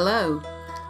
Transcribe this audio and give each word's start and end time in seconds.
Hello, 0.00 0.40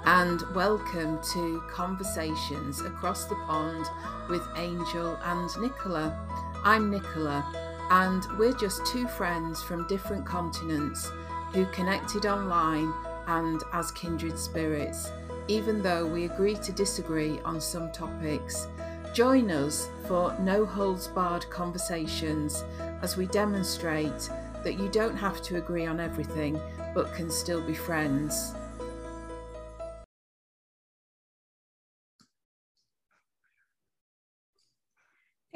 and 0.04 0.42
welcome 0.54 1.18
to 1.32 1.62
Conversations 1.70 2.82
Across 2.82 3.24
the 3.24 3.36
Pond 3.46 3.86
with 4.28 4.46
Angel 4.54 5.18
and 5.24 5.48
Nicola. 5.58 6.14
I'm 6.62 6.90
Nicola, 6.90 7.42
and 7.90 8.26
we're 8.38 8.52
just 8.52 8.84
two 8.84 9.08
friends 9.08 9.62
from 9.62 9.86
different 9.86 10.26
continents 10.26 11.10
who 11.54 11.64
connected 11.72 12.26
online 12.26 12.92
and 13.28 13.62
as 13.72 13.90
kindred 13.92 14.38
spirits, 14.38 15.10
even 15.46 15.82
though 15.82 16.04
we 16.04 16.26
agree 16.26 16.56
to 16.56 16.70
disagree 16.70 17.40
on 17.46 17.62
some 17.62 17.90
topics. 17.92 18.68
Join 19.14 19.50
us 19.50 19.88
for 20.06 20.36
no 20.38 20.66
holds 20.66 21.08
barred 21.08 21.48
conversations 21.48 22.62
as 23.00 23.16
we 23.16 23.24
demonstrate 23.24 24.28
that 24.64 24.78
you 24.78 24.90
don't 24.90 25.16
have 25.16 25.40
to 25.44 25.56
agree 25.56 25.86
on 25.86 25.98
everything 25.98 26.60
but 26.94 27.14
can 27.14 27.30
still 27.30 27.62
be 27.62 27.72
friends. 27.72 28.52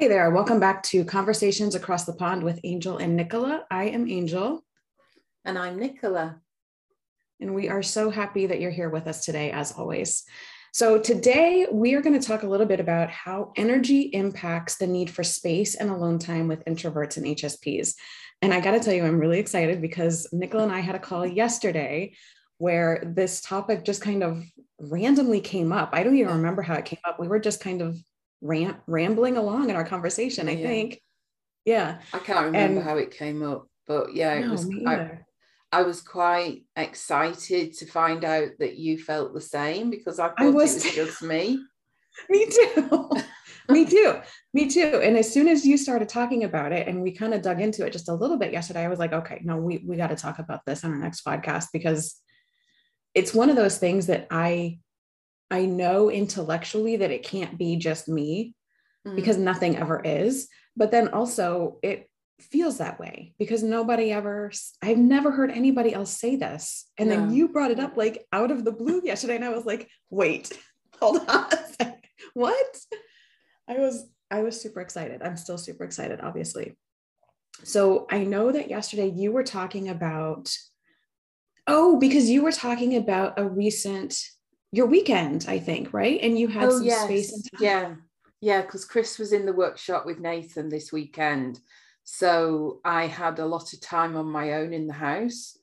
Hey 0.03 0.09
there, 0.09 0.31
welcome 0.31 0.59
back 0.59 0.83
to 0.83 1.05
Conversations 1.05 1.75
Across 1.75 2.03
the 2.03 2.11
Pond 2.11 2.43
with 2.43 2.59
Angel 2.65 2.97
and 2.97 3.15
Nicola. 3.15 3.63
I 3.71 3.85
am 3.85 4.09
Angel. 4.09 4.61
And 5.45 5.57
I'm 5.57 5.79
Nicola. 5.79 6.41
And 7.39 7.55
we 7.55 7.69
are 7.69 7.81
so 7.81 8.09
happy 8.09 8.47
that 8.47 8.59
you're 8.59 8.69
here 8.69 8.89
with 8.89 9.07
us 9.07 9.23
today, 9.23 9.51
as 9.51 9.71
always. 9.71 10.25
So, 10.73 10.99
today 10.99 11.67
we 11.71 11.93
are 11.93 12.01
going 12.01 12.19
to 12.19 12.27
talk 12.27 12.43
a 12.43 12.47
little 12.49 12.65
bit 12.65 12.81
about 12.81 13.11
how 13.11 13.53
energy 13.55 14.01
impacts 14.11 14.75
the 14.75 14.87
need 14.87 15.09
for 15.09 15.23
space 15.23 15.75
and 15.75 15.89
alone 15.89 16.19
time 16.19 16.49
with 16.49 16.65
introverts 16.65 17.15
and 17.15 17.25
HSPs. 17.25 17.93
And 18.41 18.53
I 18.53 18.59
got 18.59 18.71
to 18.71 18.81
tell 18.81 18.93
you, 18.93 19.05
I'm 19.05 19.19
really 19.19 19.39
excited 19.39 19.81
because 19.81 20.27
Nicola 20.33 20.63
and 20.63 20.73
I 20.73 20.81
had 20.81 20.95
a 20.95 20.99
call 20.99 21.25
yesterday 21.25 22.13
where 22.57 23.01
this 23.05 23.39
topic 23.39 23.85
just 23.85 24.01
kind 24.01 24.21
of 24.21 24.43
randomly 24.81 25.39
came 25.39 25.71
up. 25.71 25.91
I 25.93 26.03
don't 26.03 26.17
even 26.17 26.35
remember 26.35 26.61
how 26.61 26.73
it 26.73 26.83
came 26.83 26.99
up. 27.05 27.21
We 27.21 27.29
were 27.29 27.39
just 27.39 27.61
kind 27.61 27.81
of 27.81 27.97
ram- 28.43 28.81
rambling 28.85 29.37
along 29.37 29.69
in 29.69 29.75
our 29.75 29.85
conversation, 29.85 30.47
I 30.47 30.51
Yeah. 30.51 30.67
think. 30.67 31.01
Yeah. 31.65 32.01
I 32.13 32.19
can't 32.19 32.45
remember 32.47 32.79
And- 32.81 32.87
how 32.87 32.97
it 32.97 33.11
came 33.11 33.41
up, 33.41 33.67
but 33.87 34.13
yeah, 34.13 34.33
it 34.33 34.45
No, 34.45 34.51
was. 34.51 34.69
I. 34.85 35.19
I 35.71 35.81
was 35.81 36.01
quite 36.01 36.65
excited 36.75 37.73
to 37.77 37.87
find 37.87 38.23
out 38.23 38.49
that 38.59 38.75
you 38.77 38.99
felt 38.99 39.33
the 39.33 39.41
same 39.41 39.89
because 39.89 40.19
I 40.19 40.27
thought 40.27 40.35
I 40.39 40.49
was 40.51 40.75
it 40.75 40.83
was 40.85 40.93
just 40.95 41.23
me. 41.23 41.57
Me 42.29 42.45
too. 42.45 43.09
Me 43.69 43.83
too. 43.85 44.21
Me 44.53 44.69
too. 44.69 44.99
And 45.01 45.17
as 45.17 45.33
soon 45.33 45.47
as 45.47 45.65
you 45.65 45.77
started 45.77 46.09
talking 46.09 46.43
about 46.43 46.73
it 46.73 46.87
and 46.87 47.01
we 47.01 47.11
kind 47.11 47.33
of 47.33 47.41
dug 47.41 47.59
into 47.59 47.83
it 47.87 47.91
just 47.91 48.07
a 48.09 48.13
little 48.13 48.37
bit 48.37 48.53
yesterday, 48.53 48.83
I 48.83 48.87
was 48.87 48.99
like, 48.99 49.13
okay, 49.13 49.41
no, 49.43 49.57
we, 49.57 49.83
we 49.87 49.95
got 49.97 50.07
to 50.11 50.15
talk 50.15 50.37
about 50.37 50.59
this 50.67 50.83
on 50.83 50.91
our 50.91 50.99
next 50.99 51.25
podcast 51.25 51.69
because 51.73 52.21
it's 53.15 53.33
one 53.33 53.49
of 53.49 53.55
those 53.55 53.79
things 53.79 54.05
that 54.07 54.27
I 54.29 54.77
I 55.53 55.65
know 55.65 56.09
intellectually 56.09 56.97
that 56.97 57.11
it 57.11 57.23
can't 57.23 57.57
be 57.57 57.77
just 57.77 58.09
me 58.09 58.55
Mm. 59.05 59.15
because 59.17 59.37
nothing 59.37 59.75
ever 59.75 60.01
is. 60.03 60.47
But 60.77 60.91
then 60.91 61.09
also 61.09 61.77
it 61.83 62.09
feels 62.39 62.77
that 62.77 62.99
way 62.99 63.33
because 63.37 63.61
nobody 63.61 64.11
ever, 64.11 64.51
I've 64.81 64.97
never 64.97 65.29
heard 65.31 65.51
anybody 65.51 65.93
else 65.93 66.17
say 66.17 66.35
this. 66.37 66.89
And 66.97 67.11
then 67.11 67.33
you 67.33 67.49
brought 67.49 67.71
it 67.71 67.79
up 67.79 67.97
like 67.97 68.25
out 68.31 68.49
of 68.49 68.63
the 68.65 68.71
blue 68.71 69.01
yesterday. 69.03 69.35
And 69.35 69.45
I 69.45 69.49
was 69.49 69.65
like, 69.65 69.89
wait, 70.09 70.57
hold 70.99 71.17
on. 71.27 71.49
a. 71.81 71.93
What? 72.33 72.77
I 73.67 73.73
was, 73.77 74.09
I 74.31 74.41
was 74.41 74.59
super 74.59 74.81
excited. 74.81 75.21
I'm 75.21 75.37
still 75.37 75.57
super 75.57 75.83
excited, 75.83 76.21
obviously. 76.21 76.77
So 77.63 78.07
I 78.09 78.23
know 78.23 78.51
that 78.51 78.69
yesterday 78.69 79.11
you 79.13 79.31
were 79.31 79.43
talking 79.43 79.89
about, 79.89 80.49
oh, 81.67 81.99
because 81.99 82.29
you 82.29 82.41
were 82.41 82.51
talking 82.51 82.95
about 82.95 83.37
a 83.37 83.47
recent, 83.47 84.17
your 84.73 84.87
weekend, 84.87 85.45
I 85.47 85.59
think, 85.59 85.93
right? 85.93 86.19
And 86.23 86.37
you 86.37 86.47
had 86.47 86.69
oh 86.69 86.77
some 86.77 86.83
yes, 86.83 87.03
space 87.03 87.31
and 87.31 87.43
time. 87.43 87.61
yeah, 87.61 87.95
yeah. 88.41 88.61
Because 88.63 88.85
Chris 88.85 89.19
was 89.19 89.31
in 89.31 89.45
the 89.45 89.53
workshop 89.53 90.03
with 90.03 90.19
Nathan 90.19 90.67
this 90.67 90.91
weekend, 90.91 91.59
so 92.03 92.81
I 92.83 93.05
had 93.05 93.37
a 93.37 93.45
lot 93.45 93.71
of 93.71 93.81
time 93.81 94.17
on 94.17 94.25
my 94.25 94.53
own 94.53 94.73
in 94.73 94.87
the 94.87 94.93
house, 94.93 95.59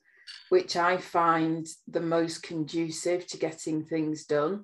which 0.47 0.77
I 0.77 0.95
find 0.95 1.67
the 1.89 1.99
most 1.99 2.41
conducive 2.41 3.27
to 3.27 3.37
getting 3.37 3.83
things 3.83 4.23
done. 4.23 4.63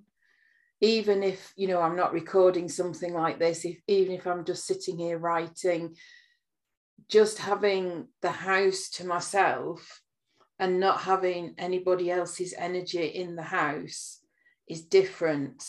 Even 0.80 1.24
if 1.24 1.52
you 1.58 1.68
know 1.68 1.82
I'm 1.82 1.98
not 1.98 2.14
recording 2.14 2.70
something 2.70 3.14
like 3.14 3.40
this, 3.40 3.66
if, 3.66 3.78
even 3.86 4.14
if 4.14 4.26
I'm 4.26 4.46
just 4.46 4.66
sitting 4.66 4.98
here 4.98 5.18
writing, 5.18 5.98
just 7.10 7.40
having 7.40 8.08
the 8.22 8.32
house 8.32 8.88
to 8.92 9.06
myself 9.06 10.02
and 10.58 10.80
not 10.80 11.02
having 11.02 11.54
anybody 11.58 12.10
else's 12.10 12.54
energy 12.58 13.08
in 13.08 13.36
the 13.36 13.44
house 13.44 14.22
is 14.68 14.84
different 14.84 15.64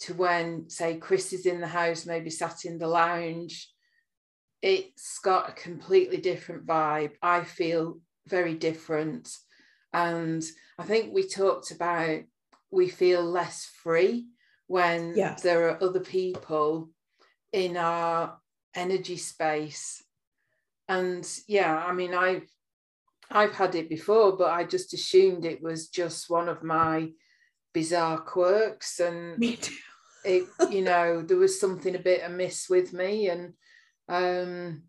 to 0.00 0.14
when, 0.14 0.68
say, 0.68 0.96
Chris 0.96 1.32
is 1.32 1.46
in 1.46 1.60
the 1.60 1.66
house, 1.68 2.06
maybe 2.06 2.30
sat 2.30 2.64
in 2.64 2.78
the 2.78 2.88
lounge. 2.88 3.70
It's 4.60 5.18
got 5.18 5.48
a 5.48 5.52
completely 5.52 6.18
different 6.18 6.66
vibe. 6.66 7.12
I 7.22 7.44
feel 7.44 8.00
very 8.26 8.54
different. 8.54 9.28
And 9.92 10.42
I 10.78 10.84
think 10.84 11.12
we 11.12 11.28
talked 11.28 11.70
about 11.70 12.22
we 12.70 12.88
feel 12.88 13.22
less 13.22 13.70
free 13.82 14.28
when 14.66 15.14
there 15.42 15.68
are 15.68 15.82
other 15.82 16.00
people 16.00 16.88
in 17.52 17.76
our 17.76 18.38
energy 18.74 19.18
space. 19.18 20.02
And 20.88 21.28
yeah, 21.46 21.76
I 21.76 21.92
mean, 21.92 22.14
I've 22.14 22.48
I've 23.30 23.54
had 23.54 23.74
it 23.74 23.88
before, 23.88 24.36
but 24.36 24.50
I 24.50 24.64
just 24.64 24.94
assumed 24.94 25.44
it 25.44 25.62
was 25.62 25.88
just 25.88 26.30
one 26.30 26.48
of 26.48 26.62
my 26.62 27.10
bizarre 27.72 28.20
quirks 28.20 29.00
and 29.00 29.38
Me 29.38 29.56
too. 29.56 29.74
it 30.24 30.44
you 30.70 30.82
know 30.82 31.22
there 31.22 31.36
was 31.36 31.58
something 31.60 31.94
a 31.94 31.98
bit 31.98 32.22
amiss 32.24 32.68
with 32.68 32.92
me 32.92 33.28
and 33.28 33.54
um 34.08 34.82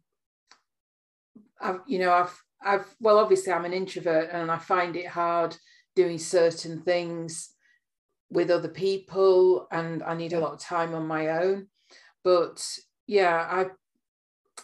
I've 1.61 1.79
you 1.87 1.99
know 1.99 2.11
I've 2.13 2.43
I've 2.61 2.95
well 2.99 3.19
obviously 3.19 3.53
I'm 3.53 3.65
an 3.65 3.73
introvert 3.73 4.29
and 4.31 4.51
I 4.51 4.57
find 4.57 4.95
it 4.95 5.07
hard 5.07 5.55
doing 5.95 6.17
certain 6.17 6.81
things 6.81 7.49
with 8.29 8.49
other 8.49 8.69
people 8.69 9.67
and 9.71 10.01
I 10.03 10.15
need 10.15 10.33
a 10.33 10.39
lot 10.39 10.53
of 10.53 10.59
time 10.59 10.95
on 10.95 11.07
my 11.07 11.29
own 11.29 11.67
but 12.23 12.65
yeah 13.07 13.47
I 13.49 13.67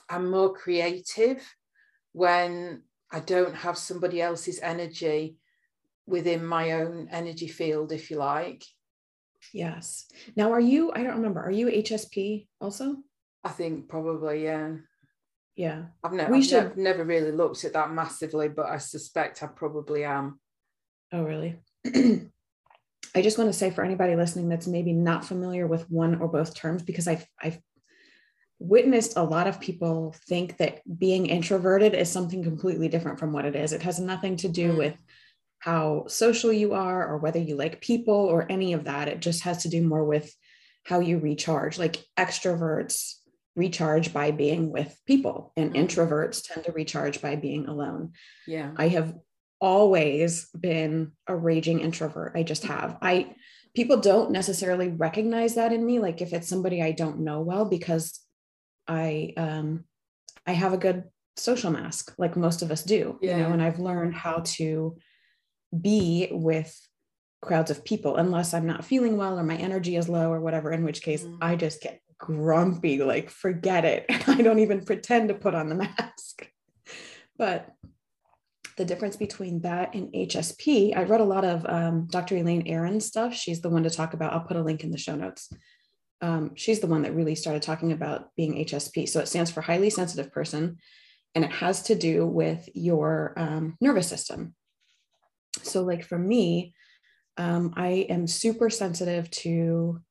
I'm 0.09 0.30
more 0.30 0.53
creative 0.53 1.44
when 2.13 2.84
I 3.12 3.19
don't 3.19 3.56
have 3.56 3.78
somebody 3.78 4.22
else's 4.22 4.59
energy 4.62 5.38
within 6.09 6.45
my 6.45 6.71
own 6.73 7.07
energy 7.11 7.47
field 7.47 7.91
if 7.91 8.09
you 8.11 8.17
like 8.17 8.63
Yes. 9.53 10.05
Now, 10.35 10.51
are 10.51 10.59
you, 10.59 10.91
I 10.93 11.01
don't 11.01 11.15
remember, 11.15 11.39
are 11.41 11.49
you 11.51 11.67
HSP 11.67 12.47
also? 12.59 12.97
I 13.41 13.49
think 13.49 13.87
probably 13.87 14.43
yeah 14.43 14.73
Yeah. 15.55 15.83
I've, 16.03 16.11
ne- 16.11 16.25
We 16.29 16.39
I've 16.39 16.45
should- 16.45 16.63
nev- 16.75 16.77
never 16.77 17.05
really 17.05 17.31
looked 17.31 17.63
at 17.63 17.71
that 17.73 17.93
massively, 17.93 18.49
but 18.49 18.65
I 18.65 18.77
suspect 18.79 19.41
I 19.41 19.47
probably 19.47 20.03
am. 20.03 20.41
Oh, 21.13 21.23
really? 21.23 21.55
I 21.85 23.21
just 23.21 23.37
want 23.37 23.49
to 23.49 23.57
say 23.57 23.71
for 23.71 23.83
anybody 23.83 24.15
listening 24.17 24.49
that's 24.49 24.67
maybe 24.67 24.91
not 24.93 25.23
familiar 25.25 25.65
with 25.67 25.89
one 25.89 26.19
or 26.21 26.27
both 26.27 26.53
terms, 26.53 26.83
because 26.83 27.07
I've, 27.07 27.25
I've 27.41 27.59
witnessed 28.59 29.13
a 29.15 29.23
lot 29.23 29.47
of 29.47 29.61
people 29.61 30.13
think 30.27 30.57
that 30.57 30.81
being 30.99 31.27
introverted 31.27 31.93
is 31.93 32.09
something 32.11 32.43
completely 32.43 32.89
different 32.89 33.17
from 33.19 33.31
what 33.31 33.45
it 33.45 33.55
is. 33.55 33.71
It 33.71 33.81
has 33.83 33.99
nothing 33.99 34.35
to 34.37 34.49
do 34.49 34.73
Mm. 34.73 34.77
with 34.77 34.95
how 35.59 36.05
social 36.07 36.51
you 36.53 36.73
are 36.73 37.07
or 37.07 37.17
whether 37.17 37.39
you 37.39 37.55
like 37.55 37.81
people 37.81 38.15
or 38.15 38.45
any 38.49 38.73
of 38.73 38.85
that. 38.85 39.07
It 39.07 39.19
just 39.19 39.43
has 39.43 39.63
to 39.63 39.69
do 39.69 39.81
more 39.85 40.05
with 40.05 40.33
how 40.85 40.99
you 40.99 41.19
recharge. 41.19 41.77
Like 41.77 42.03
extroverts 42.17 43.15
recharge 43.55 44.13
by 44.13 44.31
being 44.31 44.71
with 44.71 44.97
people, 45.05 45.51
and 45.57 45.73
Mm. 45.73 45.85
introverts 45.85 46.43
tend 46.47 46.65
to 46.65 46.71
recharge 46.71 47.21
by 47.21 47.35
being 47.35 47.67
alone. 47.67 48.13
Yeah. 48.47 48.71
I 48.77 48.87
have 48.87 49.13
always 49.59 50.49
been 50.57 51.11
a 51.27 51.35
raging 51.35 51.81
introvert. 51.81 52.31
I 52.35 52.44
just 52.44 52.63
have. 52.63 52.97
I 53.01 53.35
people 53.75 53.97
don't 53.97 54.31
necessarily 54.31 54.88
recognize 54.88 55.55
that 55.55 55.71
in 55.73 55.85
me 55.85 56.00
like 56.00 56.21
if 56.21 56.33
it's 56.33 56.47
somebody 56.47 56.81
I 56.81 56.91
don't 56.91 57.19
know 57.19 57.41
well 57.41 57.65
because 57.65 58.19
I 58.88 59.33
um 59.38 59.83
I 60.47 60.53
have 60.53 60.73
a 60.73 60.77
good 60.77 61.03
social 61.38 61.69
mask 61.71 62.13
like 62.17 62.35
most 62.35 62.62
of 62.62 62.71
us 62.71 62.83
do, 62.83 63.19
you 63.21 63.29
know, 63.38 63.51
and 63.51 63.62
I've 63.62 63.79
learned 63.79 64.15
how 64.15 64.41
to 64.57 64.97
be 65.77 66.27
with 66.31 66.75
crowds 67.42 67.71
of 67.71 67.86
people 67.86 68.18
unless 68.18 68.54
I'm 68.54 68.66
not 68.66 68.86
feeling 68.86 69.18
well 69.18 69.39
or 69.39 69.44
my 69.44 69.56
energy 69.56 69.95
is 69.95 70.10
low 70.10 70.31
or 70.31 70.42
whatever 70.42 70.71
in 70.71 70.83
which 70.83 71.01
case 71.01 71.24
Mm. 71.24 71.38
I 71.42 71.56
just 71.56 71.81
get 71.81 72.01
grumpy 72.18 73.01
like 73.01 73.30
forget 73.30 73.86
it. 73.86 74.06
I 74.27 74.42
don't 74.42 74.60
even 74.60 74.86
pretend 74.86 75.30
to 75.30 75.36
put 75.36 75.56
on 75.56 75.69
the 75.69 75.75
mask. 75.98 76.48
But 77.38 77.71
the 78.77 78.86
difference 78.86 79.16
between 79.16 79.62
that 79.62 79.94
and 79.95 80.12
HSP, 80.13 80.95
I 80.95 81.04
read 81.04 81.21
a 81.21 81.25
lot 81.25 81.45
of 81.45 81.66
um, 81.66 82.07
Dr. 82.10 82.38
Elaine 82.38 82.68
Aron's 82.68 83.06
stuff. 83.06 83.33
She's 83.33 83.62
the 83.62 83.69
one 83.69 83.83
to 83.83 83.89
talk 83.89 84.13
about. 84.13 84.33
I'll 84.33 84.39
put 84.42 84.57
a 84.57 84.62
link 84.62 84.83
in 84.83 84.92
the 84.92 84.98
show 84.98 85.15
notes. 85.15 85.51
Um, 86.22 86.51
she's 86.56 86.80
the 86.80 86.88
one 86.88 87.04
that 87.04 87.15
really 87.15 87.36
started 87.36 87.62
talking 87.62 87.92
about 87.92 88.36
being 88.36 88.56
HSP. 88.56 89.07
So 89.07 89.22
it 89.22 89.27
stands 89.27 89.51
for 89.51 89.62
highly 89.62 89.89
sensitive 89.89 90.31
person, 90.31 90.77
and 91.36 91.45
it 91.45 91.51
has 91.51 91.83
to 91.83 91.95
do 91.95 92.25
with 92.25 92.68
your 92.74 93.33
um, 93.38 93.77
nervous 93.80 94.07
system. 94.07 94.56
So, 95.63 95.84
like 95.84 96.04
for 96.04 96.18
me, 96.18 96.74
Um, 97.38 97.74
I 97.78 98.06
am 98.10 98.28
super 98.28 98.69
sensitive 98.69 99.31
to 99.44 100.01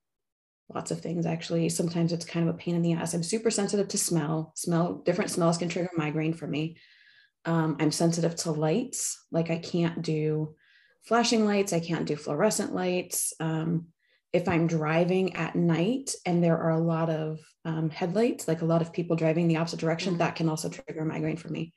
lots 0.74 0.90
of 0.90 1.00
things 1.00 1.26
actually. 1.26 1.68
Sometimes 1.68 2.12
it's 2.12 2.24
kind 2.24 2.48
of 2.48 2.54
a 2.54 2.58
pain 2.58 2.74
in 2.74 2.82
the 2.82 2.94
ass. 2.94 3.12
I'm 3.12 3.22
super 3.22 3.50
sensitive 3.50 3.88
to 3.88 3.98
smell. 3.98 4.52
Smell 4.56 5.02
different 5.04 5.30
smells 5.30 5.58
can 5.58 5.68
trigger 5.68 5.90
migraine 5.94 6.32
for 6.32 6.46
me. 6.46 6.78
Um, 7.44 7.76
I'm 7.80 7.92
sensitive 7.92 8.34
to 8.36 8.52
lights. 8.52 9.26
Like 9.30 9.50
I 9.50 9.58
can't 9.58 10.00
do 10.00 10.54
flashing 11.02 11.44
lights. 11.44 11.72
I 11.74 11.80
can't 11.80 12.06
do 12.06 12.16
fluorescent 12.16 12.74
lights. 12.74 13.34
Um, 13.40 13.88
if 14.32 14.48
I'm 14.48 14.66
driving 14.66 15.36
at 15.36 15.54
night 15.54 16.14
and 16.24 16.42
there 16.42 16.58
are 16.58 16.72
a 16.72 16.86
lot 16.94 17.10
of 17.10 17.40
um, 17.64 17.90
headlights, 17.90 18.48
like 18.48 18.62
a 18.62 18.70
lot 18.72 18.80
of 18.80 18.92
people 18.92 19.16
driving 19.16 19.48
the 19.48 19.58
opposite 19.58 19.80
direction, 19.80 20.12
mm-hmm. 20.12 20.20
that 20.20 20.36
can 20.36 20.48
also 20.48 20.70
trigger 20.70 21.04
migraine 21.04 21.36
for 21.36 21.50
me. 21.50 21.72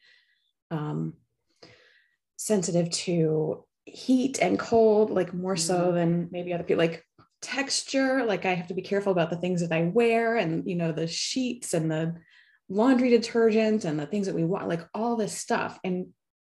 Sensitive 2.42 2.90
to 2.90 3.64
heat 3.86 4.40
and 4.42 4.58
cold, 4.58 5.12
like 5.12 5.34
more 5.34 5.58
so 5.58 5.86
mm-hmm. 5.86 5.96
than 5.96 6.30
maybe 6.32 6.54
other 6.54 6.64
people. 6.64 6.84
Like 6.84 7.06
texture 7.42 8.24
like 8.24 8.46
i 8.46 8.54
have 8.54 8.68
to 8.68 8.74
be 8.76 8.84
careful 8.84 9.12
about 9.12 9.30
the 9.30 9.36
things 9.36 9.62
that 9.62 9.76
i 9.76 9.84
wear 9.84 10.38
and 10.38 10.68
you 10.70 10.76
know 10.76 10.92
the 10.92 11.08
sheets 11.08 11.74
and 11.74 11.90
the 11.90 12.14
laundry 12.70 13.10
detergent 13.10 13.84
and 13.84 14.00
the 14.00 14.06
things 14.06 14.28
that 14.28 14.36
we 14.36 14.44
want 14.44 14.68
like 14.68 14.88
all 14.94 15.16
this 15.16 15.36
stuff 15.36 15.80
and 15.84 16.08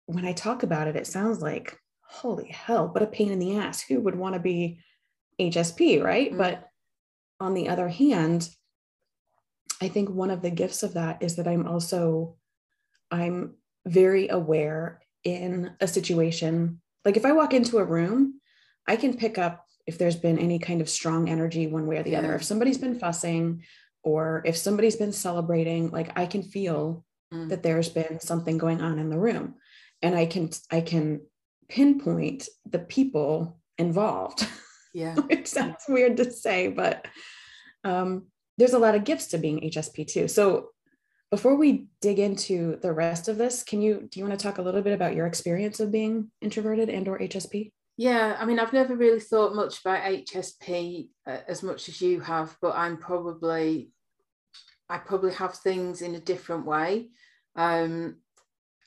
when 0.07 0.25
i 0.25 0.33
talk 0.33 0.65
about 0.65 0.89
it 0.89 0.97
it 0.97 1.07
sounds 1.07 1.41
like 1.41 1.79
holy 2.03 2.49
hell 2.49 2.89
what 2.89 3.05
a 3.05 3.07
pain 3.07 3.31
in 3.31 3.39
the 3.39 3.57
ass 3.57 3.81
who 3.81 4.01
would 4.01 4.17
want 4.17 4.35
to 4.35 4.41
be 4.41 4.81
hsp 5.41 6.03
right 6.03 6.31
mm-hmm. 6.31 6.39
but 6.39 6.69
on 7.39 7.55
the 7.55 7.69
other 7.69 7.89
hand 7.89 8.49
i 9.81 9.87
think 9.87 10.11
one 10.11 10.31
of 10.31 10.43
the 10.43 10.51
gifts 10.51 10.83
of 10.83 10.95
that 10.95 11.23
is 11.23 11.37
that 11.37 11.47
i'm 11.47 11.69
also 11.69 12.37
i'm 13.13 13.55
very 13.87 14.29
aware 14.29 15.01
in 15.25 15.71
a 15.81 15.89
situation 15.89 16.81
like 17.05 17.17
if 17.17 17.25
i 17.25 17.33
walk 17.33 17.53
into 17.55 17.79
a 17.79 17.85
room 17.85 18.41
i 18.87 18.97
can 18.97 19.17
pick 19.17 19.39
up 19.39 19.67
if 19.87 19.99
there's 19.99 20.17
been 20.17 20.39
any 20.39 20.59
kind 20.59 20.81
of 20.81 20.89
strong 20.89 21.29
energy 21.29 21.67
one 21.67 21.87
way 21.87 21.99
or 21.99 22.03
the 22.03 22.11
yeah. 22.11 22.19
other 22.19 22.35
if 22.35 22.45
somebody's 22.45 22.79
been 22.79 22.99
fussing 22.99 23.63
or 24.03 24.43
if 24.45 24.57
somebody's 24.57 24.97
been 24.97 25.13
celebrating 25.13 25.91
like 25.91 26.17
i 26.19 26.27
can 26.27 26.43
feel 26.43 27.05
mm. 27.33 27.49
that 27.49 27.63
there's 27.63 27.89
been 27.89 28.21
something 28.21 28.59
going 28.59 28.81
on 28.81 28.99
in 28.99 29.11
the 29.11 29.19
room. 29.19 29.55
And 30.03 30.15
i 30.15 30.27
can 30.27 30.51
i 30.71 30.81
can 30.81 31.23
pinpoint 31.69 32.49
the 32.69 32.79
people 32.79 33.61
involved. 33.79 34.47
Yeah. 34.93 35.17
It 35.31 35.47
sounds 35.47 35.85
weird 35.89 36.17
to 36.17 36.31
say 36.33 36.69
but 36.69 37.07
um, 37.85 38.27
there's 38.59 38.75
a 38.75 38.79
lot 38.79 38.95
of 38.95 39.05
gifts 39.05 39.29
to 39.29 39.39
being 39.39 39.61
hsp 39.61 40.07
too. 40.07 40.29
So 40.29 40.71
before 41.31 41.55
we 41.55 41.87
dig 42.01 42.19
into 42.19 42.77
the 42.83 42.93
rest 42.93 43.29
of 43.29 43.39
this 43.39 43.63
can 43.63 43.81
you 43.81 44.09
do 44.11 44.19
you 44.19 44.27
want 44.27 44.39
to 44.39 44.43
talk 44.43 44.59
a 44.59 44.63
little 44.63 44.83
bit 44.83 44.93
about 44.93 45.15
your 45.15 45.27
experience 45.27 45.81
of 45.81 45.93
being 45.93 46.31
introverted 46.41 46.89
and 46.89 47.09
or 47.09 47.19
hsp 47.19 47.71
yeah, 48.01 48.35
I 48.41 48.47
mean, 48.47 48.59
I've 48.59 48.73
never 48.73 48.97
really 48.97 49.21
thought 49.21 49.55
much 49.55 49.83
about 49.83 50.03
HSP 50.05 51.11
uh, 51.27 51.41
as 51.47 51.63
much 51.63 51.87
as 51.91 52.01
you 52.01 52.21
have, 52.21 52.57
but 52.63 52.75
I'm 52.75 52.97
probably, 52.97 53.91
I 54.89 54.97
probably 54.97 55.35
have 55.35 55.57
things 55.57 56.01
in 56.01 56.15
a 56.15 56.19
different 56.19 56.65
way. 56.65 57.11
Um, 57.57 58.17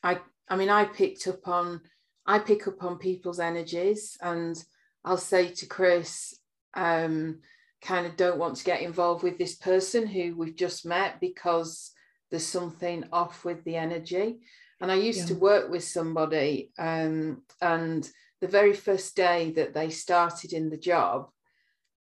I, 0.02 0.18
I 0.50 0.56
mean, 0.56 0.70
I 0.70 0.86
picked 0.86 1.28
up 1.28 1.48
on, 1.48 1.82
I 2.26 2.40
pick 2.40 2.68
up 2.68 2.84
on 2.84 2.98
people's 2.98 3.40
energies, 3.40 4.18
and 4.20 4.58
I'll 5.06 5.18
say 5.18 5.50
to 5.50 5.68
Chris, 5.68 6.36
um, 6.74 7.42
kind 7.84 8.08
of 8.08 8.16
don't 8.16 8.40
want 8.40 8.56
to 8.56 8.64
get 8.64 8.82
involved 8.82 9.22
with 9.22 9.38
this 9.38 9.54
person 9.54 10.08
who 10.08 10.36
we've 10.36 10.56
just 10.56 10.88
met 10.88 11.22
because 11.22 11.92
there's 12.34 12.48
something 12.48 13.04
off 13.12 13.46
with 13.46 13.64
the 13.64 13.76
energy. 13.76 14.40
And 14.82 14.92
I 14.92 14.96
used 14.96 15.20
yeah. 15.20 15.26
to 15.28 15.36
work 15.36 15.70
with 15.70 15.84
somebody, 15.84 16.72
um, 16.80 17.44
and 17.62 18.10
the 18.42 18.48
very 18.48 18.74
first 18.74 19.16
day 19.16 19.52
that 19.52 19.76
they 19.76 19.92
started 19.92 20.52
in 20.52 20.72
the 20.72 20.78
job, 20.78 21.30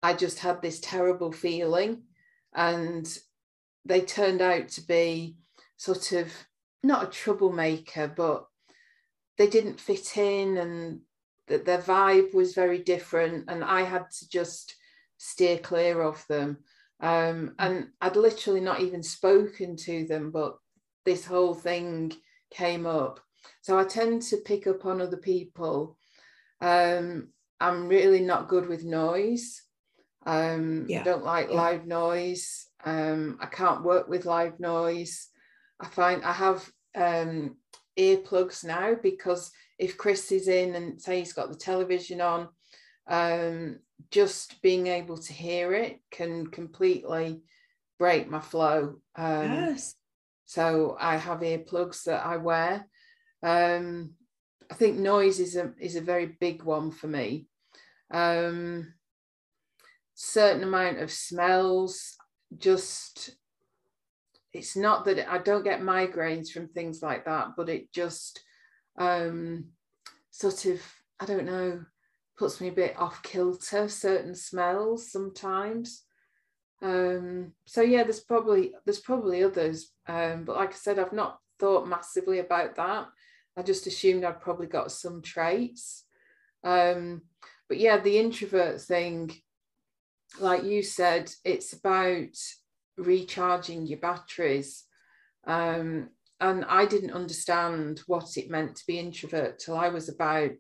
I 0.01 0.15
just 0.15 0.39
had 0.39 0.59
this 0.59 0.79
terrible 0.79 1.31
feeling. 1.31 2.05
And 2.51 3.05
they 3.85 4.01
turned 4.01 4.41
out 4.41 4.69
to 4.69 4.81
be 4.81 5.37
sort 5.77 6.13
of 6.13 6.33
not 6.81 7.03
a 7.03 7.11
troublemaker, 7.11 8.07
but 8.07 8.47
they 9.37 9.45
didn't 9.45 9.79
fit 9.79 10.17
in 10.17 10.57
and 10.57 11.01
that 11.45 11.63
their 11.65 11.77
vibe 11.77 12.33
was 12.33 12.55
very 12.55 12.79
different. 12.79 13.45
And 13.49 13.63
I 13.63 13.83
had 13.83 14.09
to 14.09 14.29
just 14.29 14.77
steer 15.19 15.59
clear 15.59 16.01
of 16.01 16.25
them. 16.27 16.57
Um, 17.03 17.53
and 17.59 17.89
I'd 18.01 18.15
literally 18.15 18.61
not 18.61 18.79
even 18.79 19.03
spoken 19.03 19.75
to 19.75 20.07
them, 20.07 20.31
but 20.31 20.55
this 21.05 21.25
whole 21.25 21.53
thing 21.53 22.13
came 22.49 22.87
up. 22.87 23.19
So 23.61 23.77
I 23.77 23.83
tend 23.83 24.23
to 24.23 24.37
pick 24.37 24.65
up 24.65 24.85
on 24.85 25.01
other 25.01 25.17
people 25.17 25.97
um, 26.63 27.27
I'm 27.59 27.89
really 27.89 28.21
not 28.21 28.47
good 28.47 28.67
with 28.67 28.85
noise. 28.85 29.61
Um, 30.25 30.85
yeah. 30.87 31.01
I 31.01 31.03
don't 31.03 31.25
like 31.25 31.49
yeah. 31.49 31.55
loud 31.55 31.85
noise. 31.85 32.67
Um, 32.85 33.37
I 33.41 33.47
can't 33.47 33.83
work 33.83 34.07
with 34.07 34.25
loud 34.25 34.59
noise. 34.61 35.27
I 35.81 35.87
find 35.87 36.23
I 36.23 36.31
have 36.31 36.69
um, 36.95 37.57
earplugs 37.99 38.63
now 38.63 38.95
because 39.01 39.51
if 39.77 39.97
Chris 39.97 40.31
is 40.31 40.47
in 40.47 40.75
and 40.75 41.01
say 41.01 41.19
he's 41.19 41.33
got 41.33 41.49
the 41.49 41.57
television 41.57 42.21
on, 42.21 42.47
um, 43.07 43.79
just 44.11 44.61
being 44.61 44.87
able 44.87 45.17
to 45.17 45.33
hear 45.33 45.73
it 45.73 45.99
can 46.11 46.47
completely 46.47 47.41
break 47.99 48.29
my 48.29 48.39
flow. 48.39 48.95
Um, 49.15 49.53
yes. 49.53 49.95
So 50.45 50.97
I 50.99 51.17
have 51.17 51.39
earplugs 51.39 52.03
that 52.03 52.25
I 52.25 52.37
wear. 52.37 52.87
Um, 53.41 54.11
I 54.69 54.75
think 54.75 54.97
noise 54.97 55.39
is 55.39 55.55
a 55.55 55.73
is 55.79 55.95
a 55.95 56.01
very 56.01 56.25
big 56.39 56.63
one 56.63 56.91
for 56.91 57.07
me. 57.07 57.47
Um, 58.11 58.93
certain 60.13 60.63
amount 60.63 60.99
of 60.99 61.11
smells, 61.11 62.15
just 62.57 63.35
it's 64.53 64.75
not 64.75 65.05
that 65.05 65.31
I 65.31 65.39
don't 65.39 65.63
get 65.63 65.81
migraines 65.81 66.49
from 66.49 66.67
things 66.67 67.01
like 67.01 67.25
that, 67.25 67.49
but 67.57 67.69
it 67.69 67.91
just 67.91 68.41
um, 68.97 69.65
sort 70.29 70.65
of 70.65 70.81
I 71.19 71.25
don't 71.25 71.45
know 71.45 71.83
puts 72.37 72.59
me 72.61 72.69
a 72.69 72.73
bit 72.73 72.95
off 72.97 73.21
kilter. 73.23 73.87
Certain 73.87 74.35
smells 74.35 75.11
sometimes. 75.11 76.03
Um, 76.81 77.53
so 77.65 77.81
yeah, 77.81 78.03
there's 78.03 78.19
probably 78.19 78.73
there's 78.85 78.99
probably 78.99 79.43
others, 79.43 79.91
um, 80.07 80.43
but 80.43 80.57
like 80.57 80.71
I 80.71 80.75
said, 80.75 80.99
I've 80.99 81.13
not 81.13 81.39
thought 81.59 81.87
massively 81.87 82.39
about 82.39 82.75
that. 82.75 83.07
I 83.55 83.61
just 83.61 83.87
assumed 83.87 84.25
I'd 84.25 84.41
probably 84.41 84.67
got 84.67 84.91
some 84.91 85.21
traits. 85.21 86.05
Um, 86.63 87.21
but 87.69 87.77
yeah, 87.77 87.99
the 87.99 88.17
introvert 88.17 88.81
thing, 88.81 89.31
like 90.39 90.63
you 90.63 90.83
said, 90.83 91.31
it's 91.45 91.71
about 91.73 92.35
recharging 92.97 93.87
your 93.87 93.99
batteries. 93.99 94.83
Um, 95.45 96.09
and 96.39 96.65
I 96.65 96.85
didn't 96.85 97.11
understand 97.11 98.01
what 98.07 98.35
it 98.37 98.49
meant 98.49 98.75
to 98.75 98.85
be 98.87 98.99
introvert 98.99 99.59
till 99.59 99.77
I 99.77 99.89
was 99.89 100.09
about 100.09 100.51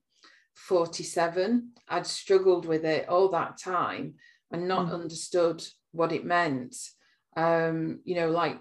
47. 0.55 1.71
I'd 1.89 2.07
struggled 2.07 2.65
with 2.65 2.85
it 2.85 3.09
all 3.09 3.29
that 3.29 3.57
time 3.57 4.15
and 4.51 4.67
not 4.67 4.87
mm. 4.87 4.93
understood 4.93 5.63
what 5.91 6.11
it 6.11 6.25
meant. 6.25 6.75
Um, 7.35 7.99
you 8.05 8.15
know, 8.15 8.29
like 8.29 8.59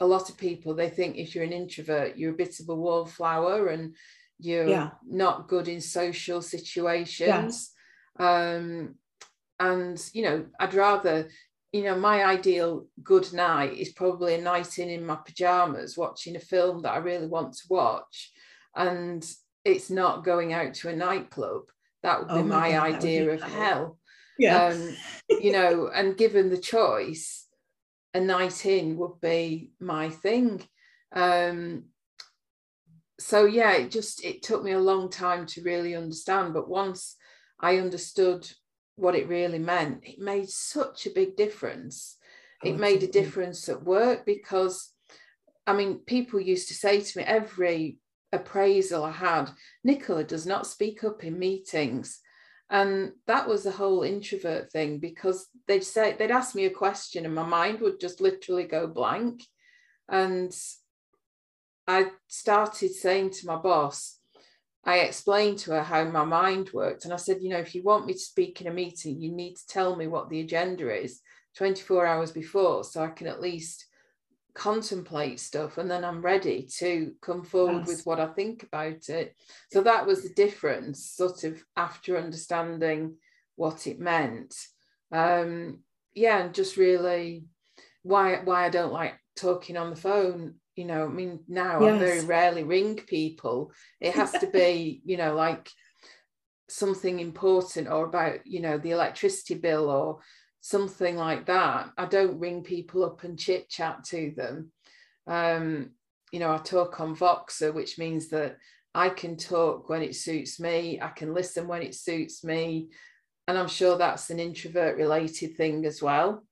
a 0.00 0.06
lot 0.06 0.28
of 0.28 0.36
people 0.36 0.74
they 0.74 0.88
think 0.88 1.16
if 1.16 1.34
you're 1.34 1.44
an 1.44 1.52
introvert 1.52 2.16
you're 2.16 2.32
a 2.32 2.36
bit 2.36 2.60
of 2.60 2.68
a 2.68 2.74
wallflower 2.74 3.68
and 3.68 3.94
you're 4.38 4.68
yeah. 4.68 4.90
not 5.06 5.48
good 5.48 5.68
in 5.68 5.80
social 5.80 6.40
situations 6.40 7.72
um, 8.18 8.94
and 9.58 10.10
you 10.12 10.22
know 10.22 10.46
i'd 10.60 10.74
rather 10.74 11.28
you 11.72 11.82
know 11.82 11.98
my 11.98 12.24
ideal 12.24 12.86
good 13.02 13.32
night 13.32 13.72
is 13.76 13.92
probably 13.92 14.34
a 14.34 14.40
night 14.40 14.78
in 14.78 14.88
in 14.88 15.04
my 15.04 15.16
pajamas 15.16 15.96
watching 15.96 16.36
a 16.36 16.40
film 16.40 16.82
that 16.82 16.92
i 16.92 16.98
really 16.98 17.26
want 17.26 17.52
to 17.52 17.64
watch 17.68 18.32
and 18.76 19.28
it's 19.68 19.90
not 19.90 20.24
going 20.24 20.52
out 20.52 20.74
to 20.74 20.88
a 20.88 20.96
nightclub 20.96 21.62
that 22.02 22.20
would 22.20 22.28
be 22.28 22.34
oh 22.34 22.44
my, 22.44 22.70
my 22.70 22.70
God, 22.70 22.94
idea 22.94 23.30
of 23.30 23.42
hell 23.42 23.98
yeah 24.38 24.66
um, 24.66 24.96
you 25.40 25.52
know 25.52 25.88
and 25.92 26.16
given 26.16 26.48
the 26.48 26.58
choice 26.58 27.48
a 28.14 28.20
night 28.20 28.66
in 28.66 28.96
would 28.96 29.20
be 29.20 29.70
my 29.80 30.10
thing. 30.10 30.62
Um, 31.12 31.84
so 33.18 33.44
yeah, 33.44 33.72
it 33.72 33.90
just 33.90 34.24
it 34.24 34.42
took 34.42 34.62
me 34.62 34.72
a 34.72 34.80
long 34.80 35.10
time 35.10 35.46
to 35.46 35.62
really 35.62 35.94
understand, 35.94 36.54
but 36.54 36.68
once 36.68 37.16
I 37.60 37.78
understood 37.78 38.50
what 38.96 39.14
it 39.14 39.28
really 39.28 39.58
meant, 39.58 40.00
it 40.04 40.18
made 40.18 40.48
such 40.48 41.06
a 41.06 41.10
big 41.10 41.36
difference. 41.36 42.16
Oh, 42.64 42.68
it 42.68 42.78
made 42.78 43.02
a 43.02 43.08
difference 43.08 43.68
at 43.68 43.82
work 43.82 44.24
because 44.24 44.92
I 45.66 45.74
mean, 45.74 45.98
people 46.06 46.40
used 46.40 46.68
to 46.68 46.74
say 46.74 47.00
to 47.00 47.18
me 47.18 47.24
every 47.24 47.98
appraisal 48.32 49.04
I 49.04 49.12
had, 49.12 49.50
Nicola 49.84 50.24
does 50.24 50.46
not 50.46 50.66
speak 50.66 51.04
up 51.04 51.24
in 51.24 51.38
meetings. 51.38 52.20
And 52.70 53.12
that 53.26 53.48
was 53.48 53.64
the 53.64 53.70
whole 53.70 54.02
introvert 54.02 54.70
thing 54.70 54.98
because 54.98 55.48
they'd 55.66 55.84
say 55.84 56.14
they'd 56.18 56.30
ask 56.30 56.54
me 56.54 56.66
a 56.66 56.70
question 56.70 57.24
and 57.24 57.34
my 57.34 57.46
mind 57.46 57.80
would 57.80 57.98
just 57.98 58.20
literally 58.20 58.64
go 58.64 58.86
blank. 58.86 59.42
And 60.08 60.54
I 61.86 62.10
started 62.26 62.92
saying 62.92 63.30
to 63.30 63.46
my 63.46 63.56
boss, 63.56 64.18
I 64.84 64.98
explained 64.98 65.58
to 65.60 65.72
her 65.72 65.82
how 65.82 66.04
my 66.04 66.24
mind 66.24 66.70
worked. 66.74 67.04
And 67.04 67.14
I 67.14 67.16
said, 67.16 67.38
you 67.40 67.48
know, 67.48 67.58
if 67.58 67.74
you 67.74 67.82
want 67.82 68.06
me 68.06 68.12
to 68.12 68.18
speak 68.18 68.60
in 68.60 68.66
a 68.66 68.72
meeting, 68.72 69.20
you 69.20 69.32
need 69.32 69.56
to 69.56 69.66
tell 69.66 69.96
me 69.96 70.06
what 70.06 70.28
the 70.28 70.40
agenda 70.40 70.94
is 70.94 71.20
24 71.56 72.06
hours 72.06 72.30
before 72.30 72.84
so 72.84 73.02
I 73.02 73.08
can 73.08 73.26
at 73.26 73.40
least 73.40 73.86
contemplate 74.58 75.38
stuff 75.38 75.78
and 75.78 75.88
then 75.88 76.04
I'm 76.04 76.20
ready 76.20 76.68
to 76.78 77.12
come 77.22 77.44
forward 77.44 77.86
yes. 77.86 77.88
with 77.88 78.06
what 78.06 78.18
I 78.18 78.26
think 78.26 78.64
about 78.64 79.08
it. 79.08 79.36
So 79.70 79.82
that 79.82 80.04
was 80.04 80.22
the 80.22 80.34
difference, 80.34 81.06
sort 81.12 81.44
of 81.44 81.62
after 81.76 82.18
understanding 82.18 83.14
what 83.54 83.86
it 83.86 84.00
meant. 84.00 84.54
Um, 85.12 85.78
yeah, 86.12 86.38
and 86.38 86.52
just 86.52 86.76
really 86.76 87.44
why 88.02 88.40
why 88.44 88.66
I 88.66 88.68
don't 88.68 88.92
like 88.92 89.14
talking 89.36 89.76
on 89.76 89.90
the 89.90 89.96
phone. 89.96 90.56
You 90.74 90.86
know, 90.86 91.04
I 91.04 91.08
mean, 91.08 91.40
now 91.46 91.80
yes. 91.80 91.94
I 91.94 91.98
very 91.98 92.24
rarely 92.24 92.64
ring 92.64 92.96
people. 92.96 93.72
It 94.00 94.14
has 94.14 94.32
to 94.32 94.48
be, 94.48 95.02
you 95.04 95.16
know, 95.16 95.34
like 95.34 95.70
something 96.68 97.20
important 97.20 97.88
or 97.88 98.06
about, 98.06 98.44
you 98.44 98.60
know, 98.60 98.76
the 98.76 98.90
electricity 98.90 99.54
bill 99.54 99.88
or 99.88 100.18
something 100.60 101.16
like 101.16 101.46
that. 101.46 101.90
I 101.96 102.06
don't 102.06 102.38
ring 102.38 102.62
people 102.62 103.04
up 103.04 103.24
and 103.24 103.38
chit 103.38 103.68
chat 103.68 104.04
to 104.04 104.32
them. 104.36 104.72
Um, 105.26 105.90
you 106.32 106.40
know, 106.40 106.52
I 106.52 106.58
talk 106.58 107.00
on 107.00 107.16
Voxer, 107.16 107.72
which 107.72 107.98
means 107.98 108.28
that 108.28 108.56
I 108.94 109.10
can 109.10 109.36
talk 109.36 109.88
when 109.88 110.02
it 110.02 110.16
suits 110.16 110.58
me, 110.58 111.00
I 111.00 111.08
can 111.08 111.34
listen 111.34 111.68
when 111.68 111.82
it 111.82 111.94
suits 111.94 112.42
me. 112.44 112.88
And 113.46 113.56
I'm 113.56 113.68
sure 113.68 113.96
that's 113.96 114.30
an 114.30 114.40
introvert 114.40 114.96
related 114.96 115.56
thing 115.56 115.86
as 115.86 116.02
well. 116.02 116.44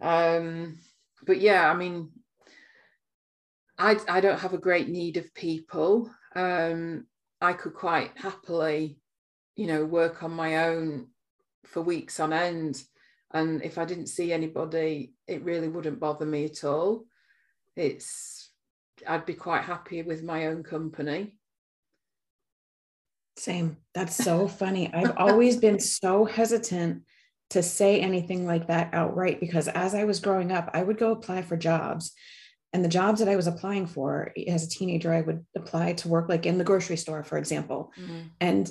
Um, 0.00 0.78
but 1.24 1.40
yeah, 1.40 1.70
I 1.70 1.74
mean, 1.74 2.10
I, 3.78 3.96
I 4.08 4.20
don't 4.20 4.40
have 4.40 4.54
a 4.54 4.58
great 4.58 4.88
need 4.88 5.16
of 5.16 5.32
people. 5.34 6.10
Um, 6.34 7.06
I 7.40 7.52
could 7.52 7.74
quite 7.74 8.10
happily, 8.16 8.98
you 9.56 9.66
know, 9.66 9.84
work 9.84 10.22
on 10.22 10.32
my 10.32 10.68
own 10.68 11.08
for 11.64 11.80
weeks 11.80 12.18
on 12.20 12.32
end 12.32 12.82
and 13.32 13.62
if 13.62 13.78
I 13.78 13.84
didn't 13.84 14.08
see 14.08 14.32
anybody, 14.32 15.14
it 15.26 15.42
really 15.42 15.68
wouldn't 15.68 16.00
bother 16.00 16.26
me 16.26 16.46
at 16.46 16.64
all. 16.64 17.04
It's, 17.76 18.50
I'd 19.06 19.26
be 19.26 19.34
quite 19.34 19.62
happy 19.62 20.02
with 20.02 20.22
my 20.22 20.46
own 20.46 20.62
company. 20.62 21.36
Same. 23.36 23.76
That's 23.94 24.16
so 24.16 24.48
funny. 24.48 24.92
I've 24.92 25.16
always 25.16 25.56
been 25.56 25.78
so 25.78 26.24
hesitant 26.24 27.04
to 27.50 27.62
say 27.62 28.00
anything 28.00 28.46
like 28.46 28.68
that 28.68 28.92
outright 28.92 29.40
because 29.40 29.68
as 29.68 29.94
I 29.94 30.04
was 30.04 30.20
growing 30.20 30.52
up, 30.52 30.70
I 30.74 30.82
would 30.82 30.98
go 30.98 31.12
apply 31.12 31.42
for 31.42 31.56
jobs. 31.56 32.12
And 32.72 32.84
the 32.84 32.88
jobs 32.88 33.20
that 33.20 33.28
I 33.28 33.36
was 33.36 33.46
applying 33.46 33.86
for 33.86 34.32
as 34.46 34.64
a 34.64 34.68
teenager, 34.68 35.12
I 35.12 35.22
would 35.22 35.44
apply 35.56 35.94
to 35.94 36.08
work 36.08 36.28
like 36.28 36.46
in 36.46 36.58
the 36.58 36.64
grocery 36.64 36.96
store, 36.96 37.24
for 37.24 37.38
example. 37.38 37.92
Mm-hmm. 37.98 38.20
And 38.40 38.70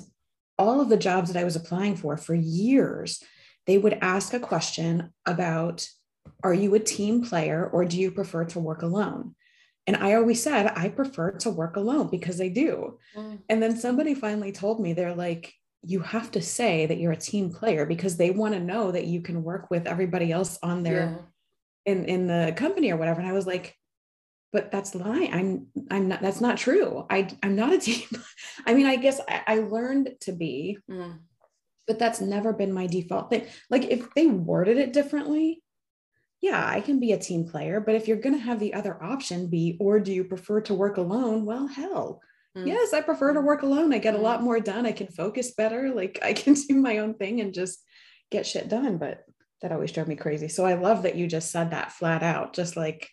all 0.58 0.80
of 0.80 0.88
the 0.88 0.96
jobs 0.96 1.32
that 1.32 1.40
I 1.40 1.44
was 1.44 1.56
applying 1.56 1.96
for 1.96 2.16
for 2.16 2.34
years, 2.34 3.22
they 3.70 3.78
would 3.78 3.98
ask 4.00 4.34
a 4.34 4.40
question 4.40 5.12
about 5.26 5.86
Are 6.42 6.52
you 6.52 6.74
a 6.74 6.80
team 6.80 7.22
player 7.22 7.70
or 7.72 7.84
do 7.84 7.96
you 7.96 8.10
prefer 8.10 8.44
to 8.46 8.58
work 8.58 8.82
alone? 8.82 9.36
And 9.86 9.96
I 9.96 10.14
always 10.14 10.42
said, 10.42 10.72
I 10.74 10.88
prefer 10.88 11.30
to 11.42 11.50
work 11.50 11.76
alone 11.76 12.08
because 12.10 12.40
I 12.40 12.48
do. 12.48 12.98
Mm. 13.16 13.38
And 13.48 13.62
then 13.62 13.76
somebody 13.76 14.14
finally 14.14 14.50
told 14.50 14.80
me, 14.80 14.92
they're 14.92 15.14
like, 15.14 15.54
you 15.82 16.00
have 16.00 16.32
to 16.32 16.42
say 16.42 16.86
that 16.86 16.98
you're 16.98 17.12
a 17.12 17.26
team 17.30 17.50
player 17.50 17.86
because 17.86 18.16
they 18.16 18.32
want 18.32 18.54
to 18.54 18.60
know 18.60 18.90
that 18.90 19.06
you 19.06 19.20
can 19.22 19.44
work 19.44 19.70
with 19.70 19.86
everybody 19.86 20.32
else 20.32 20.58
on 20.64 20.82
their 20.82 21.02
yeah. 21.86 21.92
in 21.92 22.04
in 22.06 22.26
the 22.26 22.52
company 22.56 22.90
or 22.90 22.96
whatever. 22.96 23.20
And 23.20 23.28
I 23.28 23.34
was 23.34 23.46
like, 23.46 23.76
but 24.52 24.72
that's 24.72 24.96
lying. 24.96 25.32
I'm 25.32 25.66
I'm 25.92 26.08
not 26.08 26.22
that's 26.22 26.40
not 26.40 26.58
true. 26.58 27.06
I 27.08 27.28
I'm 27.44 27.54
not 27.54 27.72
a 27.72 27.78
team. 27.78 28.08
I 28.66 28.74
mean, 28.74 28.86
I 28.86 28.96
guess 28.96 29.20
I, 29.28 29.42
I 29.46 29.56
learned 29.60 30.16
to 30.22 30.32
be, 30.32 30.78
mm 30.90 31.18
but 31.86 31.98
that's 31.98 32.20
never 32.20 32.52
been 32.52 32.72
my 32.72 32.86
default 32.86 33.30
thing. 33.30 33.46
Like 33.68 33.84
if 33.84 34.12
they 34.14 34.26
worded 34.26 34.78
it 34.78 34.92
differently, 34.92 35.62
yeah, 36.40 36.66
I 36.66 36.80
can 36.80 37.00
be 37.00 37.12
a 37.12 37.18
team 37.18 37.46
player, 37.46 37.80
but 37.80 37.94
if 37.94 38.08
you're 38.08 38.16
going 38.16 38.34
to 38.34 38.42
have 38.42 38.60
the 38.60 38.74
other 38.74 39.02
option 39.02 39.48
be, 39.48 39.76
or 39.78 40.00
do 40.00 40.12
you 40.12 40.24
prefer 40.24 40.60
to 40.62 40.74
work 40.74 40.96
alone? 40.96 41.44
Well, 41.44 41.66
hell, 41.66 42.22
mm. 42.56 42.66
yes, 42.66 42.94
I 42.94 43.02
prefer 43.02 43.34
to 43.34 43.40
work 43.40 43.62
alone. 43.62 43.92
I 43.92 43.98
get 43.98 44.14
mm. 44.14 44.18
a 44.18 44.22
lot 44.22 44.42
more 44.42 44.58
done. 44.58 44.86
I 44.86 44.92
can 44.92 45.08
focus 45.08 45.52
better. 45.52 45.92
Like 45.94 46.18
I 46.22 46.32
can 46.32 46.54
do 46.68 46.76
my 46.76 46.98
own 46.98 47.14
thing 47.14 47.40
and 47.40 47.52
just 47.52 47.80
get 48.30 48.46
shit 48.46 48.68
done. 48.68 48.96
But 48.96 49.24
that 49.60 49.72
always 49.72 49.92
drove 49.92 50.08
me 50.08 50.16
crazy. 50.16 50.48
So 50.48 50.64
I 50.64 50.74
love 50.74 51.02
that 51.02 51.16
you 51.16 51.26
just 51.26 51.50
said 51.50 51.70
that 51.70 51.92
flat 51.92 52.22
out, 52.22 52.54
just 52.54 52.76
like 52.76 53.10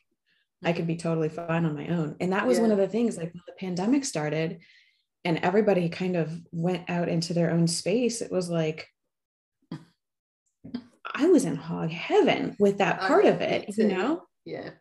I 0.64 0.74
could 0.74 0.88
be 0.88 0.96
totally 0.96 1.30
fine 1.30 1.66
on 1.66 1.76
my 1.76 1.88
own. 1.88 2.16
And 2.20 2.32
that 2.32 2.48
was 2.48 2.58
yeah. 2.58 2.64
one 2.64 2.72
of 2.72 2.78
the 2.78 2.88
things 2.88 3.18
like 3.18 3.34
when 3.34 3.44
the 3.46 3.54
pandemic 3.60 4.06
started, 4.06 4.60
and 5.24 5.40
everybody 5.40 5.90
kind 5.90 6.16
of 6.16 6.32
went 6.52 6.90
out 6.90 7.10
into 7.10 7.34
their 7.34 7.52
own 7.52 7.68
space, 7.68 8.22
it 8.22 8.32
was 8.32 8.50
like, 8.50 8.88
I 11.14 11.28
was 11.28 11.46
in 11.46 11.56
hog 11.56 11.90
heaven 11.90 12.56
with 12.60 12.78
that 12.78 13.00
oh, 13.02 13.08
part 13.08 13.26
of 13.26 13.42
it, 13.42 13.76
you 13.78 13.88
know? 13.88 14.24
Yeah. 14.46 14.72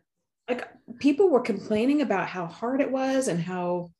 Like 0.47 0.67
people 0.99 1.29
were 1.29 1.41
complaining 1.41 2.01
about 2.01 2.27
how 2.27 2.45
hard 2.45 2.81
it 2.81 2.91
was 2.91 3.27
and 3.27 3.41
how, 3.41 3.91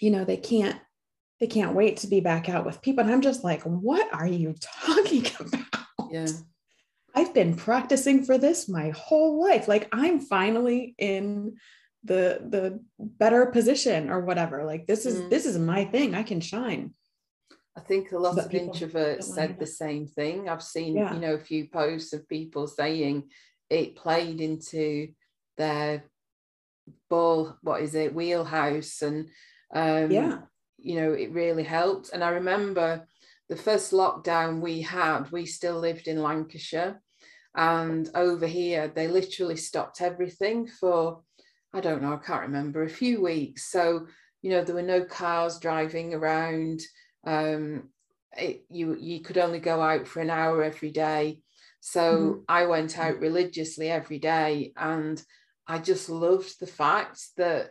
you 0.00 0.10
know, 0.10 0.24
they 0.24 0.36
can't, 0.36 0.78
they 1.40 1.46
can't 1.46 1.74
wait 1.74 1.98
to 1.98 2.06
be 2.06 2.20
back 2.20 2.48
out 2.48 2.64
with 2.64 2.82
people. 2.82 3.04
And 3.04 3.12
I'm 3.12 3.22
just 3.22 3.44
like, 3.44 3.62
what 3.62 4.12
are 4.14 4.26
you 4.26 4.54
talking 4.60 5.26
about? 5.40 6.12
Yeah. 6.12 6.28
I've 7.14 7.34
been 7.34 7.56
practicing 7.56 8.24
for 8.24 8.38
this 8.38 8.68
my 8.68 8.90
whole 8.90 9.42
life. 9.42 9.68
Like 9.68 9.88
I'm 9.92 10.20
finally 10.20 10.94
in 10.98 11.56
the 12.04 12.40
the 12.48 12.80
better 12.98 13.46
position 13.46 14.10
or 14.10 14.20
whatever. 14.20 14.64
Like 14.64 14.86
this 14.86 15.06
is 15.06 15.20
mm. 15.20 15.30
this 15.30 15.46
is 15.46 15.58
my 15.58 15.84
thing. 15.84 16.14
I 16.14 16.22
can 16.22 16.40
shine. 16.40 16.94
I 17.76 17.80
think 17.80 18.12
a 18.12 18.18
lot 18.18 18.36
but 18.36 18.46
of 18.46 18.50
introverts 18.50 19.24
said 19.24 19.58
the 19.58 19.66
same 19.66 20.06
thing. 20.06 20.48
I've 20.48 20.62
seen 20.62 20.96
yeah. 20.96 21.14
you 21.14 21.20
know 21.20 21.34
a 21.34 21.38
few 21.38 21.68
posts 21.68 22.12
of 22.12 22.28
people 22.28 22.66
saying 22.66 23.30
it 23.70 23.96
played 23.96 24.40
into 24.40 25.08
their 25.56 26.04
ball 27.08 27.56
what 27.62 27.80
is 27.80 27.94
it 27.94 28.14
wheelhouse 28.14 29.02
and 29.02 29.28
um 29.72 30.10
yeah. 30.10 30.38
you 30.78 30.96
know 30.96 31.12
it 31.12 31.30
really 31.30 31.62
helped. 31.62 32.10
And 32.12 32.22
i 32.22 32.30
remember 32.30 33.06
the 33.48 33.56
first 33.56 33.92
lockdown 33.92 34.60
we 34.60 34.80
had 34.80 35.30
we 35.30 35.46
still 35.46 35.78
lived 35.78 36.08
in 36.08 36.22
lancashire. 36.22 37.00
And 37.54 38.08
over 38.14 38.46
here 38.46 38.88
they 38.88 39.08
literally 39.08 39.56
stopped 39.56 40.00
everything 40.00 40.66
for 40.66 41.22
I 41.74 41.80
don't 41.80 42.02
know, 42.02 42.12
I 42.12 42.26
can't 42.26 42.42
remember, 42.42 42.82
a 42.82 42.88
few 42.88 43.22
weeks. 43.22 43.70
So, 43.70 44.06
you 44.42 44.50
know, 44.50 44.62
there 44.62 44.74
were 44.74 44.82
no 44.82 45.04
cars 45.04 45.58
driving 45.58 46.14
around. 46.14 46.80
Um, 47.24 47.88
it, 48.36 48.64
you 48.70 48.96
you 48.98 49.20
could 49.20 49.38
only 49.38 49.58
go 49.58 49.80
out 49.80 50.06
for 50.06 50.20
an 50.20 50.30
hour 50.30 50.62
every 50.62 50.90
day. 50.90 51.40
So 51.80 52.00
mm-hmm. 52.00 52.40
I 52.48 52.66
went 52.66 52.98
out 52.98 53.18
religiously 53.20 53.90
every 53.90 54.18
day, 54.18 54.72
and 54.76 55.22
I 55.66 55.78
just 55.78 56.08
loved 56.08 56.58
the 56.60 56.66
fact 56.66 57.20
that 57.36 57.70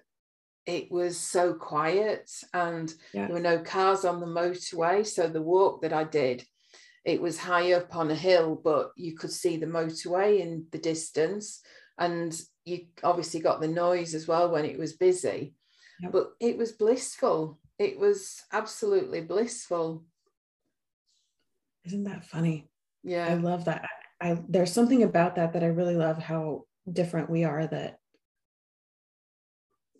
it 0.65 0.91
was 0.91 1.17
so 1.17 1.53
quiet 1.53 2.29
and 2.53 2.93
yeah. 3.13 3.25
there 3.25 3.33
were 3.33 3.41
no 3.41 3.59
cars 3.59 4.05
on 4.05 4.19
the 4.19 4.27
motorway. 4.27 5.05
So 5.05 5.27
the 5.27 5.41
walk 5.41 5.81
that 5.81 5.93
I 5.93 6.03
did, 6.03 6.45
it 7.03 7.21
was 7.21 7.37
high 7.37 7.73
up 7.73 7.95
on 7.95 8.11
a 8.11 8.15
hill, 8.15 8.59
but 8.63 8.91
you 8.95 9.15
could 9.15 9.31
see 9.31 9.57
the 9.57 9.65
motorway 9.65 10.39
in 10.39 10.65
the 10.71 10.77
distance. 10.77 11.61
And 11.97 12.39
you 12.65 12.85
obviously 13.03 13.39
got 13.39 13.61
the 13.61 13.67
noise 13.67 14.13
as 14.13 14.27
well 14.27 14.51
when 14.51 14.65
it 14.65 14.77
was 14.77 14.93
busy, 14.93 15.55
yep. 16.01 16.11
but 16.11 16.31
it 16.39 16.57
was 16.57 16.71
blissful. 16.73 17.59
It 17.79 17.99
was 17.99 18.41
absolutely 18.51 19.21
blissful. 19.21 20.05
Isn't 21.85 22.03
that 22.03 22.25
funny? 22.25 22.69
Yeah. 23.03 23.27
I 23.27 23.33
love 23.35 23.65
that. 23.65 23.87
I 24.21 24.39
there's 24.47 24.71
something 24.71 25.03
about 25.03 25.35
that 25.35 25.53
that 25.53 25.63
I 25.63 25.67
really 25.67 25.95
love 25.95 26.19
how 26.19 26.65
different 26.91 27.29
we 27.29 27.43
are 27.43 27.65
that 27.67 27.97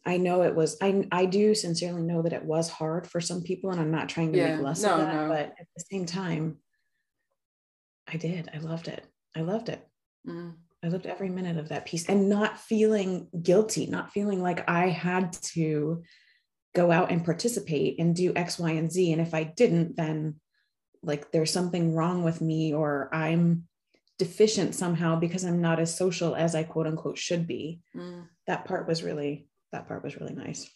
I 0.05 0.17
know 0.17 0.43
it 0.43 0.55
was 0.55 0.77
I 0.81 1.07
I 1.11 1.25
do 1.25 1.55
sincerely 1.55 2.03
know 2.03 2.21
that 2.21 2.33
it 2.33 2.43
was 2.45 2.69
hard 2.69 3.07
for 3.07 3.21
some 3.21 3.41
people 3.41 3.71
and 3.71 3.79
I'm 3.79 3.91
not 3.91 4.09
trying 4.09 4.31
to 4.33 4.37
yeah. 4.37 4.55
make 4.55 4.65
less 4.65 4.83
no, 4.83 4.93
of 4.93 4.99
that 4.99 5.13
no. 5.13 5.27
but 5.27 5.55
at 5.59 5.67
the 5.75 5.83
same 5.91 6.05
time 6.05 6.57
I 8.07 8.17
did 8.17 8.49
I 8.53 8.59
loved 8.59 8.87
it 8.87 9.03
I 9.35 9.41
loved 9.41 9.69
it 9.69 9.87
mm. 10.27 10.53
I 10.83 10.87
loved 10.87 11.05
every 11.05 11.29
minute 11.29 11.57
of 11.57 11.69
that 11.69 11.85
piece 11.85 12.07
and 12.09 12.27
not 12.27 12.59
feeling 12.59 13.27
guilty, 13.41 13.85
not 13.85 14.11
feeling 14.11 14.41
like 14.41 14.67
I 14.69 14.87
had 14.89 15.33
to 15.53 16.03
go 16.73 16.91
out 16.91 17.11
and 17.11 17.23
participate 17.23 17.99
and 17.99 18.15
do 18.15 18.33
X, 18.35 18.57
Y, 18.57 18.71
and 18.71 18.91
Z. 18.91 19.11
And 19.11 19.21
if 19.21 19.33
I 19.33 19.43
didn't, 19.43 19.95
then 19.95 20.35
like 21.03 21.31
there's 21.31 21.51
something 21.51 21.93
wrong 21.93 22.23
with 22.23 22.41
me 22.41 22.73
or 22.73 23.09
I'm 23.13 23.67
deficient 24.17 24.75
somehow 24.75 25.15
because 25.15 25.43
I'm 25.43 25.61
not 25.61 25.79
as 25.79 25.95
social 25.95 26.35
as 26.35 26.55
I 26.55 26.63
quote 26.63 26.87
unquote 26.87 27.17
should 27.17 27.47
be. 27.47 27.81
Mm. 27.95 28.27
That 28.47 28.65
part 28.65 28.87
was 28.87 29.03
really, 29.03 29.47
that 29.71 29.87
part 29.87 30.03
was 30.03 30.19
really 30.19 30.33
nice. 30.33 30.69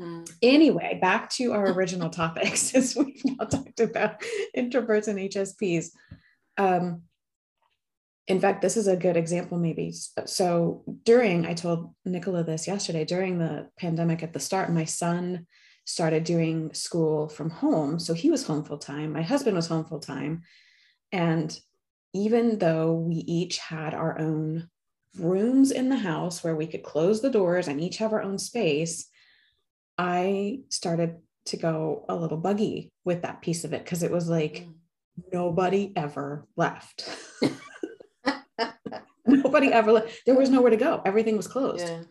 Mm. 0.00 0.30
Anyway, 0.42 0.98
back 1.00 1.30
to 1.32 1.52
our 1.52 1.72
original 1.72 2.10
topic 2.10 2.56
since 2.56 2.96
we've 2.96 3.22
now 3.24 3.44
talked 3.46 3.80
about 3.80 4.22
introverts 4.56 5.08
and 5.08 5.18
HSPs. 5.18 5.90
Um, 6.56 7.02
in 8.28 8.40
fact, 8.40 8.60
this 8.60 8.76
is 8.76 8.86
a 8.86 8.96
good 8.96 9.16
example, 9.16 9.58
maybe. 9.58 9.92
So 10.26 10.84
during, 11.04 11.46
I 11.46 11.54
told 11.54 11.94
Nicola 12.04 12.44
this 12.44 12.68
yesterday, 12.68 13.06
during 13.06 13.38
the 13.38 13.70
pandemic 13.78 14.22
at 14.22 14.34
the 14.34 14.40
start, 14.40 14.70
my 14.70 14.84
son 14.84 15.46
started 15.86 16.24
doing 16.24 16.72
school 16.74 17.30
from 17.30 17.48
home. 17.48 17.98
So 17.98 18.12
he 18.12 18.30
was 18.30 18.46
home 18.46 18.64
full 18.64 18.76
time. 18.76 19.14
My 19.14 19.22
husband 19.22 19.56
was 19.56 19.66
home 19.66 19.86
full 19.86 20.00
time. 20.00 20.42
And 21.10 21.58
even 22.12 22.58
though 22.58 22.92
we 22.92 23.14
each 23.14 23.56
had 23.56 23.94
our 23.94 24.18
own 24.18 24.68
rooms 25.18 25.70
in 25.70 25.88
the 25.88 25.96
house 25.96 26.44
where 26.44 26.54
we 26.54 26.66
could 26.66 26.82
close 26.82 27.22
the 27.22 27.30
doors 27.30 27.66
and 27.66 27.80
each 27.80 27.96
have 27.96 28.12
our 28.12 28.22
own 28.22 28.38
space, 28.38 29.08
I 29.96 30.60
started 30.68 31.16
to 31.46 31.56
go 31.56 32.04
a 32.10 32.14
little 32.14 32.36
buggy 32.36 32.90
with 33.06 33.22
that 33.22 33.40
piece 33.40 33.64
of 33.64 33.72
it 33.72 33.84
because 33.84 34.02
it 34.02 34.10
was 34.10 34.28
like 34.28 34.66
mm. 34.66 34.74
nobody 35.32 35.94
ever 35.96 36.46
left. 36.56 37.08
nobody 39.48 39.72
ever 39.72 39.92
left. 39.92 40.22
There 40.26 40.34
was 40.34 40.50
nowhere 40.50 40.70
to 40.70 40.76
go. 40.76 41.02
Everything 41.04 41.36
was 41.36 41.48
closed. 41.48 41.86
Yeah. 41.86 42.02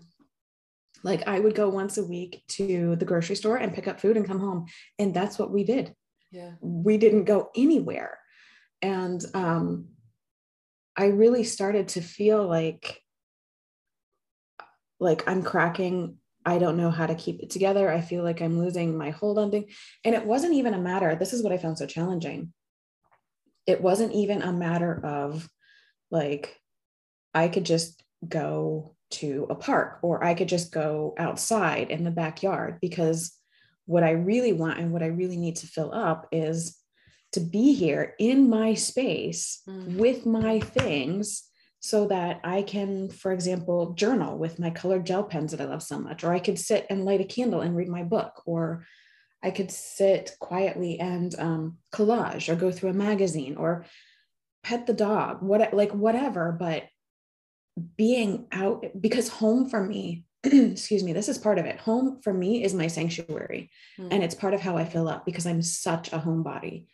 Like 1.04 1.28
I 1.28 1.40
would 1.40 1.56
go 1.56 1.70
once 1.70 1.98
a 1.98 2.04
week 2.04 2.44
to 2.50 2.96
the 2.96 3.06
grocery 3.06 3.36
store 3.36 3.58
and 3.58 3.74
pick 3.74 3.88
up 3.88 4.00
food 4.00 4.18
and 4.18 4.28
come 4.28 4.40
home. 4.40 4.66
And 5.00 5.14
that's 5.14 5.38
what 5.38 5.52
we 5.52 5.64
did. 5.64 5.94
Yeah. 6.32 6.54
We 6.60 6.98
didn't 6.98 7.26
go 7.26 7.50
anywhere. 7.56 8.18
And 8.82 9.24
um, 9.34 9.90
I 10.96 11.06
really 11.06 11.44
started 11.44 11.90
to 11.90 12.02
feel 12.02 12.46
like 12.48 13.02
like 15.00 15.28
I'm 15.28 15.44
cracking. 15.44 16.18
I 16.46 16.58
don't 16.58 16.78
know 16.78 16.90
how 16.90 17.06
to 17.06 17.14
keep 17.14 17.42
it 17.44 17.50
together. 17.50 17.92
I 17.92 18.02
feel 18.02 18.24
like 18.24 18.42
I'm 18.42 18.58
losing 18.58 18.98
my 18.98 19.12
hold 19.12 19.38
on 19.38 19.52
things. 19.52 19.72
And 20.04 20.16
it 20.16 20.26
wasn't 20.26 20.54
even 20.54 20.74
a 20.74 20.80
matter, 20.80 21.16
this 21.16 21.34
is 21.34 21.44
what 21.44 21.52
I 21.52 21.58
found 21.58 21.78
so 21.78 21.86
challenging. 21.86 22.54
It 23.68 23.82
wasn't 23.82 24.14
even 24.14 24.42
a 24.42 24.54
matter 24.54 25.06
of 25.06 25.48
like, 26.10 26.58
I 27.34 27.48
could 27.48 27.66
just 27.66 28.04
go 28.28 28.96
to 29.10 29.48
a 29.50 29.56
park 29.56 30.00
or 30.02 30.24
I 30.24 30.34
could 30.34 30.50
just 30.50 30.72
go 30.72 31.14
outside 31.18 31.92
in 31.92 32.04
the 32.04 32.12
backyard 32.12 32.80
because 32.82 33.34
what 33.86 34.04
I 34.04 34.12
really 34.12 34.54
want 34.54 34.80
and 34.80 34.92
what 34.92 35.04
I 35.04 35.08
really 35.08 35.38
need 35.38 35.56
to 35.58 35.68
fill 35.68 35.94
up 35.94 36.28
is 36.32 36.78
to 37.34 37.40
be 37.40 37.74
here 37.74 38.16
in 38.20 38.50
my 38.50 38.74
space 38.74 39.62
mm. 39.68 39.96
with 39.96 40.26
my 40.26 40.60
things 40.60 41.44
so 41.80 42.08
that 42.08 42.42
I 42.44 42.64
can, 42.64 43.10
for 43.10 43.32
example, 43.32 43.94
journal 43.94 44.38
with 44.38 44.60
my 44.60 44.72
colored 44.72 45.06
gel 45.06 45.24
pens 45.24 45.52
that 45.52 45.62
I 45.62 45.66
love 45.66 45.84
so 45.84 46.00
much, 46.00 46.24
or 46.24 46.34
I 46.34 46.40
could 46.40 46.60
sit 46.60 46.86
and 46.90 47.06
light 47.06 47.22
a 47.22 47.26
candle 47.26 47.62
and 47.62 47.76
read 47.76 47.88
my 47.88 48.04
book, 48.04 48.42
or 48.46 48.86
I 49.44 49.52
could 49.52 49.72
sit 49.72 50.36
quietly 50.40 51.00
and 51.00 51.34
um, 51.40 51.78
collage 51.94 52.50
or 52.50 52.56
go 52.56 52.72
through 52.72 52.90
a 52.90 52.94
magazine 52.94 53.56
or 53.56 53.86
pet 54.64 54.88
the 54.88 54.94
dog, 54.94 55.42
what 55.42 55.74
like 55.74 55.92
whatever. 55.92 56.52
But 56.52 56.84
being 57.96 58.48
out 58.52 58.86
because 59.00 59.30
home 59.30 59.70
for 59.70 59.84
me, 59.84 60.26
excuse 60.44 61.04
me, 61.04 61.14
this 61.14 61.30
is 61.30 61.38
part 61.38 61.60
of 61.60 61.66
it. 61.66 61.80
Home 61.80 62.20
for 62.22 62.34
me 62.34 62.64
is 62.64 62.74
my 62.74 62.88
sanctuary, 62.88 63.70
mm. 64.00 64.08
and 64.12 64.24
it's 64.24 64.36
part 64.36 64.54
of 64.54 64.62
how 64.62 64.78
I 64.78 64.86
fill 64.86 65.08
up 65.08 65.26
because 65.26 65.46
I'm 65.46 65.62
such 65.62 66.14
a 66.14 66.20
homebody. 66.20 66.88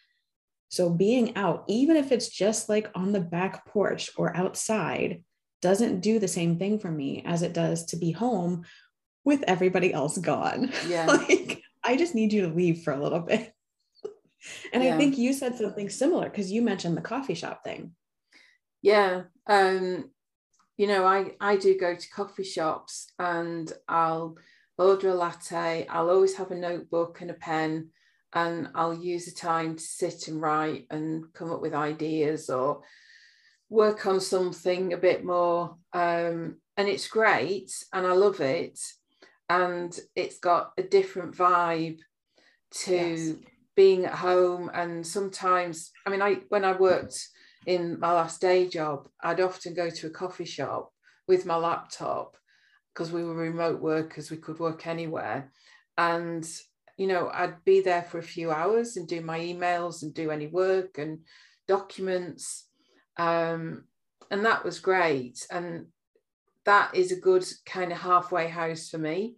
So 0.70 0.90
being 0.90 1.36
out, 1.36 1.66
even 1.68 1.96
if 1.98 2.12
it's 2.12 2.30
just 2.30 2.68
like 2.68 2.90
on 2.96 3.12
the 3.12 3.20
back 3.20 3.68
porch 3.68 4.10
or 4.18 4.36
outside, 4.36 5.24
doesn't 5.62 6.02
do 6.02 6.20
the 6.20 6.28
same 6.28 6.58
thing 6.58 6.80
for 6.80 6.90
me 6.90 7.24
as 7.26 7.42
it 7.42 7.54
does 7.54 7.86
to 7.86 7.96
be 7.96 8.12
home 8.12 8.66
with 9.24 9.44
everybody 9.48 9.94
else 9.94 10.18
gone. 10.18 10.72
Yeah. 10.88 11.06
like 11.06 11.62
I 11.84 11.96
just 11.96 12.16
need 12.16 12.34
you 12.34 12.42
to 12.42 12.56
leave 12.56 12.82
for 12.82 12.92
a 12.92 13.02
little 13.02 13.20
bit. 13.20 13.54
and 14.74 14.84
yeah. 14.84 14.96
I 14.96 14.98
think 14.98 15.18
you 15.18 15.32
said 15.32 15.56
something 15.56 15.90
similar 15.90 16.30
because 16.30 16.52
you 16.52 16.62
mentioned 16.62 16.98
the 16.98 17.02
coffee 17.02 17.36
shop 17.36 17.64
thing. 17.64 17.92
Yeah. 18.82 19.24
Um, 19.48 20.10
you 20.78 20.88
know, 20.88 21.06
I, 21.06 21.34
I 21.40 21.56
do 21.56 21.78
go 21.78 21.96
to 21.96 22.10
coffee 22.10 22.44
shops 22.44 23.12
and 23.20 23.72
I'll 23.88 24.38
order 24.78 25.10
a 25.10 25.14
latte. 25.14 25.88
I'll 25.88 26.10
always 26.10 26.36
have 26.36 26.52
a 26.52 26.56
notebook 26.56 27.22
and 27.22 27.30
a 27.30 27.36
pen 27.36 27.90
and 28.34 28.70
I'll 28.74 28.96
use 28.96 29.26
the 29.26 29.32
time 29.32 29.76
to 29.76 29.84
sit 29.84 30.28
and 30.28 30.42
write 30.42 30.88
and 30.90 31.32
come 31.34 31.52
up 31.52 31.62
with 31.62 31.76
ideas 31.76 32.50
or 32.50 32.82
work 33.70 34.06
on 34.08 34.20
something 34.20 34.94
a 34.94 34.98
bit 34.98 35.24
more. 35.24 35.78
Um, 35.94 36.58
and 36.76 36.88
it's 36.88 37.08
great 37.08 37.72
and 37.94 38.08
I 38.08 38.14
love 38.14 38.42
it. 38.42 38.80
And 39.50 39.98
it's 40.16 40.40
got 40.40 40.72
a 40.78 40.84
different 40.84 41.36
vibe 41.36 42.00
to 42.86 42.96
yes. 42.96 43.34
being 43.76 44.06
at 44.06 44.14
home. 44.14 44.72
And 44.74 45.06
sometimes, 45.06 45.92
I 46.08 46.10
mean, 46.10 46.24
I 46.24 46.40
when 46.50 46.66
I 46.66 46.72
worked 46.72 47.28
in 47.66 48.00
my 48.00 48.12
last 48.12 48.42
day 48.42 48.68
job, 48.68 49.08
I'd 49.22 49.42
often 49.42 49.74
go 49.74 49.90
to 49.90 50.08
a 50.08 50.12
coffee 50.12 50.46
shop 50.46 50.92
with 51.28 51.46
my 51.46 51.56
laptop 51.56 52.38
because 52.94 53.12
we 53.12 53.24
were 53.24 53.34
remote 53.34 53.82
workers, 53.82 54.30
we 54.30 54.38
could 54.38 54.60
work 54.60 54.86
anywhere. 54.88 55.52
And 55.98 56.48
you 56.98 57.08
know, 57.08 57.30
I'd 57.34 57.64
be 57.66 57.82
there 57.82 58.04
for 58.04 58.20
a 58.20 58.24
few 58.24 58.52
hours 58.52 58.98
and 58.98 59.08
do 59.08 59.22
my 59.22 59.40
emails 59.40 60.04
and 60.04 60.14
do 60.14 60.32
any 60.32 60.48
work 60.48 60.98
and 60.98 61.20
documents. 61.68 62.68
Um, 63.18 63.86
and 64.30 64.46
that 64.46 64.64
was 64.64 64.80
great. 64.80 65.46
And 65.52 65.88
that 66.66 66.94
is 66.96 67.12
a 67.12 67.20
good 67.20 67.46
kind 67.66 67.92
of 67.92 68.00
halfway 68.00 68.48
house 68.48 68.90
for 68.90 68.98
me, 68.98 69.36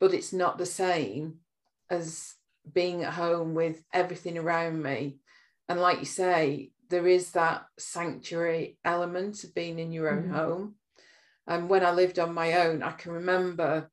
but 0.00 0.12
it's 0.12 0.32
not 0.32 0.58
the 0.58 0.66
same 0.66 1.36
as 1.88 2.34
being 2.72 3.04
at 3.04 3.14
home 3.14 3.54
with 3.54 3.82
everything 3.92 4.36
around 4.36 4.82
me. 4.82 5.18
And 5.68 5.80
like 5.80 6.00
you 6.00 6.04
say, 6.04 6.72
there 6.88 7.06
is 7.06 7.32
that 7.32 7.66
sanctuary 7.78 8.78
element 8.84 9.44
of 9.44 9.54
being 9.54 9.78
in 9.78 9.92
your 9.92 10.10
own 10.10 10.24
mm-hmm. 10.24 10.34
home. 10.34 10.74
And 11.46 11.68
when 11.68 11.84
I 11.84 11.92
lived 11.92 12.18
on 12.18 12.34
my 12.34 12.54
own, 12.54 12.82
I 12.82 12.92
can 12.92 13.12
remember 13.12 13.90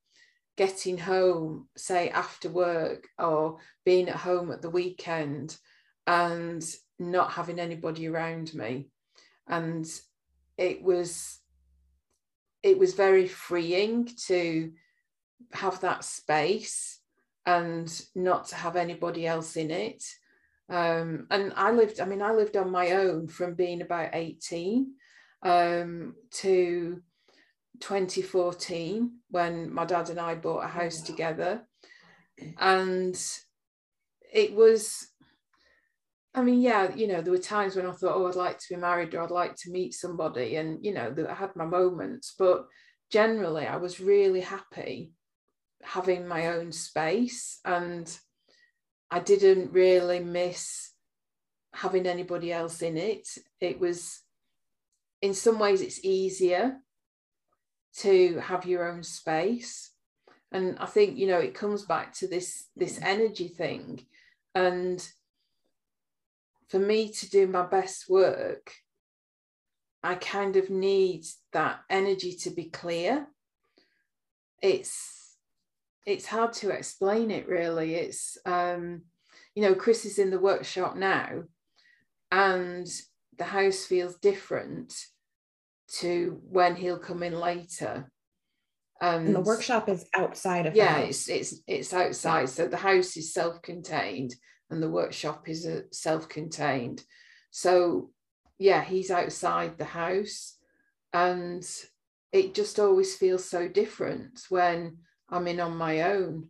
getting 0.57 0.97
home, 0.97 1.67
say 1.75 2.09
after 2.09 2.49
work 2.49 3.07
or 3.17 3.57
being 3.83 4.09
at 4.09 4.15
home 4.15 4.51
at 4.51 4.61
the 4.61 4.69
weekend 4.69 5.57
and 6.07 6.63
not 6.99 7.31
having 7.31 7.59
anybody 7.59 8.07
around 8.07 8.53
me. 8.53 8.89
And 9.47 9.85
it 10.57 10.81
was 10.81 11.39
it 12.63 12.79
was 12.79 12.95
very 12.95 13.27
freeing 13.27 14.09
to 14.25 14.71
have 15.53 15.81
that 15.81 16.03
space 16.03 16.99
and 17.45 18.01
not 18.15 18.47
to 18.47 18.55
have 18.55 18.75
anybody 18.75 19.27
else 19.27 19.55
in 19.55 19.69
it. 19.69 20.03
Um, 20.69 21.27
and 21.29 21.53
I 21.55 21.71
lived, 21.71 21.99
I 21.99 22.05
mean, 22.05 22.21
I 22.21 22.31
lived 22.31 22.57
on 22.57 22.71
my 22.71 22.91
own 22.91 23.27
from 23.27 23.53
being 23.53 23.81
about 23.81 24.09
18 24.13 24.93
um, 25.43 26.15
to 26.31 27.01
2014 27.79 29.11
when 29.29 29.73
my 29.73 29.85
dad 29.85 30.09
and 30.09 30.19
I 30.19 30.35
bought 30.35 30.63
a 30.63 30.67
house 30.67 31.01
oh, 31.03 31.05
together. 31.05 31.67
And 32.59 33.15
it 34.33 34.53
was, 34.53 35.07
I 36.33 36.41
mean, 36.41 36.61
yeah, 36.61 36.93
you 36.95 37.07
know, 37.07 37.21
there 37.21 37.31
were 37.31 37.39
times 37.39 37.75
when 37.75 37.85
I 37.85 37.91
thought, 37.91 38.15
oh, 38.15 38.27
I'd 38.27 38.35
like 38.35 38.57
to 38.59 38.65
be 38.71 38.75
married 38.75 39.13
or 39.13 39.21
I'd 39.21 39.31
like 39.31 39.55
to 39.57 39.71
meet 39.71 39.93
somebody. 39.93 40.55
And, 40.55 40.83
you 40.83 40.93
know, 40.93 41.13
I 41.29 41.33
had 41.33 41.55
my 41.55 41.65
moments, 41.65 42.33
but 42.37 42.65
generally 43.11 43.67
I 43.67 43.77
was 43.77 43.99
really 43.99 44.41
happy 44.41 45.11
having 45.83 46.27
my 46.27 46.47
own 46.47 46.71
space. 46.71 47.59
And 47.63 48.11
I 49.15 49.19
didn't 49.19 49.71
really 49.71 50.19
miss 50.19 50.91
having 51.73 52.05
anybody 52.05 52.51
else 52.51 52.81
in 52.81 52.97
it. 52.97 53.25
It 53.61 53.79
was, 53.79 54.23
in 55.21 55.33
some 55.33 55.57
ways, 55.57 55.79
it's 55.79 56.03
easier 56.03 56.81
to 57.99 58.39
have 58.39 58.65
your 58.65 58.91
own 58.91 59.03
space. 59.03 59.91
And 60.51 60.77
i 60.79 60.85
think 60.85 61.17
you 61.17 61.27
know 61.27 61.39
it 61.39 61.53
comes 61.53 61.83
back 61.83 62.13
to 62.15 62.27
this 62.27 62.65
this 62.75 62.99
energy 63.01 63.47
thing. 63.47 64.05
And 64.53 64.99
for 66.67 66.79
me 66.79 67.09
to 67.13 67.29
do 67.29 67.47
my 67.47 67.65
best 67.65 68.09
work 68.09 68.73
i 70.03 70.15
kind 70.15 70.57
of 70.57 70.69
need 70.69 71.23
that 71.53 71.79
energy 71.89 72.33
to 72.43 72.49
be 72.49 72.65
clear. 72.65 73.27
It's 74.61 75.14
it's 76.05 76.25
hard 76.25 76.53
to 76.53 76.69
explain 76.69 77.31
it 77.31 77.47
really 77.47 77.95
it's 77.95 78.37
um 78.45 79.01
you 79.55 79.63
know 79.63 79.73
chris 79.73 80.05
is 80.05 80.19
in 80.19 80.29
the 80.29 80.39
workshop 80.39 80.95
now 80.95 81.43
and 82.31 82.87
the 83.37 83.43
house 83.43 83.85
feels 83.85 84.15
different 84.15 84.93
to 85.87 86.41
when 86.49 86.75
he'll 86.75 86.99
come 86.99 87.23
in 87.23 87.39
later. 87.39 88.09
And, 89.01 89.27
and 89.27 89.35
the 89.35 89.41
workshop 89.41 89.89
is 89.89 90.05
outside 90.15 90.65
of 90.65 90.75
yeah, 90.75 90.99
it's 90.99 91.27
it's 91.29 91.61
it's 91.67 91.93
outside. 91.93 92.49
So 92.49 92.67
the 92.67 92.77
house 92.77 93.17
is 93.17 93.33
self-contained 93.33 94.33
and 94.69 94.81
the 94.81 94.89
workshop 94.89 95.49
is 95.49 95.65
a 95.65 95.83
self-contained. 95.91 97.03
So 97.51 98.11
yeah, 98.57 98.83
he's 98.83 99.11
outside 99.11 99.77
the 99.77 99.85
house 99.85 100.57
and 101.11 101.63
it 102.31 102.53
just 102.53 102.79
always 102.79 103.15
feels 103.15 103.43
so 103.49 103.67
different 103.67 104.41
when 104.49 104.97
I'm 105.29 105.47
in 105.47 105.59
on 105.59 105.77
my 105.77 106.01
own. 106.03 106.49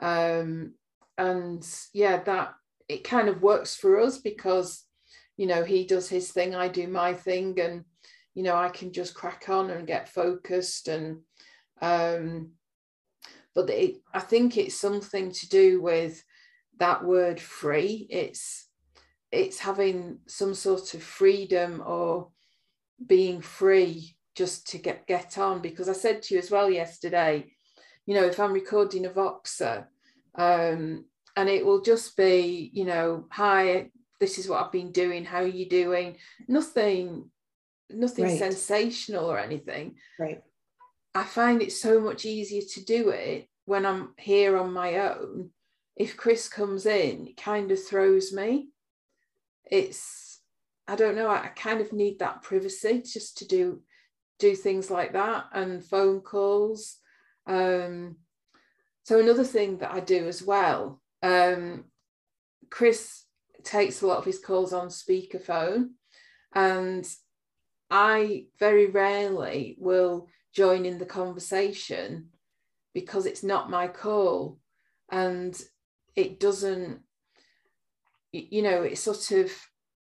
Um, 0.00 0.74
and 1.18 1.66
yeah, 1.92 2.22
that 2.22 2.54
it 2.88 3.04
kind 3.04 3.28
of 3.28 3.42
works 3.42 3.76
for 3.76 4.00
us 4.00 4.18
because 4.18 4.84
you 5.36 5.46
know 5.46 5.64
he 5.64 5.84
does 5.84 6.08
his 6.08 6.32
thing, 6.32 6.54
I 6.54 6.68
do 6.68 6.88
my 6.88 7.14
thing, 7.14 7.58
and 7.60 7.84
you 8.34 8.42
know, 8.42 8.56
I 8.56 8.68
can 8.68 8.92
just 8.92 9.14
crack 9.14 9.48
on 9.48 9.70
and 9.70 9.86
get 9.86 10.08
focused 10.08 10.88
and 10.88 11.18
um, 11.82 12.52
but 13.54 13.70
it, 13.70 13.96
I 14.14 14.20
think 14.20 14.56
it's 14.56 14.74
something 14.74 15.32
to 15.32 15.48
do 15.48 15.82
with 15.82 16.22
that 16.78 17.04
word 17.04 17.40
free. 17.40 18.06
It's 18.10 18.68
it's 19.32 19.58
having 19.58 20.18
some 20.26 20.54
sort 20.54 20.94
of 20.94 21.02
freedom 21.02 21.82
or 21.84 22.28
being 23.06 23.40
free 23.40 24.16
just 24.34 24.68
to 24.68 24.78
get 24.78 25.06
get 25.06 25.36
on 25.38 25.60
because 25.60 25.88
I 25.88 25.94
said 25.94 26.22
to 26.22 26.34
you 26.34 26.40
as 26.40 26.50
well 26.50 26.70
yesterday, 26.70 27.52
you 28.10 28.16
know, 28.16 28.26
if 28.26 28.40
I'm 28.40 28.52
recording 28.52 29.06
a 29.06 29.08
Voxer, 29.08 29.86
um, 30.34 31.04
and 31.36 31.48
it 31.48 31.64
will 31.64 31.80
just 31.80 32.16
be, 32.16 32.68
you 32.74 32.84
know, 32.84 33.26
hi, 33.30 33.92
this 34.18 34.36
is 34.36 34.48
what 34.48 34.60
I've 34.60 34.72
been 34.72 34.90
doing, 34.90 35.24
how 35.24 35.42
are 35.42 35.46
you 35.46 35.68
doing? 35.68 36.16
Nothing, 36.48 37.30
nothing 37.88 38.24
right. 38.24 38.36
sensational 38.36 39.30
or 39.30 39.38
anything. 39.38 39.94
Right. 40.18 40.42
I 41.14 41.22
find 41.22 41.62
it 41.62 41.70
so 41.70 42.00
much 42.00 42.24
easier 42.24 42.62
to 42.72 42.84
do 42.84 43.10
it 43.10 43.48
when 43.66 43.86
I'm 43.86 44.12
here 44.18 44.58
on 44.58 44.72
my 44.72 44.96
own. 44.96 45.50
If 45.94 46.16
Chris 46.16 46.48
comes 46.48 46.86
in, 46.86 47.28
it 47.28 47.36
kind 47.36 47.70
of 47.70 47.78
throws 47.80 48.32
me. 48.32 48.70
It's, 49.70 50.40
I 50.88 50.96
don't 50.96 51.14
know, 51.14 51.28
I, 51.28 51.44
I 51.44 51.48
kind 51.54 51.80
of 51.80 51.92
need 51.92 52.18
that 52.18 52.42
privacy 52.42 53.04
just 53.06 53.38
to 53.38 53.46
do 53.46 53.82
do 54.40 54.56
things 54.56 54.90
like 54.90 55.12
that 55.12 55.44
and 55.52 55.84
phone 55.84 56.22
calls. 56.22 56.96
Um, 57.46 58.16
so 59.04 59.18
another 59.18 59.44
thing 59.44 59.78
that 59.78 59.92
I 59.92 60.00
do 60.00 60.28
as 60.28 60.42
well, 60.42 61.00
um, 61.22 61.84
Chris 62.70 63.24
takes 63.64 64.02
a 64.02 64.06
lot 64.06 64.18
of 64.18 64.24
his 64.24 64.38
calls 64.38 64.72
on 64.72 64.88
speakerphone, 64.88 65.90
and 66.54 67.06
I 67.90 68.46
very 68.58 68.86
rarely 68.86 69.76
will 69.78 70.28
join 70.54 70.84
in 70.84 70.98
the 70.98 71.06
conversation 71.06 72.28
because 72.94 73.26
it's 73.26 73.42
not 73.42 73.70
my 73.70 73.88
call 73.88 74.58
and 75.10 75.60
it 76.16 76.40
doesn't 76.40 77.00
you 78.32 78.62
know 78.62 78.82
it's 78.82 79.00
sort 79.00 79.30
of 79.32 79.50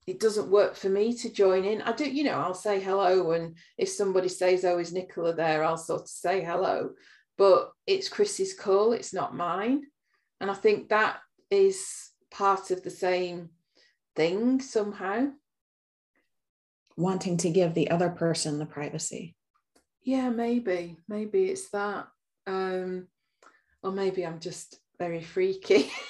it 0.07 0.19
doesn't 0.19 0.49
work 0.49 0.75
for 0.75 0.89
me 0.89 1.13
to 1.13 1.31
join 1.31 1.63
in. 1.63 1.81
I 1.81 1.91
do 1.91 2.09
you 2.09 2.23
know 2.23 2.39
i'll 2.39 2.53
say 2.53 2.79
hello 2.79 3.31
and 3.31 3.55
if 3.77 3.89
somebody 3.89 4.29
says 4.29 4.65
oh 4.65 4.79
is 4.79 4.93
nicola 4.93 5.33
there? 5.33 5.63
I'll 5.63 5.77
sort 5.77 6.01
of 6.01 6.09
say 6.09 6.43
hello 6.43 6.91
but 7.39 7.71
it's 7.88 8.10
chris's 8.10 8.54
call 8.54 8.91
it's 8.91 9.13
not 9.13 9.34
mine. 9.36 9.84
And 10.39 10.52
i 10.52 10.54
think 10.54 10.89
that 10.89 11.17
is 11.49 12.12
part 12.30 12.69
of 12.69 12.84
the 12.84 12.91
same 12.91 13.49
thing 14.15 14.62
somehow. 14.62 15.30
Wanting 16.97 17.38
to 17.38 17.49
give 17.49 17.73
the 17.73 17.89
other 17.89 18.10
person 18.10 18.60
the 18.60 18.65
privacy. 18.67 19.36
Yeah 20.04 20.30
maybe 20.30 20.97
maybe 21.08 21.45
it's 21.45 21.69
that. 21.71 22.08
Um 22.45 23.08
or 23.82 23.91
maybe 23.91 24.25
i'm 24.25 24.39
just 24.39 24.80
very 24.99 25.21
freaky. 25.21 25.91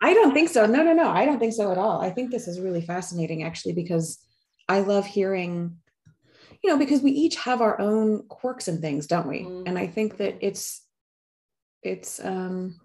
I 0.00 0.14
don't 0.14 0.32
think 0.32 0.48
so. 0.48 0.64
No 0.64 0.82
no 0.82 0.94
no 0.94 1.08
i 1.08 1.26
don't 1.26 1.40
think 1.40 1.54
so 1.54 1.72
at 1.72 1.78
all. 1.78 2.00
I 2.00 2.10
think 2.10 2.30
this 2.30 2.46
is 2.46 2.60
really 2.60 2.82
fascinating 2.82 3.42
actually 3.42 3.74
because 3.74 4.24
i 4.68 4.78
love 4.80 5.04
hearing 5.04 5.76
you 6.64 6.70
know 6.70 6.78
because 6.78 7.02
we 7.02 7.10
each 7.10 7.36
have 7.36 7.60
our 7.60 7.78
own 7.78 8.26
quirks 8.28 8.68
and 8.68 8.80
things 8.80 9.06
don't 9.06 9.28
we 9.28 9.40
mm. 9.40 9.62
and 9.66 9.78
i 9.78 9.86
think 9.86 10.16
that 10.16 10.36
it's 10.40 10.82
it's 11.82 12.24
um 12.24 12.80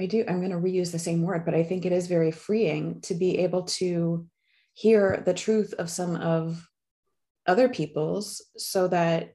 i 0.00 0.06
do 0.06 0.24
i'm 0.28 0.38
going 0.38 0.52
to 0.52 0.56
reuse 0.56 0.92
the 0.92 0.98
same 0.98 1.22
word 1.22 1.44
but 1.44 1.54
i 1.54 1.64
think 1.64 1.84
it 1.84 1.92
is 1.92 2.06
very 2.06 2.30
freeing 2.30 3.00
to 3.00 3.14
be 3.14 3.38
able 3.38 3.64
to 3.64 4.24
hear 4.72 5.22
the 5.26 5.34
truth 5.34 5.74
of 5.74 5.90
some 5.90 6.14
of 6.16 6.64
other 7.46 7.68
people's 7.68 8.40
so 8.56 8.86
that 8.86 9.32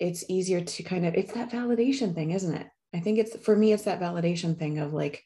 it's 0.00 0.24
easier 0.30 0.62
to 0.62 0.82
kind 0.82 1.06
of 1.06 1.14
it's 1.14 1.34
that 1.34 1.50
validation 1.50 2.14
thing 2.14 2.30
isn't 2.30 2.54
it 2.54 2.66
i 2.94 3.00
think 3.00 3.18
it's 3.18 3.36
for 3.44 3.54
me 3.54 3.72
it's 3.72 3.84
that 3.84 4.00
validation 4.00 4.58
thing 4.58 4.78
of 4.78 4.94
like 4.94 5.22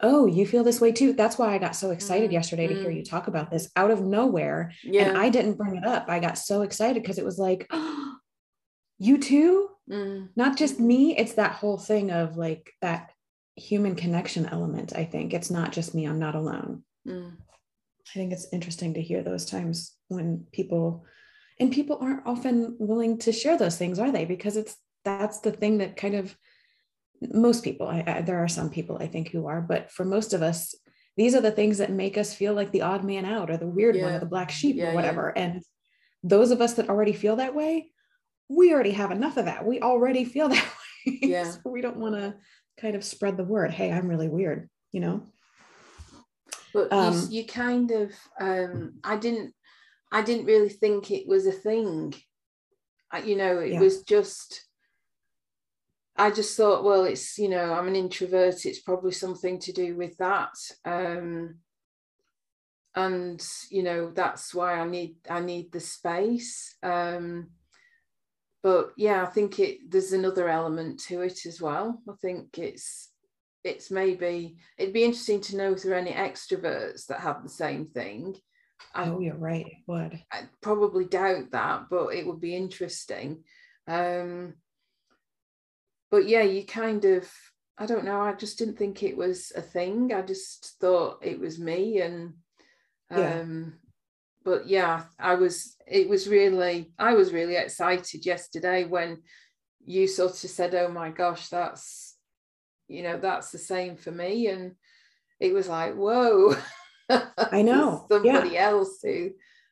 oh 0.00 0.26
you 0.26 0.46
feel 0.46 0.64
this 0.64 0.80
way 0.80 0.92
too 0.92 1.12
that's 1.12 1.38
why 1.38 1.54
i 1.54 1.58
got 1.58 1.76
so 1.76 1.90
excited 1.90 2.26
mm-hmm. 2.26 2.34
yesterday 2.34 2.66
to 2.66 2.74
hear 2.74 2.90
you 2.90 3.02
mm. 3.02 3.08
talk 3.08 3.28
about 3.28 3.50
this 3.50 3.70
out 3.76 3.90
of 3.90 4.02
nowhere 4.02 4.72
yeah. 4.82 5.08
and 5.08 5.18
i 5.18 5.28
didn't 5.28 5.56
bring 5.56 5.76
it 5.76 5.84
up 5.84 6.06
i 6.08 6.18
got 6.18 6.38
so 6.38 6.62
excited 6.62 7.02
because 7.02 7.18
it 7.18 7.24
was 7.24 7.38
like 7.38 7.66
oh, 7.70 8.16
you 8.98 9.18
too 9.18 9.68
mm-hmm. 9.90 10.26
not 10.36 10.56
just 10.56 10.80
me 10.80 11.16
it's 11.16 11.34
that 11.34 11.52
whole 11.52 11.78
thing 11.78 12.10
of 12.10 12.36
like 12.36 12.72
that 12.82 13.10
human 13.56 13.94
connection 13.94 14.46
element 14.46 14.92
i 14.96 15.04
think 15.04 15.32
it's 15.32 15.50
not 15.50 15.72
just 15.72 15.94
me 15.94 16.06
i'm 16.06 16.18
not 16.18 16.34
alone 16.34 16.82
mm. 17.06 17.32
i 17.32 18.12
think 18.12 18.32
it's 18.32 18.52
interesting 18.52 18.94
to 18.94 19.02
hear 19.02 19.22
those 19.22 19.44
times 19.44 19.94
when 20.08 20.44
people 20.52 21.04
and 21.60 21.72
people 21.72 21.98
aren't 22.00 22.26
often 22.26 22.76
willing 22.80 23.18
to 23.18 23.32
share 23.32 23.56
those 23.56 23.78
things 23.78 23.98
are 23.98 24.10
they 24.10 24.24
because 24.24 24.56
it's 24.56 24.76
that's 25.04 25.40
the 25.40 25.52
thing 25.52 25.78
that 25.78 25.96
kind 25.96 26.14
of 26.14 26.36
most 27.32 27.64
people 27.64 27.86
I, 27.86 28.04
I, 28.06 28.22
there 28.22 28.42
are 28.42 28.48
some 28.48 28.70
people 28.70 28.98
i 29.00 29.06
think 29.06 29.30
who 29.30 29.46
are 29.46 29.60
but 29.60 29.90
for 29.90 30.04
most 30.04 30.32
of 30.32 30.42
us 30.42 30.74
these 31.16 31.34
are 31.34 31.40
the 31.40 31.50
things 31.50 31.78
that 31.78 31.90
make 31.90 32.18
us 32.18 32.34
feel 32.34 32.54
like 32.54 32.72
the 32.72 32.82
odd 32.82 33.04
man 33.04 33.24
out 33.24 33.50
or 33.50 33.56
the 33.56 33.66
weird 33.66 33.96
yeah. 33.96 34.04
one 34.04 34.14
or 34.14 34.18
the 34.18 34.26
black 34.26 34.50
sheep 34.50 34.76
yeah, 34.76 34.90
or 34.90 34.94
whatever 34.94 35.32
yeah. 35.34 35.42
and 35.42 35.62
those 36.22 36.50
of 36.50 36.60
us 36.60 36.74
that 36.74 36.88
already 36.88 37.12
feel 37.12 37.36
that 37.36 37.54
way 37.54 37.90
we 38.48 38.72
already 38.72 38.90
have 38.90 39.10
enough 39.10 39.36
of 39.36 39.46
that 39.46 39.64
we 39.64 39.80
already 39.80 40.24
feel 40.24 40.48
that 40.50 40.64
way 41.06 41.18
yeah 41.22 41.50
so 41.50 41.60
we 41.66 41.80
don't 41.80 41.98
want 41.98 42.14
to 42.14 42.34
kind 42.78 42.96
of 42.96 43.04
spread 43.04 43.36
the 43.36 43.44
word 43.44 43.70
hey 43.70 43.92
i'm 43.92 44.08
really 44.08 44.28
weird 44.28 44.68
you 44.92 45.00
know 45.00 45.22
but 46.72 46.92
um, 46.92 47.14
you, 47.30 47.42
you, 47.42 47.46
kind 47.46 47.92
of 47.92 48.10
um 48.40 48.94
i 49.04 49.16
didn't 49.16 49.54
I 50.14 50.22
didn't 50.22 50.46
really 50.46 50.68
think 50.68 51.10
it 51.10 51.26
was 51.26 51.44
a 51.44 51.52
thing. 51.52 52.14
I, 53.10 53.18
you 53.22 53.34
know, 53.34 53.58
it 53.58 53.80
was 53.80 54.04
just, 54.04 54.63
I 56.16 56.30
just 56.30 56.56
thought, 56.56 56.84
well, 56.84 57.04
it's, 57.04 57.38
you 57.38 57.48
know, 57.48 57.72
I'm 57.72 57.88
an 57.88 57.96
introvert. 57.96 58.66
It's 58.66 58.80
probably 58.80 59.12
something 59.12 59.58
to 59.60 59.72
do 59.72 59.96
with 59.96 60.16
that. 60.18 60.54
Um, 60.84 61.56
and, 62.94 63.44
you 63.70 63.82
know, 63.82 64.10
that's 64.10 64.54
why 64.54 64.78
I 64.78 64.86
need, 64.86 65.16
I 65.28 65.40
need 65.40 65.72
the 65.72 65.80
space. 65.80 66.76
Um, 66.82 67.50
but 68.62 68.92
yeah, 68.96 69.22
I 69.22 69.26
think 69.26 69.58
it, 69.58 69.90
there's 69.90 70.12
another 70.12 70.48
element 70.48 71.00
to 71.00 71.22
it 71.22 71.46
as 71.46 71.60
well. 71.60 72.00
I 72.08 72.12
think 72.22 72.58
it's, 72.58 73.10
it's 73.64 73.90
maybe, 73.90 74.56
it'd 74.78 74.94
be 74.94 75.04
interesting 75.04 75.40
to 75.42 75.56
know 75.56 75.72
if 75.72 75.82
there 75.82 75.94
are 75.94 75.96
any 75.96 76.12
extroverts 76.12 77.06
that 77.06 77.20
have 77.20 77.42
the 77.42 77.48
same 77.48 77.86
thing 77.86 78.36
I, 78.94 79.08
oh, 79.08 79.20
you're 79.20 79.36
right. 79.36 79.66
It 79.66 79.72
would. 79.86 80.22
I 80.32 80.42
probably 80.60 81.04
doubt 81.04 81.50
that, 81.52 81.84
but 81.90 82.08
it 82.08 82.26
would 82.26 82.40
be 82.40 82.56
interesting. 82.56 83.44
Um, 83.86 84.54
but 86.14 86.28
yeah, 86.28 86.42
you 86.42 86.64
kind 86.64 87.04
of, 87.04 87.28
I 87.76 87.86
don't 87.86 88.04
know, 88.04 88.20
I 88.20 88.34
just 88.34 88.56
didn't 88.56 88.78
think 88.78 89.02
it 89.02 89.16
was 89.16 89.50
a 89.56 89.60
thing. 89.60 90.14
I 90.14 90.22
just 90.22 90.76
thought 90.80 91.18
it 91.22 91.40
was 91.40 91.58
me. 91.58 92.00
And, 92.02 92.34
um, 93.10 93.18
yeah. 93.18 93.42
but 94.44 94.68
yeah, 94.68 95.02
I 95.18 95.34
was, 95.34 95.74
it 95.88 96.08
was 96.08 96.28
really, 96.28 96.92
I 97.00 97.14
was 97.14 97.32
really 97.32 97.56
excited 97.56 98.24
yesterday 98.24 98.84
when 98.84 99.22
you 99.84 100.06
sort 100.06 100.30
of 100.44 100.50
said, 100.50 100.72
oh 100.76 100.86
my 100.86 101.10
gosh, 101.10 101.48
that's, 101.48 102.16
you 102.86 103.02
know, 103.02 103.18
that's 103.18 103.50
the 103.50 103.58
same 103.58 103.96
for 103.96 104.12
me. 104.12 104.46
And 104.46 104.76
it 105.40 105.52
was 105.52 105.68
like, 105.68 105.94
whoa. 105.94 106.54
I 107.10 107.62
know. 107.62 108.06
somebody 108.08 108.50
yeah. 108.50 108.68
else 108.68 109.00
who 109.02 109.30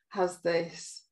has 0.09 0.41
this. 0.41 1.03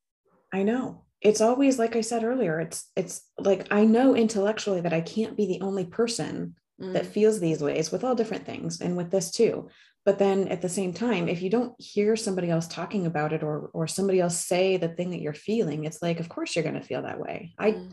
I 0.53 0.63
know. 0.63 1.05
It's 1.21 1.41
always 1.41 1.77
like 1.77 1.95
I 1.95 2.01
said 2.01 2.23
earlier, 2.23 2.59
it's 2.59 2.89
it's 2.95 3.21
like 3.37 3.67
I 3.71 3.85
know 3.85 4.15
intellectually 4.15 4.81
that 4.81 4.93
I 4.93 5.01
can't 5.01 5.37
be 5.37 5.45
the 5.45 5.61
only 5.61 5.85
person 5.85 6.55
mm. 6.81 6.93
that 6.93 7.05
feels 7.05 7.39
these 7.39 7.61
ways 7.61 7.91
with 7.91 8.03
all 8.03 8.15
different 8.15 8.45
things 8.45 8.81
and 8.81 8.97
with 8.97 9.11
this 9.11 9.31
too. 9.31 9.69
But 10.03 10.17
then 10.17 10.47
at 10.47 10.63
the 10.63 10.69
same 10.69 10.93
time, 10.93 11.27
if 11.27 11.43
you 11.43 11.51
don't 11.51 11.79
hear 11.79 12.15
somebody 12.15 12.49
else 12.49 12.67
talking 12.67 13.05
about 13.05 13.33
it 13.33 13.43
or 13.43 13.69
or 13.73 13.87
somebody 13.87 14.19
else 14.19 14.37
say 14.39 14.77
the 14.77 14.89
thing 14.89 15.11
that 15.11 15.21
you're 15.21 15.33
feeling, 15.33 15.85
it's 15.85 16.01
like, 16.01 16.19
of 16.19 16.27
course 16.27 16.55
you're 16.55 16.63
going 16.63 16.79
to 16.79 16.81
feel 16.81 17.03
that 17.03 17.19
way. 17.19 17.53
I 17.59 17.71
mm. 17.73 17.91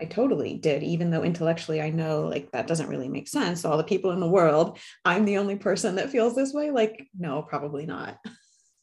I 0.00 0.04
totally 0.04 0.58
did, 0.58 0.82
even 0.82 1.10
though 1.10 1.22
intellectually 1.22 1.80
I 1.80 1.88
know 1.90 2.22
like 2.28 2.52
that 2.52 2.66
doesn't 2.66 2.88
really 2.88 3.08
make 3.08 3.28
sense. 3.28 3.64
All 3.64 3.78
the 3.78 3.84
people 3.84 4.10
in 4.10 4.20
the 4.20 4.28
world, 4.28 4.78
I'm 5.04 5.24
the 5.24 5.38
only 5.38 5.56
person 5.56 5.94
that 5.94 6.10
feels 6.10 6.34
this 6.34 6.52
way. 6.52 6.70
Like, 6.70 7.08
no, 7.18 7.40
probably 7.42 7.86
not. 7.86 8.18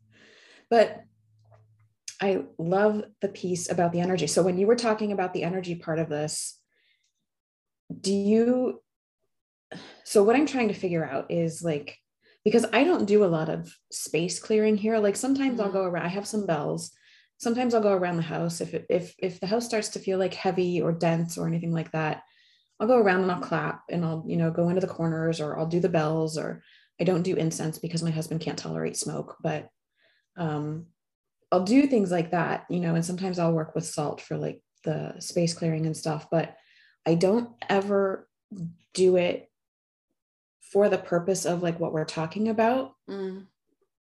but 0.71 1.03
I 2.23 2.43
love 2.57 3.03
the 3.21 3.27
piece 3.27 3.69
about 3.69 3.91
the 3.91 3.99
energy. 3.99 4.27
So 4.27 4.43
when 4.43 4.57
you 4.57 4.67
were 4.67 4.75
talking 4.75 5.11
about 5.11 5.33
the 5.33 5.43
energy 5.43 5.75
part 5.75 5.99
of 5.99 6.09
this, 6.09 6.57
do 7.99 8.13
you 8.13 8.81
so 10.03 10.23
what 10.23 10.35
I'm 10.35 10.45
trying 10.45 10.67
to 10.69 10.73
figure 10.73 11.05
out 11.05 11.31
is 11.31 11.63
like 11.63 11.97
because 12.45 12.65
I 12.73 12.83
don't 12.83 13.05
do 13.05 13.23
a 13.23 13.33
lot 13.37 13.49
of 13.49 13.73
space 13.91 14.39
clearing 14.39 14.77
here. 14.77 14.99
Like 14.99 15.15
sometimes 15.15 15.59
mm-hmm. 15.59 15.67
I'll 15.67 15.71
go 15.71 15.83
around, 15.83 16.05
I 16.05 16.09
have 16.09 16.27
some 16.27 16.45
bells 16.45 16.91
sometimes 17.43 17.73
I'll 17.73 17.81
go 17.81 17.93
around 17.93 18.17
the 18.17 18.23
house 18.23 18.61
if 18.61 18.73
it, 18.73 18.85
if 18.89 19.13
if 19.19 19.39
the 19.39 19.47
house 19.47 19.65
starts 19.65 19.89
to 19.89 19.99
feel 19.99 20.17
like 20.17 20.33
heavy 20.33 20.81
or 20.81 20.91
dense 20.91 21.37
or 21.37 21.47
anything 21.47 21.73
like 21.73 21.91
that. 21.91 22.23
I'll 22.79 22.87
go 22.87 22.97
around 22.97 23.21
and 23.21 23.31
I'll 23.31 23.41
clap 23.41 23.83
and 23.89 24.03
I'll 24.03 24.23
you 24.27 24.37
know 24.37 24.49
go 24.49 24.69
into 24.69 24.81
the 24.81 24.87
corners 24.87 25.39
or 25.39 25.57
I'll 25.57 25.67
do 25.67 25.79
the 25.79 25.89
bells 25.89 26.37
or 26.37 26.63
I 26.99 27.03
don't 27.03 27.23
do 27.23 27.35
incense 27.35 27.77
because 27.77 28.03
my 28.03 28.11
husband 28.11 28.41
can't 28.41 28.57
tolerate 28.57 28.97
smoke, 28.97 29.37
but 29.41 29.67
um, 30.37 30.87
I'll 31.53 31.63
do 31.63 31.85
things 31.85 32.09
like 32.09 32.31
that, 32.31 32.65
you 32.67 32.79
know, 32.79 32.95
and 32.95 33.05
sometimes 33.05 33.37
I'll 33.37 33.53
work 33.53 33.75
with 33.75 33.85
salt 33.85 34.19
for 34.19 34.37
like 34.37 34.63
the 34.85 35.13
space 35.19 35.53
clearing 35.53 35.85
and 35.85 35.95
stuff. 35.95 36.25
But 36.31 36.55
I 37.05 37.13
don't 37.13 37.51
ever 37.69 38.27
do 38.95 39.17
it 39.17 39.51
for 40.71 40.89
the 40.89 40.97
purpose 40.97 41.45
of 41.45 41.61
like 41.61 41.79
what 41.79 41.93
we're 41.93 42.05
talking 42.05 42.49
about. 42.49 42.93
Mm. 43.07 43.45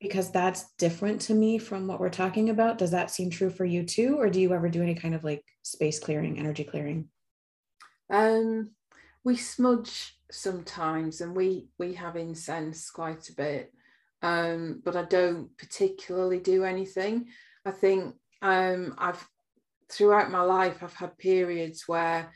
Because 0.00 0.30
that's 0.30 0.66
different 0.78 1.22
to 1.22 1.34
me 1.34 1.58
from 1.58 1.88
what 1.88 1.98
we're 1.98 2.10
talking 2.10 2.48
about. 2.48 2.78
Does 2.78 2.92
that 2.92 3.10
seem 3.10 3.28
true 3.28 3.50
for 3.50 3.64
you 3.64 3.82
too? 3.82 4.20
Or 4.20 4.30
do 4.30 4.40
you 4.40 4.52
ever 4.52 4.68
do 4.68 4.80
any 4.80 4.94
kind 4.94 5.16
of 5.16 5.24
like 5.24 5.44
space 5.62 5.98
clearing, 5.98 6.38
energy 6.38 6.62
clearing? 6.62 7.08
Um, 8.08 8.70
we 9.24 9.34
smudge 9.34 10.16
sometimes 10.30 11.20
and 11.20 11.34
we 11.34 11.66
we 11.76 11.94
have 11.94 12.14
incense 12.14 12.88
quite 12.88 13.28
a 13.28 13.34
bit 13.34 13.72
um, 14.22 14.80
but 14.84 14.96
I 14.96 15.02
don't 15.04 15.56
particularly 15.58 16.38
do 16.38 16.64
anything. 16.64 17.26
I 17.64 17.70
think 17.72 18.14
um, 18.40 18.94
I've 18.98 19.24
throughout 19.90 20.30
my 20.30 20.40
life 20.40 20.82
I've 20.82 20.94
had 20.94 21.18
periods 21.18 21.84
where 21.86 22.32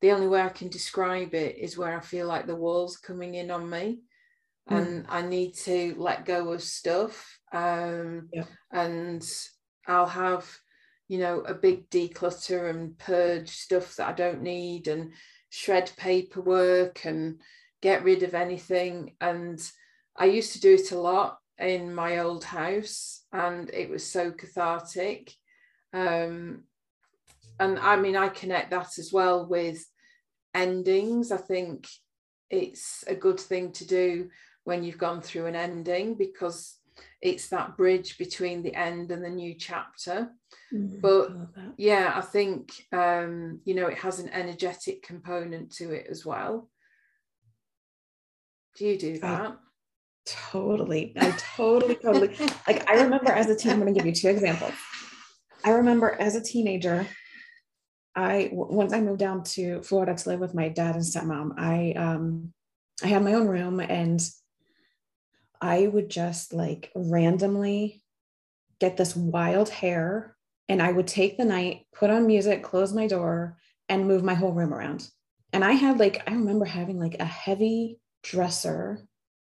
the 0.00 0.12
only 0.12 0.28
way 0.28 0.40
I 0.40 0.48
can 0.48 0.68
describe 0.68 1.34
it 1.34 1.58
is 1.58 1.76
where 1.76 1.96
I 1.96 2.00
feel 2.00 2.26
like 2.26 2.46
the 2.46 2.56
walls 2.56 2.96
coming 2.96 3.34
in 3.34 3.50
on 3.50 3.68
me, 3.68 4.00
mm. 4.70 4.76
and 4.76 5.06
I 5.08 5.22
need 5.22 5.54
to 5.64 5.94
let 5.98 6.24
go 6.24 6.52
of 6.52 6.62
stuff. 6.62 7.38
Um, 7.52 8.28
yeah. 8.32 8.44
And 8.72 9.28
I'll 9.86 10.06
have, 10.06 10.48
you 11.08 11.18
know, 11.18 11.40
a 11.40 11.54
big 11.54 11.90
declutter 11.90 12.70
and 12.70 12.96
purge 12.98 13.50
stuff 13.50 13.96
that 13.96 14.08
I 14.08 14.12
don't 14.12 14.42
need, 14.42 14.88
and 14.88 15.12
shred 15.50 15.90
paperwork 15.96 17.04
and 17.04 17.40
get 17.82 18.04
rid 18.04 18.22
of 18.22 18.34
anything. 18.34 19.16
And 19.20 19.60
I 20.16 20.26
used 20.26 20.52
to 20.52 20.60
do 20.60 20.74
it 20.74 20.92
a 20.92 21.00
lot 21.00 21.38
in 21.58 21.94
my 21.94 22.18
old 22.18 22.44
house, 22.44 23.24
and 23.32 23.70
it 23.70 23.90
was 23.90 24.04
so 24.04 24.32
cathartic. 24.32 25.34
Um, 25.92 26.64
and 27.58 27.78
I 27.78 27.96
mean, 27.96 28.16
I 28.16 28.28
connect 28.28 28.70
that 28.70 28.98
as 28.98 29.12
well 29.12 29.46
with 29.46 29.84
endings. 30.54 31.30
I 31.30 31.36
think 31.36 31.86
it's 32.48 33.04
a 33.06 33.14
good 33.14 33.38
thing 33.38 33.72
to 33.72 33.86
do 33.86 34.30
when 34.64 34.82
you've 34.82 34.98
gone 34.98 35.20
through 35.20 35.46
an 35.46 35.56
ending 35.56 36.14
because 36.14 36.78
it's 37.22 37.48
that 37.48 37.76
bridge 37.76 38.18
between 38.18 38.62
the 38.62 38.74
end 38.74 39.10
and 39.10 39.24
the 39.24 39.30
new 39.30 39.54
chapter. 39.54 40.30
Mm, 40.72 41.00
but 41.00 41.30
yeah, 41.76 42.12
I 42.14 42.20
think 42.20 42.72
um, 42.92 43.60
you 43.64 43.74
know 43.74 43.86
it 43.86 43.98
has 43.98 44.18
an 44.18 44.28
energetic 44.30 45.02
component 45.02 45.72
to 45.72 45.92
it 45.92 46.06
as 46.10 46.24
well. 46.24 46.68
Do 48.76 48.86
you 48.86 48.98
do 48.98 49.18
that? 49.18 49.58
Totally. 50.30 51.12
I 51.18 51.32
totally, 51.56 51.96
totally. 51.96 52.36
like 52.66 52.88
I 52.88 53.02
remember 53.02 53.32
as 53.32 53.48
a 53.48 53.56
teen, 53.56 53.72
I'm 53.72 53.80
going 53.80 53.92
to 53.92 53.98
give 53.98 54.06
you 54.06 54.14
two 54.14 54.28
examples. 54.28 54.72
I 55.64 55.70
remember 55.70 56.16
as 56.20 56.36
a 56.36 56.42
teenager, 56.42 57.06
I 58.14 58.50
once 58.52 58.92
I 58.92 59.00
moved 59.00 59.18
down 59.18 59.44
to 59.44 59.82
Florida 59.82 60.14
to 60.14 60.28
live 60.28 60.40
with 60.40 60.54
my 60.54 60.68
dad 60.68 60.94
and 60.94 61.04
stepmom, 61.04 61.58
I 61.58 61.92
um 61.92 62.52
I 63.02 63.08
had 63.08 63.24
my 63.24 63.34
own 63.34 63.48
room 63.48 63.80
and 63.80 64.20
I 65.60 65.86
would 65.86 66.08
just 66.08 66.52
like 66.52 66.90
randomly 66.94 68.02
get 68.78 68.96
this 68.96 69.14
wild 69.14 69.68
hair 69.68 70.36
and 70.68 70.80
I 70.80 70.92
would 70.92 71.06
take 71.06 71.36
the 71.36 71.44
night, 71.44 71.86
put 71.92 72.10
on 72.10 72.26
music, 72.26 72.62
close 72.62 72.92
my 72.92 73.06
door, 73.06 73.58
and 73.88 74.06
move 74.06 74.22
my 74.22 74.34
whole 74.34 74.52
room 74.52 74.72
around. 74.72 75.08
And 75.52 75.64
I 75.64 75.72
had 75.72 75.98
like, 75.98 76.22
I 76.28 76.32
remember 76.32 76.64
having 76.64 76.98
like 76.98 77.16
a 77.18 77.24
heavy 77.24 77.98
dresser, 78.22 79.06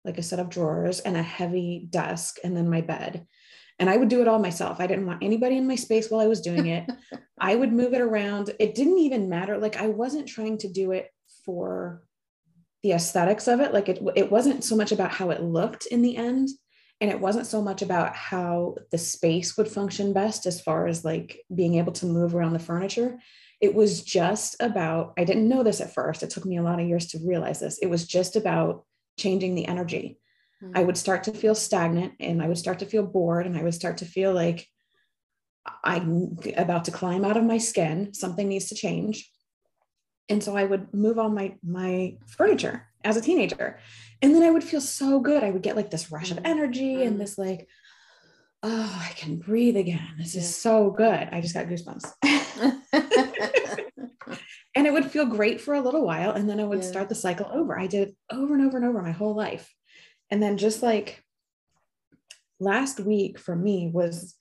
like 0.06 0.18
a 0.18 0.22
set 0.22 0.38
of 0.38 0.48
drawers, 0.48 1.00
and 1.00 1.16
a 1.16 1.22
heavy 1.22 1.86
desk, 1.90 2.38
and 2.42 2.56
then 2.56 2.70
my 2.70 2.80
bed 2.80 3.26
and 3.78 3.90
I 3.90 3.96
would 3.96 4.08
do 4.08 4.22
it 4.22 4.28
all 4.28 4.38
myself. 4.38 4.80
I 4.80 4.86
didn't 4.86 5.06
want 5.06 5.22
anybody 5.22 5.56
in 5.56 5.66
my 5.66 5.74
space 5.74 6.10
while 6.10 6.20
I 6.20 6.26
was 6.26 6.40
doing 6.40 6.66
it. 6.66 6.90
I 7.38 7.54
would 7.54 7.72
move 7.72 7.92
it 7.92 8.00
around. 8.00 8.54
It 8.58 8.74
didn't 8.74 8.98
even 8.98 9.28
matter. 9.28 9.58
Like 9.58 9.76
I 9.76 9.88
wasn't 9.88 10.28
trying 10.28 10.58
to 10.58 10.72
do 10.72 10.92
it 10.92 11.10
for 11.44 12.02
the 12.82 12.92
aesthetics 12.92 13.48
of 13.48 13.60
it. 13.60 13.74
Like 13.74 13.88
it, 13.88 14.00
it 14.14 14.30
wasn't 14.30 14.64
so 14.64 14.76
much 14.76 14.92
about 14.92 15.10
how 15.10 15.30
it 15.30 15.42
looked 15.42 15.86
in 15.86 16.00
the 16.00 16.16
end. 16.16 16.48
And 17.02 17.10
it 17.10 17.20
wasn't 17.20 17.46
so 17.46 17.60
much 17.60 17.82
about 17.82 18.16
how 18.16 18.76
the 18.90 18.96
space 18.96 19.58
would 19.58 19.68
function 19.68 20.14
best 20.14 20.46
as 20.46 20.62
far 20.62 20.86
as 20.86 21.04
like 21.04 21.42
being 21.54 21.74
able 21.74 21.92
to 21.92 22.06
move 22.06 22.34
around 22.34 22.54
the 22.54 22.58
furniture. 22.58 23.18
It 23.60 23.74
was 23.74 24.02
just 24.02 24.56
about, 24.60 25.12
I 25.18 25.24
didn't 25.24 25.48
know 25.48 25.62
this 25.62 25.82
at 25.82 25.92
first. 25.92 26.22
It 26.22 26.30
took 26.30 26.46
me 26.46 26.56
a 26.56 26.62
lot 26.62 26.80
of 26.80 26.88
years 26.88 27.08
to 27.08 27.18
realize 27.22 27.60
this. 27.60 27.78
It 27.78 27.90
was 27.90 28.06
just 28.06 28.36
about 28.36 28.86
changing 29.16 29.54
the 29.54 29.66
energy 29.66 30.18
mm-hmm. 30.62 30.76
I 30.76 30.82
would 30.82 30.96
start 30.96 31.24
to 31.24 31.32
feel 31.32 31.54
stagnant 31.54 32.14
and 32.20 32.42
I 32.42 32.48
would 32.48 32.58
start 32.58 32.80
to 32.80 32.86
feel 32.86 33.02
bored 33.02 33.46
and 33.46 33.56
I 33.56 33.62
would 33.62 33.74
start 33.74 33.98
to 33.98 34.04
feel 34.04 34.32
like 34.32 34.66
I'm 35.82 36.38
about 36.56 36.84
to 36.84 36.90
climb 36.90 37.24
out 37.24 37.36
of 37.36 37.44
my 37.44 37.58
skin. 37.58 38.14
Something 38.14 38.48
needs 38.48 38.68
to 38.68 38.74
change. 38.74 39.30
And 40.28 40.42
so 40.42 40.56
I 40.56 40.64
would 40.64 40.92
move 40.92 41.18
all 41.18 41.28
my 41.28 41.56
my 41.62 42.16
furniture 42.26 42.88
as 43.04 43.16
a 43.16 43.20
teenager. 43.20 43.78
And 44.22 44.34
then 44.34 44.42
I 44.42 44.50
would 44.50 44.64
feel 44.64 44.80
so 44.80 45.20
good. 45.20 45.44
I 45.44 45.50
would 45.50 45.62
get 45.62 45.76
like 45.76 45.90
this 45.90 46.10
rush 46.10 46.30
of 46.30 46.38
mm-hmm. 46.38 46.46
energy 46.46 46.94
mm-hmm. 46.96 47.08
and 47.08 47.20
this 47.20 47.38
like, 47.38 47.68
oh, 48.62 49.06
I 49.08 49.12
can 49.14 49.36
breathe 49.36 49.76
again. 49.76 50.14
This 50.18 50.34
yeah. 50.34 50.40
is 50.40 50.56
so 50.56 50.90
good. 50.90 51.28
I 51.30 51.40
just 51.40 51.54
got 51.54 51.66
goosebumps. 51.66 52.12
and 54.76 54.86
it 54.86 54.92
would 54.92 55.10
feel 55.10 55.24
great 55.24 55.58
for 55.58 55.74
a 55.74 55.80
little 55.80 56.04
while. 56.04 56.32
And 56.32 56.48
then 56.48 56.60
I 56.60 56.64
would 56.64 56.82
yeah. 56.82 56.88
start 56.88 57.08
the 57.08 57.14
cycle 57.14 57.48
over. 57.50 57.78
I 57.78 57.86
did 57.86 58.08
it 58.08 58.16
over 58.30 58.54
and 58.54 58.64
over 58.64 58.76
and 58.76 58.86
over 58.86 59.02
my 59.02 59.10
whole 59.10 59.34
life. 59.34 59.74
And 60.30 60.42
then 60.42 60.58
just 60.58 60.82
like 60.82 61.24
last 62.60 63.00
week 63.00 63.38
for 63.38 63.56
me 63.56 63.90
was, 63.92 64.34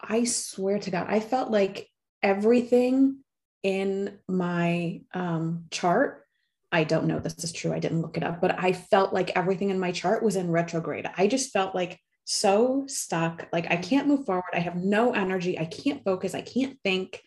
I 0.00 0.24
swear 0.24 0.80
to 0.80 0.90
God, 0.90 1.06
I 1.08 1.20
felt 1.20 1.52
like 1.52 1.88
everything 2.24 3.20
in 3.62 4.18
my 4.28 5.02
um, 5.14 5.66
chart. 5.70 6.24
I 6.72 6.82
don't 6.82 7.06
know 7.06 7.20
this 7.20 7.44
is 7.44 7.52
true. 7.52 7.72
I 7.72 7.78
didn't 7.78 8.02
look 8.02 8.16
it 8.16 8.24
up, 8.24 8.40
but 8.40 8.58
I 8.58 8.72
felt 8.72 9.14
like 9.14 9.36
everything 9.36 9.70
in 9.70 9.78
my 9.78 9.92
chart 9.92 10.24
was 10.24 10.34
in 10.34 10.50
retrograde. 10.50 11.08
I 11.16 11.28
just 11.28 11.52
felt 11.52 11.72
like 11.72 12.00
so 12.24 12.84
stuck. 12.88 13.46
Like 13.52 13.70
I 13.70 13.76
can't 13.76 14.08
move 14.08 14.26
forward. 14.26 14.44
I 14.52 14.58
have 14.58 14.76
no 14.76 15.12
energy. 15.12 15.56
I 15.56 15.66
can't 15.66 16.04
focus. 16.04 16.34
I 16.34 16.42
can't 16.42 16.76
think. 16.82 17.22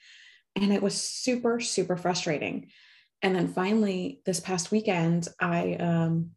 And 0.56 0.74
it 0.74 0.82
was 0.82 1.00
super, 1.00 1.60
super 1.60 1.96
frustrating. 1.96 2.70
And 3.22 3.36
then 3.36 3.48
finally, 3.48 4.22
this 4.26 4.40
past 4.40 4.72
weekend, 4.72 5.28
I 5.40 5.76
um, 5.76 6.32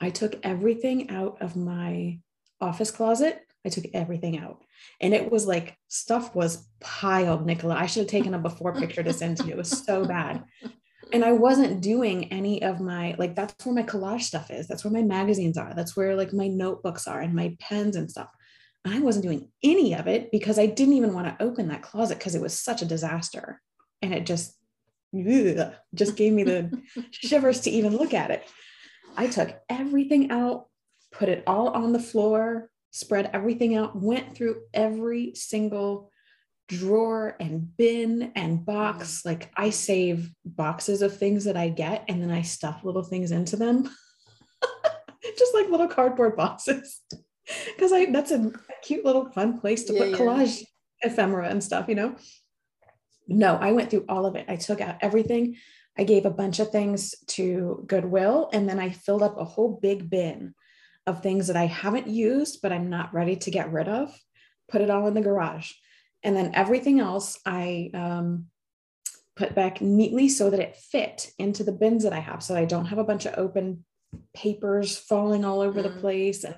I 0.00 0.10
took 0.10 0.38
everything 0.42 1.10
out 1.10 1.40
of 1.40 1.56
my 1.56 2.20
office 2.60 2.90
closet. 2.90 3.40
I 3.64 3.70
took 3.70 3.86
everything 3.94 4.38
out. 4.38 4.62
And 5.00 5.14
it 5.14 5.32
was 5.32 5.46
like 5.46 5.76
stuff 5.88 6.34
was 6.34 6.68
piled, 6.80 7.46
Nicola. 7.46 7.74
I 7.74 7.86
should 7.86 8.00
have 8.02 8.10
taken 8.10 8.34
a 8.34 8.38
before 8.38 8.74
picture 8.74 9.02
to 9.02 9.12
send 9.12 9.38
to 9.38 9.44
you. 9.44 9.52
It 9.52 9.58
was 9.58 9.84
so 9.84 10.04
bad. 10.04 10.44
And 11.12 11.24
I 11.24 11.32
wasn't 11.32 11.80
doing 11.80 12.32
any 12.32 12.62
of 12.62 12.80
my, 12.80 13.14
like, 13.18 13.36
that's 13.36 13.64
where 13.64 13.74
my 13.74 13.82
collage 13.82 14.22
stuff 14.22 14.50
is. 14.50 14.66
That's 14.66 14.84
where 14.84 14.92
my 14.92 15.02
magazines 15.02 15.56
are. 15.56 15.72
That's 15.74 15.96
where, 15.96 16.16
like, 16.16 16.32
my 16.32 16.48
notebooks 16.48 17.06
are 17.06 17.20
and 17.20 17.34
my 17.34 17.56
pens 17.60 17.96
and 17.96 18.10
stuff. 18.10 18.28
I 18.84 19.00
wasn't 19.00 19.24
doing 19.24 19.48
any 19.62 19.94
of 19.94 20.06
it 20.06 20.30
because 20.30 20.58
I 20.58 20.66
didn't 20.66 20.94
even 20.94 21.14
want 21.14 21.26
to 21.26 21.44
open 21.44 21.68
that 21.68 21.82
closet 21.82 22.18
because 22.18 22.34
it 22.34 22.42
was 22.42 22.58
such 22.58 22.82
a 22.82 22.86
disaster. 22.86 23.60
And 24.02 24.12
it 24.12 24.26
just, 24.26 24.54
ugh, 25.14 25.72
just 25.94 26.16
gave 26.16 26.32
me 26.32 26.42
the 26.42 26.82
shivers 27.10 27.60
to 27.60 27.70
even 27.70 27.96
look 27.96 28.12
at 28.12 28.30
it. 28.30 28.46
I 29.16 29.28
took 29.28 29.56
everything 29.68 30.30
out, 30.30 30.66
put 31.12 31.28
it 31.28 31.44
all 31.46 31.68
on 31.68 31.92
the 31.92 31.98
floor, 31.98 32.68
spread 32.90 33.30
everything 33.32 33.74
out, 33.74 33.96
went 33.96 34.36
through 34.36 34.62
every 34.74 35.34
single 35.34 36.10
drawer 36.68 37.36
and 37.40 37.76
bin 37.76 38.32
and 38.34 38.64
box. 38.64 39.24
Like 39.24 39.50
I 39.56 39.70
save 39.70 40.30
boxes 40.44 41.02
of 41.02 41.16
things 41.16 41.44
that 41.44 41.56
I 41.56 41.68
get 41.68 42.04
and 42.08 42.22
then 42.22 42.30
I 42.30 42.42
stuff 42.42 42.84
little 42.84 43.02
things 43.02 43.30
into 43.30 43.56
them. 43.56 43.88
Just 45.38 45.54
like 45.54 45.70
little 45.70 45.88
cardboard 45.88 46.36
boxes. 46.36 47.00
Because 47.66 47.92
I 47.92 48.06
that's 48.06 48.30
a 48.30 48.50
cute 48.84 49.04
little 49.04 49.30
fun 49.30 49.58
place 49.58 49.84
to 49.84 49.94
yeah, 49.94 50.00
put 50.00 50.12
collage 50.12 50.60
yeah. 51.02 51.10
ephemera 51.10 51.48
and 51.48 51.62
stuff, 51.62 51.88
you 51.88 51.94
know. 51.94 52.16
No, 53.26 53.56
I 53.56 53.72
went 53.72 53.90
through 53.90 54.04
all 54.08 54.26
of 54.26 54.36
it. 54.36 54.44
I 54.48 54.56
took 54.56 54.80
out 54.80 54.96
everything. 55.00 55.56
I 55.96 56.04
gave 56.04 56.26
a 56.26 56.30
bunch 56.30 56.58
of 56.60 56.70
things 56.70 57.14
to 57.28 57.84
Goodwill, 57.86 58.50
and 58.52 58.68
then 58.68 58.78
I 58.78 58.90
filled 58.90 59.22
up 59.22 59.38
a 59.38 59.44
whole 59.44 59.78
big 59.80 60.10
bin 60.10 60.54
of 61.06 61.22
things 61.22 61.46
that 61.46 61.56
I 61.56 61.66
haven't 61.66 62.08
used, 62.08 62.60
but 62.62 62.72
I'm 62.72 62.90
not 62.90 63.14
ready 63.14 63.36
to 63.36 63.50
get 63.50 63.72
rid 63.72 63.88
of, 63.88 64.14
put 64.68 64.80
it 64.80 64.90
all 64.90 65.06
in 65.06 65.14
the 65.14 65.20
garage. 65.20 65.72
And 66.22 66.36
then 66.36 66.52
everything 66.54 67.00
else 67.00 67.38
I 67.44 67.90
um, 67.94 68.46
put 69.36 69.54
back 69.54 69.80
neatly 69.80 70.28
so 70.28 70.50
that 70.50 70.60
it 70.60 70.76
fit 70.76 71.30
into 71.38 71.62
the 71.62 71.72
bins 71.72 72.04
that 72.04 72.14
I 72.14 72.20
have. 72.20 72.42
So 72.42 72.56
I 72.56 72.64
don't 72.64 72.86
have 72.86 72.98
a 72.98 73.04
bunch 73.04 73.26
of 73.26 73.34
open 73.36 73.84
papers 74.34 74.96
falling 74.96 75.44
all 75.44 75.60
over 75.60 75.80
mm. 75.80 75.84
the 75.84 76.00
place. 76.00 76.44
And, 76.44 76.56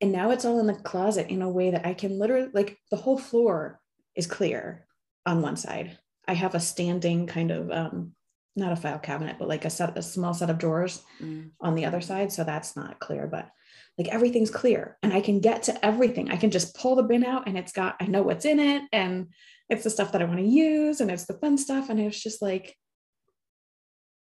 and 0.00 0.12
now 0.12 0.30
it's 0.30 0.44
all 0.44 0.60
in 0.60 0.66
the 0.66 0.74
closet 0.74 1.28
in 1.28 1.42
a 1.42 1.48
way 1.48 1.70
that 1.70 1.86
I 1.86 1.94
can 1.94 2.18
literally, 2.18 2.48
like, 2.52 2.78
the 2.90 2.96
whole 2.96 3.18
floor 3.18 3.80
is 4.14 4.26
clear 4.26 4.86
on 5.26 5.42
one 5.42 5.56
side. 5.56 5.98
I 6.26 6.34
have 6.34 6.54
a 6.54 6.60
standing 6.60 7.26
kind 7.26 7.50
of 7.50 7.70
um, 7.70 8.12
not 8.58 8.72
a 8.72 8.76
file 8.76 8.98
cabinet, 8.98 9.36
but 9.38 9.48
like 9.48 9.64
a 9.64 9.70
set, 9.70 9.96
a 9.96 10.02
small 10.02 10.34
set 10.34 10.50
of 10.50 10.58
drawers 10.58 11.02
mm. 11.22 11.50
on 11.60 11.74
the 11.74 11.86
other 11.86 12.00
side. 12.00 12.32
So 12.32 12.44
that's 12.44 12.76
not 12.76 12.98
clear, 12.98 13.26
but 13.26 13.48
like 13.96 14.08
everything's 14.08 14.50
clear 14.50 14.96
and 15.02 15.12
I 15.12 15.20
can 15.20 15.40
get 15.40 15.64
to 15.64 15.84
everything. 15.84 16.30
I 16.30 16.36
can 16.36 16.50
just 16.50 16.76
pull 16.76 16.96
the 16.96 17.02
bin 17.02 17.24
out 17.24 17.46
and 17.46 17.56
it's 17.56 17.72
got, 17.72 17.96
I 18.00 18.06
know 18.06 18.22
what's 18.22 18.44
in 18.44 18.60
it. 18.60 18.82
And 18.92 19.28
it's 19.68 19.84
the 19.84 19.90
stuff 19.90 20.12
that 20.12 20.22
I 20.22 20.24
want 20.24 20.38
to 20.38 20.46
use 20.46 21.00
and 21.00 21.10
it's 21.10 21.26
the 21.26 21.34
fun 21.34 21.58
stuff. 21.58 21.88
And 21.88 21.98
it 21.98 22.04
was 22.04 22.22
just 22.22 22.42
like, 22.42 22.76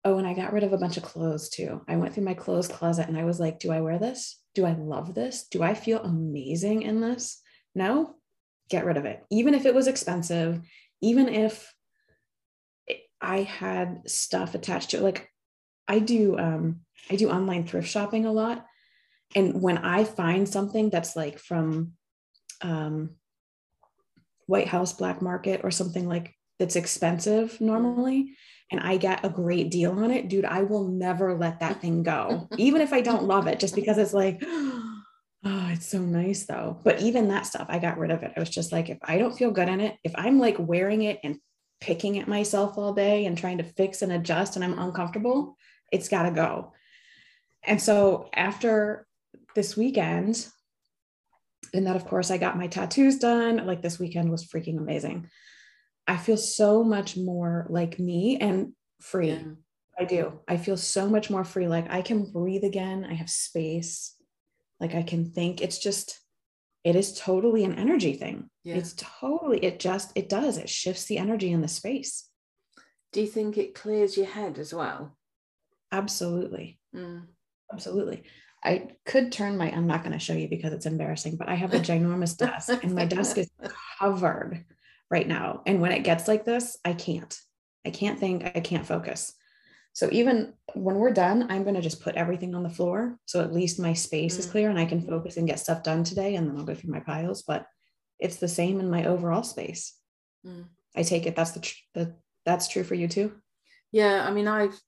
oh, 0.04 0.18
and 0.18 0.28
I 0.28 0.34
got 0.34 0.54
rid 0.54 0.64
of 0.64 0.74
a 0.74 0.78
bunch 0.78 0.98
of 0.98 1.04
clothes 1.04 1.50
too. 1.50 1.82
I 1.88 1.96
went 1.96 2.14
through 2.14 2.24
my 2.24 2.34
clothes 2.34 2.68
closet 2.68 3.08
and 3.08 3.18
I 3.18 3.24
was 3.24 3.40
like, 3.40 3.60
do 3.60 3.72
I 3.72 3.82
wear 3.82 4.00
this? 4.00 4.40
Do 4.56 4.66
I 4.66 4.74
love 4.74 5.14
this? 5.14 5.48
Do 5.48 5.62
I 5.62 5.74
feel 5.74 6.00
amazing 6.00 6.82
in 6.82 7.02
this? 7.02 7.42
No, 7.76 8.16
get 8.70 8.86
rid 8.86 8.98
of 8.98 9.06
it. 9.06 9.24
Even 9.30 9.54
if 9.54 9.66
it 9.66 9.76
was 9.76 9.88
expensive, 9.88 10.60
even 11.02 11.30
if 11.30 11.74
I 13.22 13.44
had 13.44 14.10
stuff 14.10 14.56
attached 14.56 14.92
to 14.92 14.98
it, 14.98 15.04
like 15.04 15.30
I 15.88 16.00
do, 16.00 16.38
um, 16.38 16.82
I 17.10 17.16
do 17.16 17.30
online 17.30 17.66
thrift 17.66 17.88
shopping 17.88 18.26
a 18.26 18.32
lot. 18.32 18.66
And 19.36 19.62
when 19.62 19.78
I 19.78 20.04
find 20.04 20.50
something 20.50 20.90
that's 20.90 21.16
like 21.16 21.38
from 21.38 21.94
um, 22.62 23.12
White 24.48 24.68
House 24.68 24.94
Black 24.94 25.22
Market 25.22 25.62
or 25.64 25.72
something 25.72 26.08
like 26.08 26.34
that's 26.60 26.76
expensive 26.76 27.62
normally, 27.62 28.36
and 28.72 28.80
I 28.80 28.98
get 28.98 29.26
a 29.26 29.30
great 29.30 29.70
deal 29.70 29.92
on 29.92 30.12
it, 30.12 30.30
dude, 30.30 30.46
I 30.46 30.64
will 30.64 30.88
never 30.88 31.38
let 31.38 31.60
that 31.60 31.82
thing 31.82 32.04
go, 32.04 32.48
even 32.58 32.82
if 32.82 32.94
I 32.94 33.02
don't 33.02 33.26
love 33.26 33.48
it, 33.48 33.60
just 33.60 33.76
because 33.76 33.98
it's 33.98 34.14
like, 34.14 34.42
oh, 34.48 35.00
it's 35.44 35.88
so 35.88 36.00
nice 36.00 36.46
though. 36.46 36.80
But 36.84 37.02
even 37.02 37.28
that 37.28 37.46
stuff, 37.46 37.68
I 37.70 37.80
got 37.80 37.98
rid 37.98 38.12
of 38.12 38.24
it. 38.24 38.32
I 38.36 38.40
was 38.40 38.50
just 38.50 38.72
like, 38.72 38.90
if 38.90 38.98
I 39.04 39.18
don't 39.18 39.38
feel 39.38 39.52
good 39.52 39.68
in 39.68 39.82
it, 39.82 39.98
if 40.04 40.14
I'm 40.16 40.40
like 40.40 40.56
wearing 40.58 41.02
it 41.04 41.20
and 41.24 41.38
picking 41.82 42.18
at 42.20 42.28
myself 42.28 42.78
all 42.78 42.94
day 42.94 43.26
and 43.26 43.38
trying 43.38 43.58
to 43.58 43.64
fix 43.64 44.02
and 44.02 44.12
adjust 44.12 44.56
and 44.56 44.64
I'm 44.64 44.80
uncomfortable, 44.80 45.58
it's 45.92 46.08
got 46.08 46.24
to 46.24 46.32
go. 46.32 46.74
And 47.64 47.82
so 47.82 48.30
after 48.34 49.06
this 49.56 49.76
weekend, 49.76 50.48
and 51.74 51.88
that 51.88 51.96
of 51.96 52.06
course 52.06 52.32
I 52.32 52.38
got 52.38 52.58
my 52.58 52.68
tattoos 52.68 53.18
done, 53.18 53.66
like 53.66 53.82
this 53.82 54.00
weekend 54.00 54.32
was 54.32 54.46
freaking 54.46 54.78
amazing. 54.78 55.30
I 56.12 56.18
feel 56.18 56.36
so 56.36 56.84
much 56.84 57.16
more 57.16 57.66
like 57.70 57.98
me 57.98 58.38
and 58.38 58.74
free. 59.00 59.30
Yeah. 59.30 59.44
I 59.98 60.04
do. 60.04 60.42
I 60.46 60.58
feel 60.58 60.76
so 60.76 61.08
much 61.08 61.30
more 61.30 61.46
free. 61.46 61.70
Like 61.70 61.90
I 61.90 62.02
can 62.02 62.30
breathe 62.30 62.66
again. 62.66 63.08
I 63.10 63.14
have 63.14 63.30
space. 63.30 64.14
Like 64.82 64.94
I 64.94 65.04
can 65.04 65.32
think. 65.32 65.62
It's 65.62 65.80
just, 65.80 66.20
it 66.84 66.98
is 66.98 67.18
totally 67.18 67.64
an 67.64 67.76
energy 67.76 68.16
thing. 68.16 68.50
Yeah. 68.66 68.76
It's 68.76 68.94
totally, 68.98 69.64
it 69.64 69.80
just, 69.80 70.12
it 70.16 70.28
does. 70.28 70.58
It 70.58 70.70
shifts 70.70 71.06
the 71.06 71.18
energy 71.18 71.50
in 71.50 71.62
the 71.62 71.70
space. 71.70 72.28
Do 73.14 73.22
you 73.22 73.28
think 73.28 73.58
it 73.58 73.74
clears 73.74 74.18
your 74.18 74.26
head 74.26 74.60
as 74.60 74.74
well? 74.74 75.18
Absolutely. 75.94 76.78
Mm. 76.94 77.28
Absolutely. 77.72 78.24
I 78.62 78.90
could 79.06 79.32
turn 79.32 79.58
my, 79.58 79.72
I'm 79.72 79.88
not 79.88 80.04
going 80.04 80.12
to 80.14 80.20
show 80.20 80.34
you 80.34 80.50
because 80.50 80.74
it's 80.74 80.86
embarrassing, 80.86 81.38
but 81.38 81.48
I 81.48 81.56
have 81.56 81.74
a 81.74 81.80
ginormous 81.80 82.36
desk 82.36 82.84
and 82.84 82.96
my 82.96 83.06
desk 83.06 83.38
is 83.38 83.50
covered 83.98 84.66
right 85.12 85.28
now. 85.28 85.62
And 85.68 85.82
when 85.82 85.92
it 85.92 86.04
gets 86.04 86.28
like 86.28 86.46
this, 86.46 86.78
I 86.84 86.94
can't. 86.94 87.38
I 87.86 87.92
can't 87.92 88.20
think, 88.20 88.44
I 88.56 88.62
can't 88.62 88.86
focus. 88.86 89.34
So 89.94 90.08
even 90.12 90.54
when 90.74 90.96
we're 90.96 91.12
done, 91.12 91.48
I'm 91.50 91.64
going 91.64 91.76
to 91.76 91.82
just 91.82 92.02
put 92.02 92.16
everything 92.16 92.56
on 92.56 92.64
the 92.64 92.70
floor. 92.70 93.18
So 93.26 93.42
at 93.42 93.54
least 93.54 93.80
my 93.80 93.92
space 93.94 94.36
mm. 94.36 94.40
is 94.40 94.46
clear 94.46 94.70
and 94.70 94.80
I 94.80 94.86
can 94.86 95.02
focus 95.02 95.36
and 95.36 95.48
get 95.48 95.60
stuff 95.60 95.84
done 95.84 96.06
today. 96.06 96.36
And 96.36 96.48
then 96.48 96.58
I'll 96.58 96.64
go 96.64 96.74
through 96.74 96.94
my 96.94 97.02
piles. 97.02 97.42
But 97.42 97.66
it's 98.18 98.38
the 98.38 98.48
same 98.48 98.80
in 98.80 98.90
my 98.90 99.06
overall 99.06 99.44
space. 99.44 99.96
Mm. 100.48 100.68
I 100.96 101.04
take 101.04 101.26
it 101.26 101.36
that's 101.36 101.52
the, 101.52 101.60
tr- 101.60 101.76
the 101.94 102.16
that's 102.46 102.68
true 102.68 102.84
for 102.84 102.96
you 102.96 103.08
too. 103.08 103.34
Yeah, 103.92 104.26
I 104.28 104.32
mean, 104.32 104.48
I've 104.48 104.80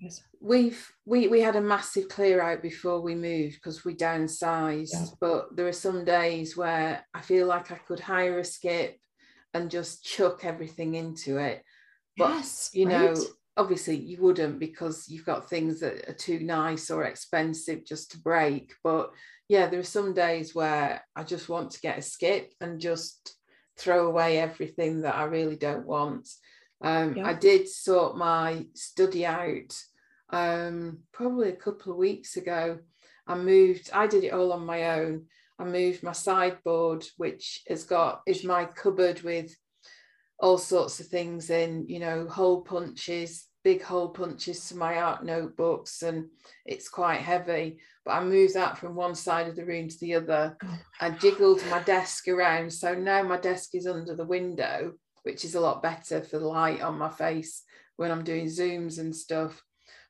yes. 0.00 0.22
we've 0.40 0.90
we 1.04 1.28
we 1.28 1.40
had 1.40 1.56
a 1.56 1.60
massive 1.60 2.08
clear 2.08 2.40
out 2.40 2.62
before 2.62 3.00
we 3.00 3.14
moved 3.14 3.56
because 3.56 3.84
we 3.84 3.94
downsized. 3.94 4.92
Yeah. 4.92 5.06
But 5.20 5.56
there 5.56 5.68
are 5.68 5.72
some 5.72 6.04
days 6.04 6.56
where 6.56 7.04
I 7.14 7.20
feel 7.20 7.46
like 7.46 7.70
I 7.70 7.76
could 7.76 8.00
hire 8.00 8.38
a 8.38 8.44
skip 8.44 8.98
and 9.54 9.70
just 9.70 10.04
chuck 10.04 10.44
everything 10.44 10.94
into 10.94 11.38
it. 11.38 11.62
But 12.16 12.30
yes, 12.30 12.70
you 12.72 12.88
right? 12.88 13.14
know, 13.14 13.22
obviously 13.56 13.96
you 13.96 14.18
wouldn't 14.20 14.58
because 14.58 15.08
you've 15.08 15.26
got 15.26 15.48
things 15.48 15.80
that 15.80 16.08
are 16.08 16.14
too 16.14 16.40
nice 16.40 16.90
or 16.90 17.04
expensive 17.04 17.84
just 17.84 18.12
to 18.12 18.18
break. 18.18 18.72
But 18.82 19.10
yeah, 19.48 19.66
there 19.66 19.80
are 19.80 19.84
some 19.84 20.14
days 20.14 20.54
where 20.54 21.04
I 21.16 21.24
just 21.24 21.48
want 21.48 21.72
to 21.72 21.80
get 21.80 21.98
a 21.98 22.02
skip 22.02 22.52
and 22.60 22.80
just 22.80 23.34
throw 23.76 24.06
away 24.06 24.38
everything 24.38 25.02
that 25.02 25.16
I 25.16 25.24
really 25.24 25.56
don't 25.56 25.86
want. 25.86 26.28
Um, 26.82 27.16
yeah. 27.16 27.26
I 27.26 27.34
did 27.34 27.68
sort 27.68 28.16
my 28.16 28.66
study 28.74 29.26
out 29.26 29.76
um, 30.30 31.00
probably 31.12 31.48
a 31.48 31.56
couple 31.56 31.92
of 31.92 31.98
weeks 31.98 32.36
ago. 32.36 32.78
I 33.26 33.34
moved, 33.36 33.90
I 33.92 34.06
did 34.06 34.24
it 34.24 34.32
all 34.32 34.52
on 34.52 34.64
my 34.64 34.98
own. 34.98 35.26
I 35.60 35.64
moved 35.64 36.02
my 36.02 36.12
sideboard, 36.12 37.06
which 37.18 37.62
has 37.68 37.84
got 37.84 38.22
is 38.26 38.44
my 38.44 38.64
cupboard 38.64 39.20
with 39.20 39.54
all 40.38 40.56
sorts 40.56 41.00
of 41.00 41.06
things 41.06 41.50
in, 41.50 41.86
you 41.86 41.98
know, 41.98 42.26
hole 42.26 42.62
punches, 42.62 43.46
big 43.62 43.82
hole 43.82 44.08
punches 44.08 44.68
to 44.68 44.76
my 44.76 44.96
art 44.96 45.22
notebooks, 45.22 46.02
and 46.02 46.28
it's 46.64 46.88
quite 46.88 47.20
heavy. 47.20 47.78
But 48.06 48.12
I 48.12 48.24
moved 48.24 48.54
that 48.54 48.78
from 48.78 48.94
one 48.94 49.14
side 49.14 49.48
of 49.48 49.56
the 49.56 49.66
room 49.66 49.88
to 49.88 49.98
the 50.00 50.14
other. 50.14 50.56
Oh 50.64 50.78
I 50.98 51.10
jiggled 51.10 51.62
my 51.70 51.82
desk 51.82 52.26
around. 52.28 52.72
So 52.72 52.94
now 52.94 53.22
my 53.22 53.36
desk 53.36 53.74
is 53.74 53.86
under 53.86 54.16
the 54.16 54.24
window, 54.24 54.94
which 55.24 55.44
is 55.44 55.54
a 55.54 55.60
lot 55.60 55.82
better 55.82 56.22
for 56.22 56.38
the 56.38 56.48
light 56.48 56.80
on 56.80 56.98
my 56.98 57.10
face 57.10 57.64
when 57.96 58.10
I'm 58.10 58.24
doing 58.24 58.46
Zooms 58.46 58.98
and 58.98 59.14
stuff. 59.14 59.62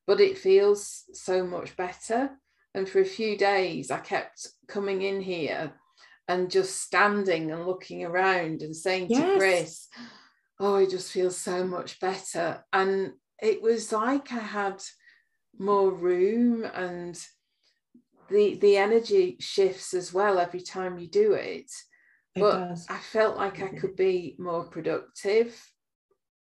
But 0.07 0.21
it 0.21 0.39
feels 0.39 1.05
so 1.13 1.45
much 1.45 1.77
better. 1.77 2.31
And 2.75 2.89
for 2.89 3.01
a 3.01 3.05
few 3.05 3.37
days, 3.37 3.91
I 3.91 3.99
kept 3.99 4.47
coming 4.69 5.03
in 5.03 5.21
here 5.21 5.73
and 6.29 6.51
just 6.51 6.81
standing 6.81 7.51
and 7.51 7.67
looking 7.67 8.05
around 8.05 8.63
and 8.63 8.75
saying 8.75 9.09
yes. 9.11 9.21
to 9.21 9.39
Chris, 9.39 9.89
Oh, 10.61 10.77
I 10.77 10.85
just 10.85 11.11
feel 11.11 11.31
so 11.31 11.65
much 11.65 11.99
better. 12.01 12.63
And 12.71 13.15
it 13.43 13.63
was 13.63 13.93
like 13.93 14.31
I 14.31 14.41
had 14.41 14.83
more 15.59 15.91
room 15.91 16.65
and 16.75 17.19
the 18.29 18.55
the 18.57 18.77
energy 18.77 19.37
shifts 19.41 19.95
as 19.95 20.13
well 20.13 20.39
every 20.39 20.61
time 20.61 20.99
you 20.99 21.09
do 21.09 21.33
it. 21.33 21.71
it 22.35 22.41
but 22.41 22.69
does. 22.69 22.87
I 22.91 22.99
felt 22.99 23.39
like 23.39 23.63
I 23.63 23.69
could 23.69 23.97
be 23.97 24.37
more 24.39 24.65
productive 24.65 25.59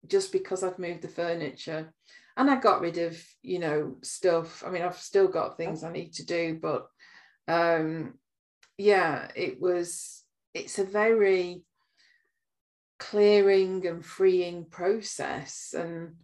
just 0.07 0.33
because 0.33 0.64
I've 0.64 0.81
moved 0.81 1.03
the 1.03 1.09
furniture 1.09 1.95
and 2.38 2.48
I 2.48 2.57
got 2.57 2.81
rid 2.81 2.98
of 2.98 3.20
you 3.42 3.59
know 3.59 3.96
stuff. 4.03 4.62
I 4.64 4.70
mean, 4.70 4.83
I've 4.83 4.96
still 4.96 5.29
got 5.29 5.57
things 5.57 5.83
I 5.83 5.92
need 5.92 6.14
to 6.14 6.24
do, 6.24 6.59
but 6.62 6.87
um, 7.48 8.14
yeah, 8.79 9.29
it 9.35 9.61
was. 9.61 10.22
It's 10.55 10.79
a 10.79 10.85
very 10.85 11.62
clearing 12.98 13.87
and 13.87 14.05
freeing 14.05 14.66
process, 14.70 15.74
and 15.77 16.14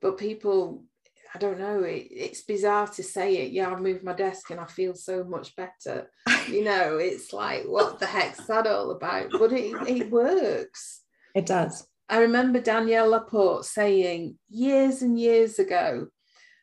but 0.00 0.18
people. 0.18 0.84
I 1.32 1.38
don't 1.38 1.60
know. 1.60 1.84
It, 1.84 2.08
it's 2.10 2.42
bizarre 2.42 2.88
to 2.88 3.04
say 3.04 3.36
it. 3.36 3.52
Yeah, 3.52 3.70
I've 3.70 3.80
moved 3.80 4.02
my 4.02 4.14
desk 4.14 4.50
and 4.50 4.58
I 4.58 4.66
feel 4.66 4.94
so 4.94 5.22
much 5.22 5.54
better. 5.54 6.10
you 6.48 6.64
know, 6.64 6.96
it's 6.96 7.32
like, 7.32 7.66
what 7.66 8.00
the 8.00 8.06
heck's 8.06 8.44
that 8.48 8.66
all 8.66 8.90
about? 8.90 9.30
But 9.30 9.52
it, 9.52 9.76
it 9.88 10.10
works. 10.10 11.02
It 11.36 11.46
does. 11.46 11.86
I 12.10 12.18
remember 12.18 12.60
Danielle 12.60 13.10
LaPorte 13.10 13.64
saying 13.64 14.36
years 14.48 15.00
and 15.02 15.16
years 15.16 15.60
ago 15.60 16.08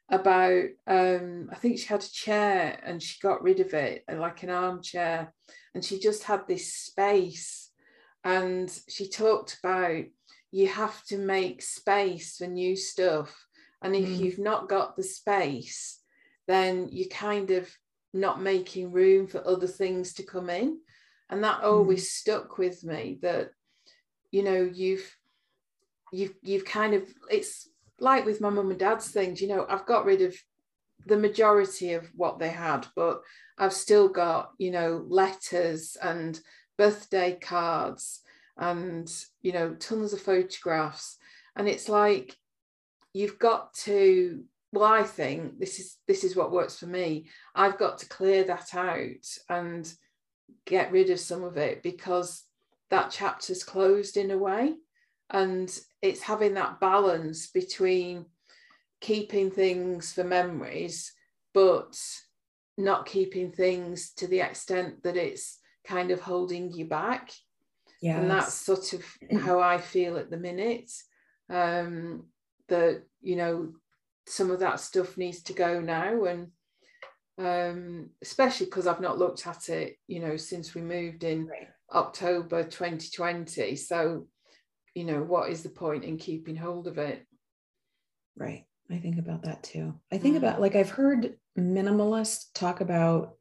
about 0.09 0.65
um, 0.85 1.49
I 1.49 1.55
think 1.55 1.79
she 1.79 1.87
had 1.87 2.03
a 2.03 2.11
chair 2.11 2.77
and 2.83 3.01
she 3.01 3.17
got 3.21 3.41
rid 3.41 3.61
of 3.61 3.73
it 3.73 4.03
like 4.13 4.43
an 4.43 4.49
armchair 4.49 5.33
and 5.73 5.83
she 5.83 5.99
just 5.99 6.23
had 6.23 6.45
this 6.47 6.73
space 6.73 7.71
and 8.25 8.69
she 8.89 9.07
talked 9.07 9.57
about 9.63 10.03
you 10.51 10.67
have 10.67 11.01
to 11.05 11.17
make 11.17 11.61
space 11.61 12.35
for 12.37 12.47
new 12.47 12.75
stuff 12.75 13.47
and 13.81 13.95
if 13.95 14.07
mm. 14.07 14.17
you've 14.17 14.39
not 14.39 14.67
got 14.67 14.97
the 14.97 15.03
space 15.03 16.01
then 16.47 16.89
you're 16.91 17.07
kind 17.09 17.51
of 17.51 17.69
not 18.13 18.41
making 18.41 18.91
room 18.91 19.27
for 19.27 19.45
other 19.47 19.67
things 19.67 20.13
to 20.13 20.23
come 20.23 20.49
in 20.49 20.77
and 21.29 21.41
that 21.43 21.63
always 21.63 22.03
mm. 22.03 22.11
stuck 22.11 22.57
with 22.57 22.83
me 22.83 23.17
that 23.21 23.51
you 24.31 24.43
know 24.43 24.69
you've 24.73 25.16
you've 26.11 26.33
you've 26.41 26.65
kind 26.65 26.93
of 26.93 27.03
it's 27.29 27.69
like 27.99 28.25
with 28.25 28.41
my 28.41 28.49
mum 28.49 28.69
and 28.69 28.79
dad's 28.79 29.09
things 29.09 29.41
you 29.41 29.47
know 29.47 29.65
i've 29.69 29.85
got 29.85 30.05
rid 30.05 30.21
of 30.21 30.35
the 31.05 31.17
majority 31.17 31.93
of 31.93 32.07
what 32.15 32.37
they 32.37 32.49
had 32.49 32.85
but 32.95 33.21
i've 33.57 33.73
still 33.73 34.07
got 34.07 34.51
you 34.57 34.71
know 34.71 35.03
letters 35.07 35.97
and 36.01 36.39
birthday 36.77 37.37
cards 37.41 38.21
and 38.57 39.11
you 39.41 39.51
know 39.51 39.73
tons 39.75 40.13
of 40.13 40.21
photographs. 40.21 41.17
And 41.55 41.67
it's 41.67 41.89
like 41.89 42.35
you've 43.13 43.39
got 43.39 43.73
to 43.73 44.43
well 44.73 44.83
i 44.83 45.01
think 45.01 45.59
this 45.59 45.79
is 45.79 45.97
this 46.07 46.23
is 46.23 46.35
what 46.35 46.51
works 46.51 46.77
for 46.77 46.87
me. 46.87 47.27
I've 47.55 47.77
got 47.77 47.99
to 47.99 48.09
clear 48.09 48.43
that 48.45 48.73
out 48.75 49.25
and 49.49 49.91
get 50.65 50.91
rid 50.91 51.09
of 51.09 51.19
some 51.19 51.43
of 51.43 51.57
it 51.57 51.83
because 51.83 52.43
that 52.89 53.11
chapter's 53.11 53.63
closed 53.63 54.17
in 54.17 54.31
a 54.31 54.37
way 54.37 54.75
and 55.31 55.77
it's 56.01 56.21
having 56.21 56.53
that 56.53 56.79
balance 56.79 57.47
between 57.47 58.25
keeping 59.01 59.51
things 59.51 60.13
for 60.13 60.23
memories 60.23 61.13
but 61.53 61.97
not 62.77 63.05
keeping 63.05 63.51
things 63.51 64.13
to 64.13 64.27
the 64.27 64.39
extent 64.39 65.01
that 65.03 65.17
it's 65.17 65.59
kind 65.85 66.11
of 66.11 66.21
holding 66.21 66.71
you 66.71 66.85
back. 66.85 67.31
Yeah 68.01 68.19
and 68.19 68.29
that's 68.29 68.53
sort 68.53 68.93
of 68.93 69.03
how 69.41 69.59
i 69.59 69.79
feel 69.79 70.17
at 70.17 70.29
the 70.29 70.37
minute 70.37 70.91
um 71.49 72.25
that 72.67 73.01
you 73.21 73.35
know 73.35 73.73
some 74.27 74.51
of 74.51 74.59
that 74.59 74.79
stuff 74.79 75.17
needs 75.17 75.41
to 75.41 75.53
go 75.53 75.79
now. 75.79 76.25
And 76.25 76.51
um 77.39 78.09
especially 78.21 78.65
because 78.65 78.87
i've 78.87 79.01
not 79.01 79.19
looked 79.19 79.45
at 79.47 79.69
it 79.69 79.97
you 80.07 80.19
know 80.19 80.37
since 80.37 80.73
we 80.73 80.81
moved 80.81 81.23
in 81.23 81.47
right. 81.47 81.69
october 81.93 82.63
2020 82.63 83.75
so 83.75 84.27
you 84.97 85.03
know 85.03 85.21
what 85.21 85.49
is 85.49 85.63
the 85.63 85.69
point 85.69 86.03
in 86.03 86.17
keeping 86.17 86.55
hold 86.55 86.87
of 86.87 86.97
it 86.97 87.25
right 88.35 88.65
i 88.91 88.97
think 88.97 89.19
about 89.19 89.43
that 89.43 89.61
too 89.63 89.93
i 90.11 90.17
think 90.17 90.35
mm. 90.35 90.39
about 90.39 90.59
like 90.59 90.75
i've 90.75 90.89
heard 90.89 91.35
minimalists 91.57 92.45
talk 92.53 92.81
about 92.81 93.37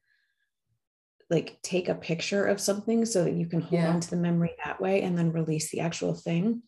like 1.28 1.58
take 1.62 1.88
a 1.88 1.94
picture 1.94 2.44
of 2.44 2.60
something 2.60 3.04
so 3.04 3.24
that 3.24 3.34
you 3.34 3.46
can 3.46 3.60
hold 3.60 3.82
yeah. 3.82 3.92
on 3.92 4.00
to 4.00 4.10
the 4.10 4.16
memory 4.16 4.52
that 4.64 4.80
way 4.80 5.02
and 5.02 5.18
then 5.18 5.32
release 5.32 5.70
the 5.70 5.80
actual 5.80 6.14
thing. 6.14 6.62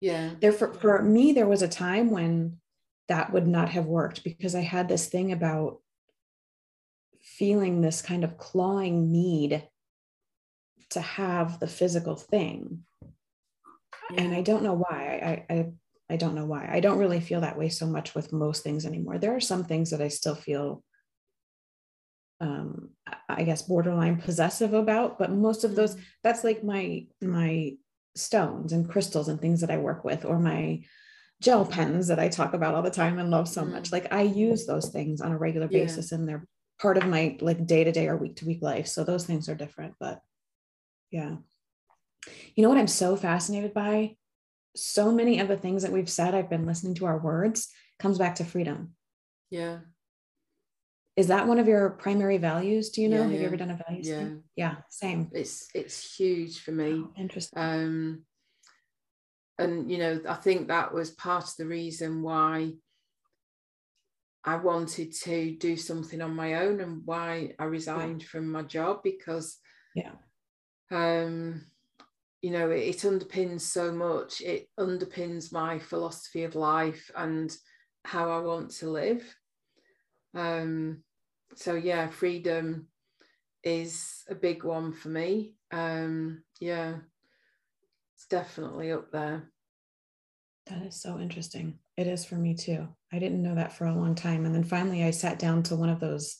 Yeah. 0.00 0.30
There 0.40 0.52
for, 0.52 0.72
for 0.72 1.02
me, 1.02 1.32
there 1.32 1.48
was 1.48 1.62
a 1.62 1.68
time 1.68 2.10
when 2.10 2.58
that 3.08 3.32
would 3.32 3.46
not 3.46 3.70
have 3.70 3.86
worked 3.86 4.24
because 4.24 4.54
I 4.54 4.60
had 4.60 4.88
this 4.88 5.08
thing 5.08 5.32
about 5.32 5.80
feeling 7.20 7.80
this 7.80 8.02
kind 8.02 8.24
of 8.24 8.38
clawing 8.38 9.10
need 9.10 9.66
to 10.90 11.00
have 11.00 11.58
the 11.58 11.66
physical 11.66 12.16
thing. 12.16 12.84
And 14.16 14.34
I 14.34 14.42
don't 14.42 14.62
know 14.62 14.74
why. 14.74 15.44
I, 15.50 15.54
I 15.54 15.72
I 16.10 16.16
don't 16.16 16.34
know 16.34 16.44
why. 16.44 16.68
I 16.70 16.80
don't 16.80 16.98
really 16.98 17.20
feel 17.20 17.40
that 17.40 17.58
way 17.58 17.68
so 17.70 17.86
much 17.86 18.14
with 18.14 18.32
most 18.32 18.62
things 18.62 18.84
anymore. 18.84 19.18
There 19.18 19.34
are 19.34 19.40
some 19.40 19.64
things 19.64 19.90
that 19.90 20.02
I 20.02 20.08
still 20.08 20.34
feel 20.34 20.82
um, 22.42 22.90
I 23.28 23.44
guess 23.44 23.62
borderline 23.62 24.20
possessive 24.20 24.74
about, 24.74 25.18
but 25.18 25.30
most 25.30 25.64
of 25.64 25.76
those, 25.76 25.94
mm. 25.94 26.00
that's 26.24 26.42
like 26.44 26.64
my 26.64 27.06
my 27.22 27.76
stones 28.14 28.72
and 28.72 28.90
crystals 28.90 29.28
and 29.28 29.40
things 29.40 29.60
that 29.60 29.70
I 29.70 29.78
work 29.78 30.04
with, 30.04 30.24
or 30.24 30.38
my 30.38 30.82
gel 31.40 31.64
pens 31.64 32.08
that 32.08 32.18
I 32.18 32.28
talk 32.28 32.52
about 32.52 32.74
all 32.74 32.82
the 32.82 32.90
time 32.90 33.18
and 33.18 33.30
love 33.30 33.48
so 33.48 33.64
much. 33.64 33.88
Mm. 33.88 33.92
Like 33.92 34.12
I 34.12 34.22
use 34.22 34.66
those 34.66 34.90
things 34.90 35.20
on 35.20 35.32
a 35.32 35.38
regular 35.38 35.68
basis 35.68 36.10
yeah. 36.10 36.18
and 36.18 36.28
they're 36.28 36.46
part 36.80 36.98
of 36.98 37.06
my 37.06 37.38
like 37.40 37.64
day-to-day 37.64 38.08
or 38.08 38.16
week-to-week 38.16 38.60
life. 38.60 38.88
So 38.88 39.04
those 39.04 39.24
things 39.24 39.48
are 39.48 39.54
different, 39.54 39.94
but 40.00 40.20
yeah. 41.10 41.36
You 42.54 42.62
know 42.62 42.68
what 42.68 42.78
I'm 42.78 42.86
so 42.86 43.16
fascinated 43.16 43.74
by? 43.74 44.16
So 44.74 45.12
many 45.12 45.38
of 45.38 45.48
the 45.48 45.56
things 45.56 45.82
that 45.82 45.92
we've 45.92 46.10
said, 46.10 46.34
I've 46.34 46.50
been 46.50 46.66
listening 46.66 46.94
to 46.96 47.06
our 47.06 47.18
words, 47.18 47.68
comes 47.98 48.18
back 48.18 48.36
to 48.36 48.44
freedom. 48.44 48.94
Yeah. 49.50 49.78
Is 51.16 51.26
that 51.26 51.46
one 51.46 51.58
of 51.58 51.68
your 51.68 51.90
primary 51.90 52.38
values? 52.38 52.90
Do 52.90 53.02
you 53.02 53.08
know? 53.08 53.18
Yeah, 53.18 53.30
have 53.30 53.40
you 53.40 53.46
ever 53.46 53.56
done 53.56 53.70
a 53.70 53.78
values 53.86 54.08
yeah. 54.08 54.18
thing? 54.18 54.44
yeah 54.56 54.76
same. 54.88 55.30
It's 55.32 55.68
it's 55.74 56.16
huge 56.16 56.60
for 56.60 56.72
me. 56.72 57.04
Oh, 57.04 57.12
interesting. 57.18 57.58
Um 57.58 58.24
and 59.58 59.90
you 59.90 59.98
know 59.98 60.20
i 60.28 60.34
think 60.34 60.68
that 60.68 60.92
was 60.92 61.10
part 61.10 61.44
of 61.44 61.56
the 61.58 61.66
reason 61.66 62.22
why 62.22 62.72
i 64.44 64.56
wanted 64.56 65.12
to 65.12 65.56
do 65.56 65.76
something 65.76 66.20
on 66.20 66.34
my 66.34 66.54
own 66.54 66.80
and 66.80 67.02
why 67.04 67.54
i 67.58 67.64
resigned 67.64 68.22
yeah. 68.22 68.28
from 68.28 68.50
my 68.50 68.62
job 68.62 69.00
because 69.02 69.58
yeah. 69.94 70.12
um 70.90 71.64
you 72.42 72.50
know 72.50 72.70
it, 72.70 72.80
it 72.80 72.98
underpins 72.98 73.62
so 73.62 73.90
much 73.90 74.40
it 74.40 74.68
underpins 74.78 75.52
my 75.52 75.78
philosophy 75.78 76.44
of 76.44 76.54
life 76.54 77.10
and 77.16 77.56
how 78.04 78.30
i 78.30 78.38
want 78.40 78.70
to 78.70 78.90
live 78.90 79.22
um, 80.34 81.02
so 81.56 81.74
yeah, 81.74 82.08
freedom 82.08 82.88
is 83.62 84.24
a 84.28 84.34
big 84.34 84.64
one 84.64 84.92
for 84.92 85.08
me. 85.08 85.54
Um, 85.70 86.42
yeah, 86.60 86.96
it's 88.16 88.26
definitely 88.26 88.92
up 88.92 89.10
there. 89.12 89.50
That 90.66 90.82
is 90.82 91.00
so 91.00 91.18
interesting. 91.18 91.78
It 91.96 92.06
is 92.06 92.24
for 92.24 92.36
me 92.36 92.54
too. 92.54 92.88
I 93.12 93.18
didn't 93.18 93.42
know 93.42 93.54
that 93.56 93.72
for 93.72 93.86
a 93.86 93.94
long 93.94 94.14
time. 94.14 94.46
And 94.46 94.54
then 94.54 94.64
finally 94.64 95.04
I 95.04 95.10
sat 95.10 95.38
down 95.38 95.62
to 95.64 95.76
one 95.76 95.90
of 95.90 96.00
those 96.00 96.38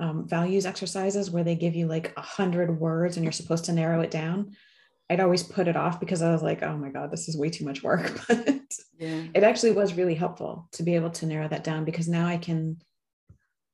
um, 0.00 0.26
values 0.26 0.64
exercises 0.64 1.30
where 1.30 1.44
they 1.44 1.54
give 1.54 1.74
you 1.74 1.86
like 1.86 2.12
a 2.16 2.22
hundred 2.22 2.80
words 2.80 3.16
and 3.16 3.24
you're 3.24 3.32
supposed 3.32 3.66
to 3.66 3.72
narrow 3.72 4.00
it 4.00 4.10
down. 4.10 4.52
I'd 5.12 5.20
always 5.20 5.42
put 5.42 5.68
it 5.68 5.76
off 5.76 6.00
because 6.00 6.22
I 6.22 6.32
was 6.32 6.42
like, 6.42 6.62
oh 6.62 6.76
my 6.76 6.88
God, 6.88 7.10
this 7.10 7.28
is 7.28 7.36
way 7.36 7.50
too 7.50 7.64
much 7.64 7.82
work. 7.82 8.18
But 8.28 9.08
yeah. 9.08 9.24
it 9.34 9.42
actually 9.42 9.72
was 9.72 9.94
really 9.94 10.14
helpful 10.14 10.68
to 10.72 10.82
be 10.82 10.94
able 10.94 11.10
to 11.10 11.26
narrow 11.26 11.48
that 11.48 11.64
down 11.64 11.84
because 11.84 12.08
now 12.08 12.26
I 12.26 12.38
can 12.38 12.78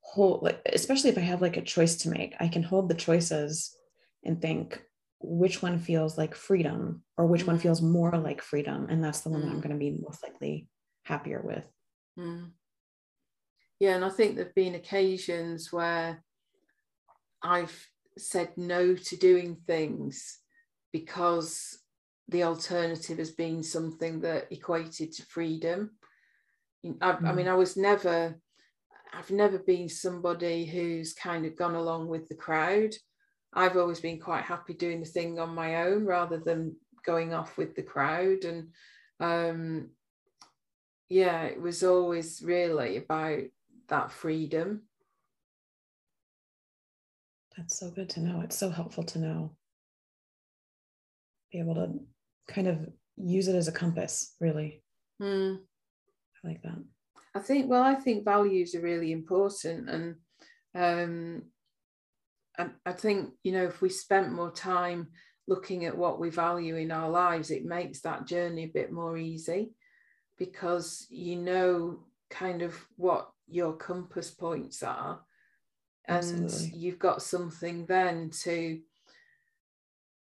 hold 0.09 0.41
like 0.41 0.59
especially 0.73 1.11
if 1.11 1.19
i 1.19 1.21
have 1.21 1.41
like 1.41 1.55
a 1.55 1.61
choice 1.61 1.97
to 1.97 2.09
make 2.09 2.33
i 2.39 2.47
can 2.47 2.63
hold 2.63 2.89
the 2.89 2.95
choices 2.95 3.77
and 4.23 4.41
think 4.41 4.81
which 5.21 5.61
one 5.61 5.77
feels 5.77 6.17
like 6.17 6.33
freedom 6.33 7.03
or 7.15 7.27
which 7.27 7.45
one 7.45 7.59
mm. 7.59 7.61
feels 7.61 7.79
more 7.79 8.17
like 8.17 8.41
freedom 8.41 8.87
and 8.89 9.03
that's 9.03 9.21
the 9.21 9.29
one 9.29 9.41
mm. 9.41 9.43
that 9.43 9.51
i'm 9.51 9.59
mm. 9.59 9.63
going 9.63 9.73
to 9.73 9.77
be 9.77 9.99
most 10.01 10.23
likely 10.23 10.67
happier 11.03 11.41
with 11.43 11.63
mm. 12.17 12.49
yeah 13.79 13.95
and 13.95 14.03
i 14.03 14.09
think 14.09 14.35
there've 14.35 14.55
been 14.55 14.73
occasions 14.73 15.71
where 15.71 16.23
i've 17.43 17.87
said 18.17 18.49
no 18.57 18.95
to 18.95 19.15
doing 19.15 19.57
things 19.67 20.38
because 20.91 21.79
the 22.27 22.43
alternative 22.43 23.17
has 23.17 23.31
been 23.31 23.63
something 23.63 24.21
that 24.21 24.47
equated 24.51 25.11
to 25.11 25.25
freedom 25.25 25.91
I, 27.01 27.11
I 27.11 27.33
mean 27.33 27.47
mm. 27.47 27.51
i 27.51 27.55
was 27.55 27.75
never 27.75 28.39
I've 29.13 29.31
never 29.31 29.57
been 29.57 29.89
somebody 29.89 30.65
who's 30.65 31.13
kind 31.13 31.45
of 31.45 31.55
gone 31.55 31.75
along 31.75 32.07
with 32.07 32.27
the 32.29 32.35
crowd. 32.35 32.93
I've 33.53 33.77
always 33.77 33.99
been 33.99 34.19
quite 34.19 34.43
happy 34.43 34.73
doing 34.73 34.99
the 34.99 35.05
thing 35.05 35.39
on 35.39 35.55
my 35.55 35.83
own 35.83 36.05
rather 36.05 36.37
than 36.37 36.75
going 37.05 37.33
off 37.33 37.57
with 37.57 37.75
the 37.75 37.81
crowd. 37.81 38.43
And 38.43 38.67
um, 39.19 39.89
yeah, 41.09 41.43
it 41.43 41.59
was 41.59 41.83
always 41.83 42.41
really 42.43 42.97
about 42.97 43.39
that 43.87 44.11
freedom. 44.11 44.83
That's 47.57 47.79
so 47.79 47.89
good 47.89 48.09
to 48.11 48.19
know. 48.19 48.41
It's 48.41 48.57
so 48.57 48.69
helpful 48.69 49.03
to 49.05 49.19
know. 49.19 49.51
Be 51.51 51.59
able 51.59 51.75
to 51.75 51.99
kind 52.47 52.67
of 52.67 52.87
use 53.17 53.47
it 53.47 53.55
as 53.55 53.67
a 53.67 53.73
compass, 53.73 54.35
really. 54.39 54.83
Mm. 55.21 55.59
I 56.43 56.47
like 56.47 56.61
that. 56.63 56.77
I 57.35 57.39
think, 57.39 57.69
well, 57.69 57.83
I 57.83 57.95
think 57.95 58.25
values 58.25 58.75
are 58.75 58.81
really 58.81 59.11
important. 59.11 59.89
And 59.89 60.15
um, 60.75 61.43
I, 62.57 62.69
I 62.85 62.91
think, 62.93 63.31
you 63.43 63.51
know, 63.51 63.65
if 63.65 63.81
we 63.81 63.89
spent 63.89 64.31
more 64.31 64.51
time 64.51 65.09
looking 65.47 65.85
at 65.85 65.97
what 65.97 66.19
we 66.19 66.29
value 66.29 66.75
in 66.75 66.91
our 66.91 67.09
lives, 67.09 67.51
it 67.51 67.65
makes 67.65 68.01
that 68.01 68.27
journey 68.27 68.63
a 68.63 68.67
bit 68.67 68.91
more 68.91 69.17
easy 69.17 69.71
because 70.37 71.05
you 71.09 71.35
know 71.35 71.99
kind 72.29 72.61
of 72.61 72.75
what 72.95 73.29
your 73.47 73.73
compass 73.73 74.31
points 74.31 74.83
are. 74.83 75.19
And 76.07 76.45
Absolutely. 76.45 76.79
you've 76.79 76.99
got 76.99 77.21
something 77.21 77.85
then 77.85 78.31
to 78.43 78.79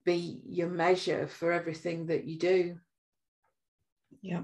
be 0.07 0.39
your 0.47 0.69
measure 0.69 1.27
for 1.27 1.51
everything 1.51 2.05
that 2.05 2.23
you 2.23 2.39
do. 2.39 2.77
Yeah. 4.21 4.43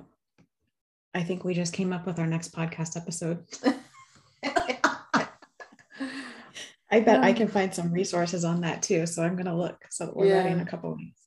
I 1.16 1.24
think 1.24 1.46
we 1.46 1.54
just 1.54 1.74
came 1.74 1.94
up 1.94 2.06
with 2.06 2.20
our 2.20 2.28
next 2.28 2.54
podcast 2.54 2.98
episode. 2.98 3.46
I 6.92 7.00
bet 7.00 7.24
I 7.24 7.32
can 7.32 7.48
find 7.48 7.74
some 7.74 7.94
resources 7.94 8.44
on 8.44 8.60
that 8.62 8.84
too. 8.84 9.06
So 9.06 9.24
I'm 9.24 9.36
going 9.36 9.46
to 9.46 9.56
look 9.56 9.86
so 9.90 10.06
that 10.06 10.16
we're 10.16 10.28
yeah. 10.28 10.40
ready 10.40 10.50
in 10.50 10.60
a 10.60 10.66
couple 10.66 10.96
weeks. 10.96 11.22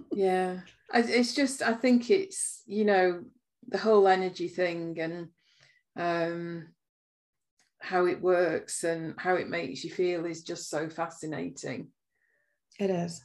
yeah. 0.12 0.58
It's 0.92 1.32
just, 1.32 1.62
I 1.62 1.74
think 1.74 2.10
it's, 2.10 2.64
you 2.66 2.84
know, 2.84 3.22
the 3.68 3.78
whole 3.78 4.08
energy 4.08 4.48
thing 4.48 4.98
and 4.98 5.28
um, 5.96 6.68
how 7.78 8.06
it 8.06 8.20
works 8.20 8.82
and 8.82 9.14
how 9.16 9.36
it 9.36 9.48
makes 9.48 9.84
you 9.84 9.90
feel 9.90 10.26
is 10.26 10.42
just 10.42 10.68
so 10.68 10.88
fascinating. 10.88 11.88
It 12.80 12.90
is. 12.90 13.22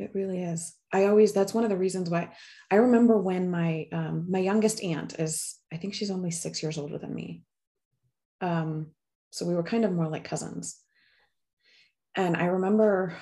It 0.00 0.12
really 0.14 0.42
is. 0.42 0.74
I 0.92 1.04
always 1.04 1.32
that's 1.32 1.52
one 1.52 1.64
of 1.64 1.70
the 1.70 1.76
reasons 1.76 2.08
why 2.08 2.30
I 2.70 2.76
remember 2.76 3.18
when 3.18 3.50
my 3.50 3.86
um, 3.92 4.26
my 4.28 4.38
youngest 4.38 4.82
aunt 4.82 5.18
is 5.18 5.58
I 5.72 5.76
think 5.76 5.94
she's 5.94 6.10
only 6.10 6.30
six 6.30 6.62
years 6.62 6.78
older 6.78 6.98
than 6.98 7.14
me. 7.14 7.42
Um, 8.40 8.92
so 9.30 9.46
we 9.46 9.54
were 9.54 9.62
kind 9.62 9.84
of 9.84 9.92
more 9.92 10.08
like 10.08 10.24
cousins. 10.24 10.80
And 12.16 12.36
I 12.36 12.46
remember, 12.46 13.14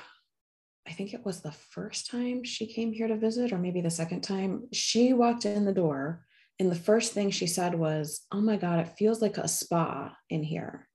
I 0.86 0.92
think 0.92 1.12
it 1.12 1.26
was 1.26 1.40
the 1.40 1.52
first 1.52 2.10
time 2.10 2.44
she 2.44 2.72
came 2.72 2.92
here 2.92 3.08
to 3.08 3.16
visit, 3.16 3.52
or 3.52 3.58
maybe 3.58 3.80
the 3.80 3.90
second 3.90 4.22
time. 4.22 4.68
She 4.72 5.12
walked 5.12 5.44
in 5.44 5.64
the 5.64 5.74
door, 5.74 6.24
and 6.58 6.70
the 6.70 6.76
first 6.76 7.12
thing 7.12 7.30
she 7.30 7.48
said 7.48 7.74
was, 7.74 8.24
"Oh 8.30 8.40
my 8.40 8.56
God, 8.56 8.78
it 8.78 8.96
feels 8.96 9.20
like 9.20 9.36
a 9.36 9.48
spa 9.48 10.16
in 10.30 10.44
here." 10.44 10.88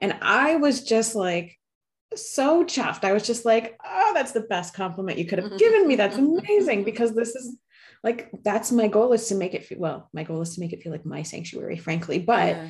And 0.00 0.16
I 0.20 0.56
was 0.56 0.82
just 0.82 1.14
like, 1.14 1.56
so 2.16 2.64
chuffed. 2.64 3.04
I 3.04 3.12
was 3.12 3.26
just 3.26 3.44
like, 3.44 3.78
oh, 3.84 4.12
that's 4.14 4.32
the 4.32 4.40
best 4.40 4.74
compliment 4.74 5.18
you 5.18 5.26
could 5.26 5.38
have 5.38 5.58
given 5.58 5.86
me. 5.86 5.96
That's 5.96 6.16
amazing 6.16 6.84
because 6.84 7.14
this 7.14 7.34
is 7.34 7.56
like, 8.02 8.30
that's 8.42 8.70
my 8.70 8.88
goal 8.88 9.12
is 9.12 9.28
to 9.28 9.34
make 9.34 9.54
it 9.54 9.64
feel, 9.64 9.78
well, 9.78 10.08
my 10.12 10.24
goal 10.24 10.42
is 10.42 10.54
to 10.54 10.60
make 10.60 10.72
it 10.72 10.82
feel 10.82 10.92
like 10.92 11.06
my 11.06 11.22
sanctuary, 11.22 11.76
frankly. 11.76 12.18
But 12.18 12.56
yeah. 12.56 12.68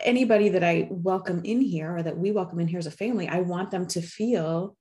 anybody 0.00 0.50
that 0.50 0.64
I 0.64 0.88
welcome 0.90 1.42
in 1.44 1.60
here 1.60 1.96
or 1.96 2.02
that 2.02 2.18
we 2.18 2.32
welcome 2.32 2.60
in 2.60 2.68
here 2.68 2.78
as 2.78 2.86
a 2.86 2.90
family, 2.90 3.28
I 3.28 3.40
want 3.40 3.70
them 3.70 3.86
to 3.88 4.02
feel 4.02 4.76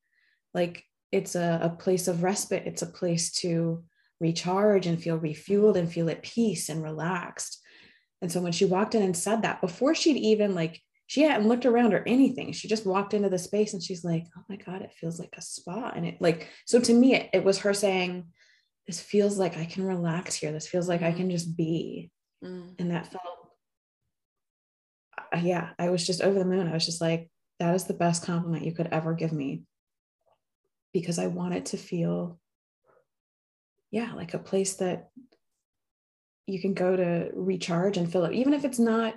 like 0.53 0.83
it's 1.13 1.35
a, 1.35 1.59
a 1.61 1.69
place 1.69 2.07
of 2.07 2.23
respite 2.23 2.63
it's 2.65 2.81
a 2.81 2.87
place 2.87 3.31
to 3.31 3.83
recharge 4.19 4.87
and 4.87 5.01
feel 5.01 5.19
refueled 5.19 5.77
and 5.77 5.91
feel 5.91 6.09
at 6.09 6.23
peace 6.23 6.67
and 6.67 6.83
relaxed 6.83 7.61
and 8.21 8.31
so 8.31 8.41
when 8.41 8.51
she 8.51 8.65
walked 8.65 8.95
in 8.95 9.03
and 9.03 9.15
said 9.15 9.43
that 9.43 9.61
before 9.61 9.93
she'd 9.93 10.17
even 10.17 10.55
like 10.55 10.81
she 11.13 11.21
hadn't 11.21 11.47
looked 11.47 11.67
around 11.67 11.93
or 11.93 12.03
anything. 12.07 12.53
She 12.53 12.67
just 12.67 12.87
walked 12.87 13.13
into 13.13 13.29
the 13.29 13.37
space 13.37 13.73
and 13.73 13.83
she's 13.83 14.03
like 14.03 14.25
oh 14.35 14.41
my 14.49 14.55
god 14.55 14.81
it 14.81 14.93
feels 14.93 15.19
like 15.19 15.35
a 15.37 15.43
spa. 15.43 15.91
And 15.95 16.07
it 16.07 16.19
like 16.19 16.49
so 16.65 16.79
to 16.79 16.91
me 16.91 17.13
it, 17.13 17.29
it 17.33 17.43
was 17.43 17.59
her 17.59 17.71
saying 17.71 18.25
this 18.87 18.99
feels 18.99 19.37
like 19.37 19.55
i 19.55 19.65
can 19.65 19.85
relax 19.85 20.33
here. 20.33 20.51
This 20.51 20.67
feels 20.67 20.89
like 20.89 21.03
i 21.03 21.11
can 21.11 21.29
just 21.29 21.55
be. 21.55 22.09
Mm. 22.43 22.73
and 22.79 22.91
that 22.91 23.07
felt 23.07 23.23
yeah 25.41 25.69
i 25.79 25.89
was 25.89 26.05
just 26.05 26.21
over 26.23 26.39
the 26.39 26.45
moon. 26.45 26.67
I 26.67 26.73
was 26.73 26.85
just 26.85 26.99
like 26.99 27.29
that 27.59 27.75
is 27.75 27.83
the 27.83 27.93
best 27.93 28.25
compliment 28.25 28.65
you 28.65 28.73
could 28.73 28.89
ever 28.91 29.13
give 29.13 29.31
me. 29.31 29.61
Because 30.93 31.19
I 31.19 31.27
want 31.27 31.53
it 31.53 31.67
to 31.67 31.77
feel, 31.77 32.39
yeah, 33.91 34.13
like 34.13 34.33
a 34.33 34.39
place 34.39 34.77
that 34.77 35.09
you 36.47 36.59
can 36.59 36.73
go 36.73 36.95
to 36.95 37.29
recharge 37.33 37.97
and 37.97 38.11
fill 38.11 38.25
up, 38.25 38.31
even 38.31 38.53
if 38.53 38.65
it's 38.65 38.79
not 38.79 39.13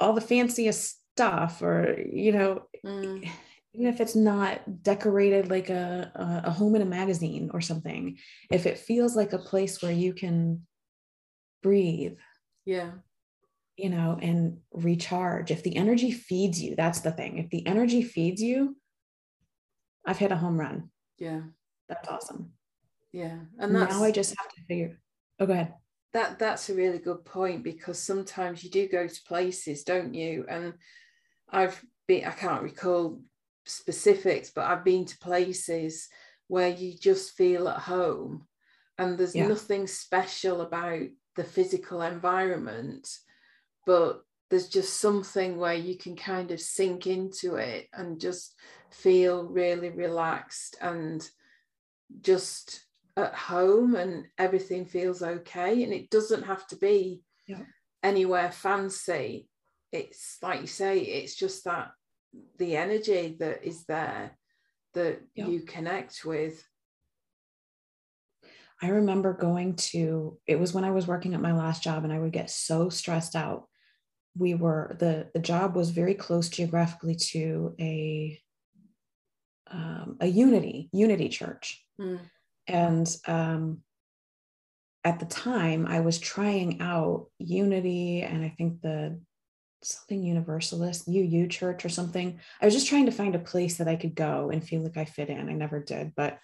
all 0.00 0.12
the 0.12 0.20
fanciest 0.20 0.98
stuff 1.14 1.62
or, 1.62 2.02
you 2.10 2.32
know, 2.32 2.62
mm. 2.84 3.28
even 3.74 3.86
if 3.86 4.00
it's 4.00 4.16
not 4.16 4.82
decorated 4.82 5.50
like 5.50 5.68
a, 5.68 6.10
a 6.44 6.50
home 6.50 6.74
in 6.74 6.82
a 6.82 6.86
magazine 6.86 7.50
or 7.52 7.60
something, 7.60 8.16
if 8.50 8.66
it 8.66 8.78
feels 8.78 9.14
like 9.14 9.32
a 9.32 9.38
place 9.38 9.82
where 9.82 9.92
you 9.92 10.12
can 10.12 10.66
breathe. 11.62 12.16
Yeah 12.64 12.92
you 13.80 13.88
know, 13.88 14.18
and 14.20 14.58
recharge. 14.72 15.50
If 15.50 15.62
the 15.62 15.74
energy 15.74 16.10
feeds 16.10 16.62
you, 16.62 16.76
that's 16.76 17.00
the 17.00 17.12
thing. 17.12 17.38
If 17.38 17.48
the 17.48 17.66
energy 17.66 18.02
feeds 18.02 18.42
you, 18.42 18.76
I've 20.06 20.18
hit 20.18 20.32
a 20.32 20.36
home 20.36 20.60
run. 20.60 20.90
Yeah. 21.18 21.40
That's 21.88 22.06
awesome. 22.06 22.52
Yeah. 23.12 23.38
And 23.58 23.74
that's, 23.74 23.94
now 23.94 24.04
I 24.04 24.10
just 24.10 24.34
have 24.38 24.50
to 24.50 24.62
figure. 24.68 25.00
Oh, 25.38 25.46
go 25.46 25.54
ahead. 25.54 25.72
That 26.12 26.38
that's 26.38 26.68
a 26.68 26.74
really 26.74 26.98
good 26.98 27.24
point 27.24 27.62
because 27.62 27.98
sometimes 27.98 28.64
you 28.64 28.70
do 28.70 28.88
go 28.88 29.06
to 29.06 29.22
places, 29.26 29.84
don't 29.84 30.14
you? 30.14 30.44
And 30.48 30.74
I've 31.48 31.80
been 32.08 32.24
I 32.24 32.32
can't 32.32 32.62
recall 32.62 33.20
specifics, 33.64 34.50
but 34.50 34.66
I've 34.66 34.84
been 34.84 35.04
to 35.04 35.18
places 35.18 36.08
where 36.48 36.68
you 36.68 36.94
just 36.98 37.36
feel 37.36 37.68
at 37.68 37.78
home 37.78 38.46
and 38.98 39.16
there's 39.16 39.34
yeah. 39.34 39.46
nothing 39.46 39.86
special 39.86 40.60
about 40.60 41.00
the 41.36 41.44
physical 41.44 42.02
environment, 42.02 43.08
but 43.86 44.22
there's 44.50 44.68
just 44.68 45.00
something 45.00 45.56
where 45.56 45.74
you 45.74 45.96
can 45.96 46.16
kind 46.16 46.50
of 46.50 46.60
sink 46.60 47.06
into 47.06 47.54
it 47.54 47.88
and 47.94 48.20
just 48.20 48.54
feel 48.90 49.44
really 49.44 49.88
relaxed 49.88 50.76
and 50.82 51.26
just 52.20 52.84
at 53.16 53.34
home 53.34 53.94
and 53.94 54.26
everything 54.38 54.84
feels 54.84 55.22
okay 55.22 55.82
and 55.82 55.92
it 55.92 56.10
doesn't 56.10 56.44
have 56.44 56.66
to 56.66 56.76
be 56.76 57.22
yeah. 57.46 57.62
anywhere 58.02 58.50
fancy 58.52 59.48
it's 59.92 60.38
like 60.42 60.60
you 60.60 60.66
say 60.66 61.00
it's 61.00 61.34
just 61.34 61.64
that 61.64 61.90
the 62.58 62.76
energy 62.76 63.36
that 63.40 63.64
is 63.64 63.84
there 63.86 64.36
that 64.94 65.20
yeah. 65.34 65.46
you 65.46 65.60
connect 65.60 66.24
with 66.24 66.64
i 68.82 68.88
remember 68.88 69.32
going 69.32 69.74
to 69.74 70.38
it 70.46 70.58
was 70.58 70.72
when 70.72 70.84
i 70.84 70.90
was 70.90 71.06
working 71.06 71.34
at 71.34 71.40
my 71.40 71.52
last 71.52 71.82
job 71.82 72.04
and 72.04 72.12
i 72.12 72.18
would 72.18 72.32
get 72.32 72.50
so 72.50 72.88
stressed 72.88 73.34
out 73.34 73.66
we 74.38 74.54
were 74.54 74.96
the 75.00 75.28
the 75.34 75.40
job 75.40 75.74
was 75.74 75.90
very 75.90 76.14
close 76.14 76.48
geographically 76.48 77.16
to 77.16 77.74
a 77.80 78.40
um, 79.72 80.16
a 80.20 80.26
unity 80.26 80.88
unity 80.92 81.28
church 81.28 81.84
mm. 82.00 82.18
And 82.70 83.16
um, 83.26 83.78
at 85.04 85.18
the 85.18 85.26
time 85.26 85.86
i 85.86 86.00
was 86.00 86.18
trying 86.18 86.80
out 86.80 87.26
unity 87.38 88.22
and 88.22 88.44
i 88.44 88.48
think 88.56 88.80
the 88.80 89.18
something 89.82 90.22
universalist 90.22 91.08
uu 91.08 91.46
church 91.48 91.84
or 91.84 91.88
something. 91.88 92.38
I 92.60 92.66
was 92.66 92.74
just 92.74 92.88
trying 92.88 93.06
to 93.06 93.12
find 93.12 93.34
a 93.34 93.38
place 93.38 93.78
that 93.78 93.88
i 93.88 93.96
could 93.96 94.14
go 94.14 94.50
and 94.50 94.62
feel 94.62 94.82
like 94.82 94.96
i 94.96 95.04
fit 95.04 95.28
in. 95.28 95.48
I 95.48 95.52
never 95.52 95.80
did 95.80 96.12
but 96.14 96.38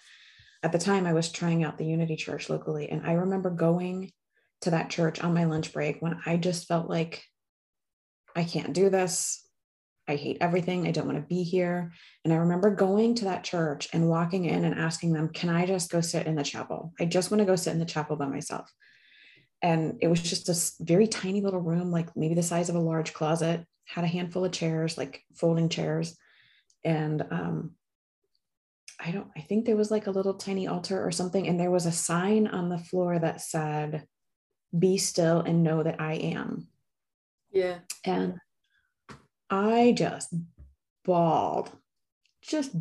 at 0.63 0.71
the 0.71 0.79
time 0.79 1.05
i 1.05 1.13
was 1.13 1.31
trying 1.31 1.63
out 1.63 1.77
the 1.77 1.85
unity 1.85 2.15
church 2.15 2.49
locally. 2.49 2.89
And 2.89 3.05
i 3.05 3.13
remember 3.13 3.49
going 3.49 4.11
to 4.61 4.71
that 4.71 4.89
church 4.89 5.21
on 5.21 5.33
my 5.33 5.45
lunch 5.45 5.71
break 5.71 6.01
when 6.01 6.19
i 6.25 6.35
just 6.37 6.67
felt 6.67 6.89
like 6.89 7.23
i 8.35 8.43
can't 8.43 8.73
do 8.73 8.89
this 8.89 9.46
I 10.07 10.15
hate 10.15 10.37
everything. 10.39 10.87
I 10.87 10.91
don't 10.91 11.05
want 11.05 11.17
to 11.17 11.27
be 11.27 11.43
here. 11.43 11.91
And 12.23 12.33
I 12.33 12.37
remember 12.37 12.73
going 12.73 13.15
to 13.15 13.25
that 13.25 13.43
church 13.43 13.89
and 13.91 14.07
walking 14.07 14.45
in 14.45 14.63
and 14.63 14.79
asking 14.79 15.13
them, 15.13 15.29
Can 15.29 15.49
I 15.49 15.65
just 15.65 15.91
go 15.91 16.01
sit 16.01 16.27
in 16.27 16.35
the 16.35 16.43
chapel? 16.43 16.93
I 16.99 17.05
just 17.05 17.29
want 17.29 17.39
to 17.39 17.45
go 17.45 17.55
sit 17.55 17.73
in 17.73 17.79
the 17.79 17.85
chapel 17.85 18.15
by 18.15 18.27
myself. 18.27 18.71
And 19.61 19.97
it 20.01 20.07
was 20.07 20.21
just 20.21 20.49
a 20.49 20.83
very 20.83 21.07
tiny 21.07 21.41
little 21.41 21.59
room, 21.59 21.91
like 21.91 22.15
maybe 22.15 22.35
the 22.35 22.43
size 22.43 22.69
of 22.69 22.75
a 22.75 22.79
large 22.79 23.13
closet, 23.13 23.65
had 23.85 24.03
a 24.03 24.07
handful 24.07 24.45
of 24.45 24.51
chairs, 24.51 24.97
like 24.97 25.23
folding 25.35 25.67
chairs. 25.67 26.15
And 26.85 27.25
um, 27.31 27.71
I 28.99 29.11
don't, 29.11 29.27
I 29.35 29.41
think 29.41 29.65
there 29.65 29.75
was 29.75 29.91
like 29.91 30.07
a 30.07 30.11
little 30.11 30.35
tiny 30.35 30.67
altar 30.67 31.05
or 31.05 31.11
something. 31.11 31.47
And 31.47 31.59
there 31.59 31.71
was 31.71 31.85
a 31.85 31.91
sign 31.91 32.47
on 32.47 32.69
the 32.69 32.77
floor 32.77 33.19
that 33.19 33.41
said, 33.41 34.05
Be 34.77 34.97
still 34.97 35.41
and 35.41 35.63
know 35.63 35.83
that 35.83 35.99
I 35.99 36.13
am. 36.13 36.67
Yeah. 37.51 37.79
And 38.05 38.39
I 39.49 39.93
just 39.95 40.33
bawled, 41.05 41.71
just 42.41 42.71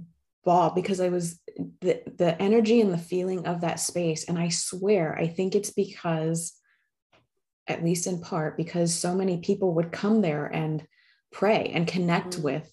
bawled 0.45 0.75
because 0.75 1.01
I 1.01 1.09
was 1.09 1.41
the 1.81 2.03
the 2.19 2.41
energy 2.41 2.81
and 2.81 2.93
the 2.93 2.99
feeling 2.99 3.47
of 3.47 3.61
that 3.61 3.81
space. 3.81 4.25
And 4.29 4.39
I 4.39 4.49
swear, 4.49 5.17
I 5.17 5.27
think 5.27 5.55
it's 5.55 5.71
because, 5.71 6.53
at 7.67 7.85
least 7.85 8.07
in 8.07 8.21
part, 8.21 8.57
because 8.57 8.95
so 8.95 9.15
many 9.15 9.39
people 9.39 9.75
would 9.75 9.93
come 9.93 10.23
there 10.23 10.47
and 10.47 10.87
pray 11.33 11.71
and 11.75 11.87
connect 11.87 12.35
mm-hmm. 12.35 12.43
with 12.43 12.73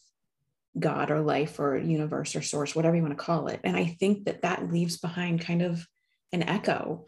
God 0.80 1.12
or 1.12 1.22
life 1.22 1.60
or 1.60 1.78
universe 1.78 2.36
or 2.36 2.42
source, 2.42 2.76
whatever 2.76 2.96
you 2.96 3.04
want 3.04 3.18
to 3.18 3.24
call 3.24 3.48
it. 3.48 3.60
And 3.64 3.78
I 3.78 3.86
think 3.86 4.26
that 4.26 4.42
that 4.42 4.72
leaves 4.72 4.98
behind 4.98 5.42
kind 5.42 5.62
of 5.62 5.86
an 6.32 6.44
echo 6.44 7.06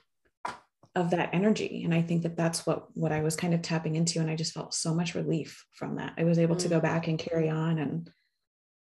of 0.95 1.09
that 1.09 1.29
energy 1.33 1.83
and 1.83 1.93
i 1.93 2.01
think 2.01 2.23
that 2.23 2.37
that's 2.37 2.65
what 2.65 2.87
what 2.95 3.11
i 3.11 3.21
was 3.21 3.35
kind 3.35 3.53
of 3.53 3.61
tapping 3.61 3.95
into 3.95 4.19
and 4.19 4.29
i 4.29 4.35
just 4.35 4.53
felt 4.53 4.73
so 4.73 4.93
much 4.93 5.13
relief 5.13 5.65
from 5.73 5.95
that 5.97 6.13
i 6.17 6.23
was 6.23 6.39
able 6.39 6.55
mm. 6.55 6.59
to 6.59 6.69
go 6.69 6.79
mm. 6.79 6.83
back 6.83 7.07
and 7.07 7.19
carry 7.19 7.49
on 7.49 7.79
and 7.79 8.09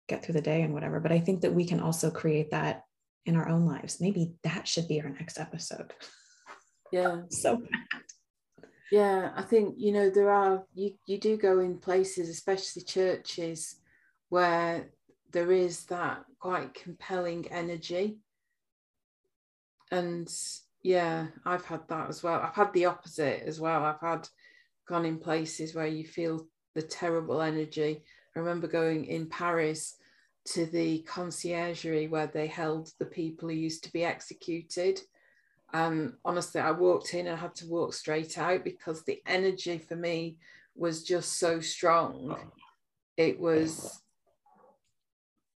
get 0.08 0.24
through 0.24 0.34
the 0.34 0.42
day 0.42 0.62
and 0.62 0.74
whatever 0.74 1.00
but 1.00 1.12
i 1.12 1.20
think 1.20 1.42
that 1.42 1.54
we 1.54 1.66
can 1.66 1.80
also 1.80 2.12
create 2.12 2.52
that 2.52 2.84
in 3.26 3.36
our 3.36 3.48
own 3.48 3.66
lives 3.66 4.02
maybe 4.02 4.36
that 4.44 4.68
should 4.68 4.88
be 4.88 5.02
our 5.02 5.10
next 5.10 5.40
episode 5.40 5.94
yeah 6.92 7.22
so 7.30 7.58
bad. 7.58 8.04
yeah 8.92 9.32
i 9.36 9.42
think 9.42 9.76
you 9.78 9.92
know 9.92 10.10
there 10.10 10.30
are 10.30 10.64
you 10.74 10.92
you 11.08 11.18
do 11.18 11.38
go 11.38 11.60
in 11.60 11.78
places 11.78 12.30
especially 12.30 12.84
churches 12.84 13.78
where 14.30 14.90
there 15.32 15.52
is 15.52 15.86
that 15.86 16.24
quite 16.40 16.74
compelling 16.74 17.48
energy 17.52 18.18
and 19.92 20.30
yeah 20.86 21.26
i've 21.46 21.66
had 21.66 21.82
that 21.88 22.10
as 22.10 22.22
well. 22.22 22.40
I've 22.40 22.54
had 22.54 22.72
the 22.74 22.86
opposite 22.86 23.42
as 23.48 23.60
well. 23.60 23.84
I've 23.84 24.00
had 24.00 24.30
gone 24.88 25.04
in 25.04 25.18
places 25.18 25.74
where 25.74 25.88
you 25.88 26.06
feel 26.06 26.46
the 26.76 26.84
terrible 26.84 27.42
energy. 27.42 28.04
I 28.36 28.40
remember 28.40 28.68
going 28.68 29.06
in 29.06 29.26
paris 29.26 29.96
to 30.54 30.68
the 30.68 31.04
conciergerie 31.10 32.08
where 32.08 32.28
they 32.28 32.46
held 32.46 32.92
the 33.00 33.06
people 33.06 33.50
who 33.50 33.56
used 33.56 33.84
to 33.86 33.92
be 33.92 34.06
executed. 34.06 35.02
And 35.74 36.14
honestly 36.24 36.62
i 36.62 36.70
walked 36.70 37.16
in 37.16 37.26
and 37.26 37.36
I 37.36 37.40
had 37.40 37.56
to 37.56 37.68
walk 37.68 37.96
straight 37.96 38.38
out 38.38 38.64
because 38.64 39.04
the 39.04 39.24
energy 39.26 39.80
for 39.80 39.96
me 39.96 40.38
was 40.76 41.04
just 41.04 41.40
so 41.40 41.62
strong. 41.62 42.38
It 43.18 43.40
was 43.40 44.00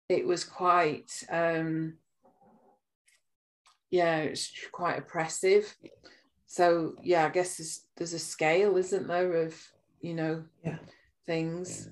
it 0.08 0.26
was 0.26 0.42
quite 0.44 1.10
um 1.30 1.98
yeah, 3.90 4.18
it's 4.18 4.52
quite 4.72 4.98
oppressive. 4.98 5.76
So 6.46 6.94
yeah, 7.02 7.26
I 7.26 7.28
guess 7.30 7.56
there's, 7.56 7.82
there's 7.96 8.12
a 8.14 8.18
scale, 8.18 8.76
isn't 8.76 9.06
there, 9.06 9.32
of 9.34 9.54
you 10.00 10.14
know 10.14 10.44
yeah. 10.64 10.78
things. 11.26 11.88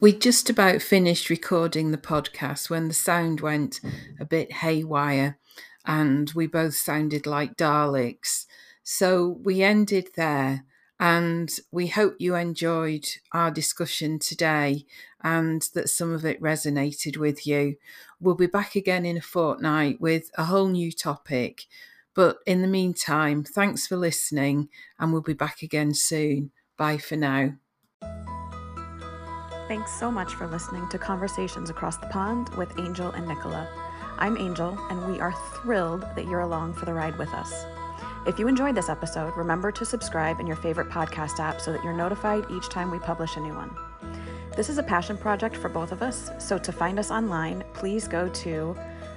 We 0.00 0.12
just 0.12 0.50
about 0.50 0.82
finished 0.82 1.30
recording 1.30 1.90
the 1.90 1.98
podcast 1.98 2.68
when 2.68 2.88
the 2.88 2.94
sound 2.94 3.40
went 3.40 3.80
a 4.20 4.24
bit 4.24 4.52
haywire 4.52 5.38
and 5.86 6.30
we 6.34 6.46
both 6.46 6.74
sounded 6.74 7.26
like 7.26 7.56
Daleks. 7.56 8.46
So 8.82 9.38
we 9.42 9.62
ended 9.62 10.08
there. 10.14 10.64
And 11.00 11.52
we 11.72 11.88
hope 11.88 12.16
you 12.18 12.34
enjoyed 12.34 13.06
our 13.32 13.50
discussion 13.50 14.18
today 14.18 14.86
and 15.22 15.62
that 15.74 15.88
some 15.88 16.12
of 16.12 16.24
it 16.24 16.40
resonated 16.40 17.16
with 17.16 17.46
you. 17.46 17.76
We'll 18.20 18.36
be 18.36 18.46
back 18.46 18.76
again 18.76 19.04
in 19.04 19.16
a 19.16 19.22
fortnight 19.22 20.00
with 20.00 20.30
a 20.36 20.44
whole 20.44 20.68
new 20.68 20.92
topic. 20.92 21.64
But 22.14 22.38
in 22.46 22.62
the 22.62 22.68
meantime, 22.68 23.42
thanks 23.42 23.88
for 23.88 23.96
listening, 23.96 24.68
and 24.98 25.12
we'll 25.12 25.22
be 25.22 25.32
back 25.32 25.62
again 25.62 25.94
soon. 25.94 26.52
Bye 26.76 26.98
for 26.98 27.16
now. 27.16 27.54
Thanks 29.66 29.98
so 29.98 30.12
much 30.12 30.34
for 30.34 30.46
listening 30.46 30.88
to 30.90 30.98
Conversations 30.98 31.70
Across 31.70 31.96
the 31.96 32.06
Pond 32.06 32.50
with 32.50 32.78
Angel 32.78 33.10
and 33.10 33.26
Nicola. 33.26 33.68
I'm 34.18 34.36
Angel, 34.36 34.78
and 34.90 35.12
we 35.12 35.18
are 35.20 35.32
thrilled 35.54 36.02
that 36.14 36.28
you're 36.28 36.40
along 36.40 36.74
for 36.74 36.84
the 36.84 36.94
ride 36.94 37.18
with 37.18 37.30
us. 37.30 37.64
If 38.26 38.38
you 38.38 38.48
enjoyed 38.48 38.74
this 38.74 38.88
episode, 38.88 39.36
remember 39.36 39.70
to 39.72 39.84
subscribe 39.84 40.40
in 40.40 40.46
your 40.46 40.56
favorite 40.56 40.88
podcast 40.88 41.40
app 41.40 41.60
so 41.60 41.72
that 41.72 41.84
you're 41.84 41.92
notified 41.92 42.46
each 42.50 42.70
time 42.70 42.90
we 42.90 42.98
publish 42.98 43.36
a 43.36 43.40
new 43.40 43.52
one. 43.52 43.76
This 44.56 44.70
is 44.70 44.78
a 44.78 44.82
passion 44.82 45.18
project 45.18 45.54
for 45.54 45.68
both 45.68 45.92
of 45.92 46.00
us, 46.00 46.30
so 46.38 46.56
to 46.56 46.72
find 46.72 46.98
us 46.98 47.10
online, 47.10 47.62
please 47.74 48.08
go 48.08 48.30
to 48.30 48.74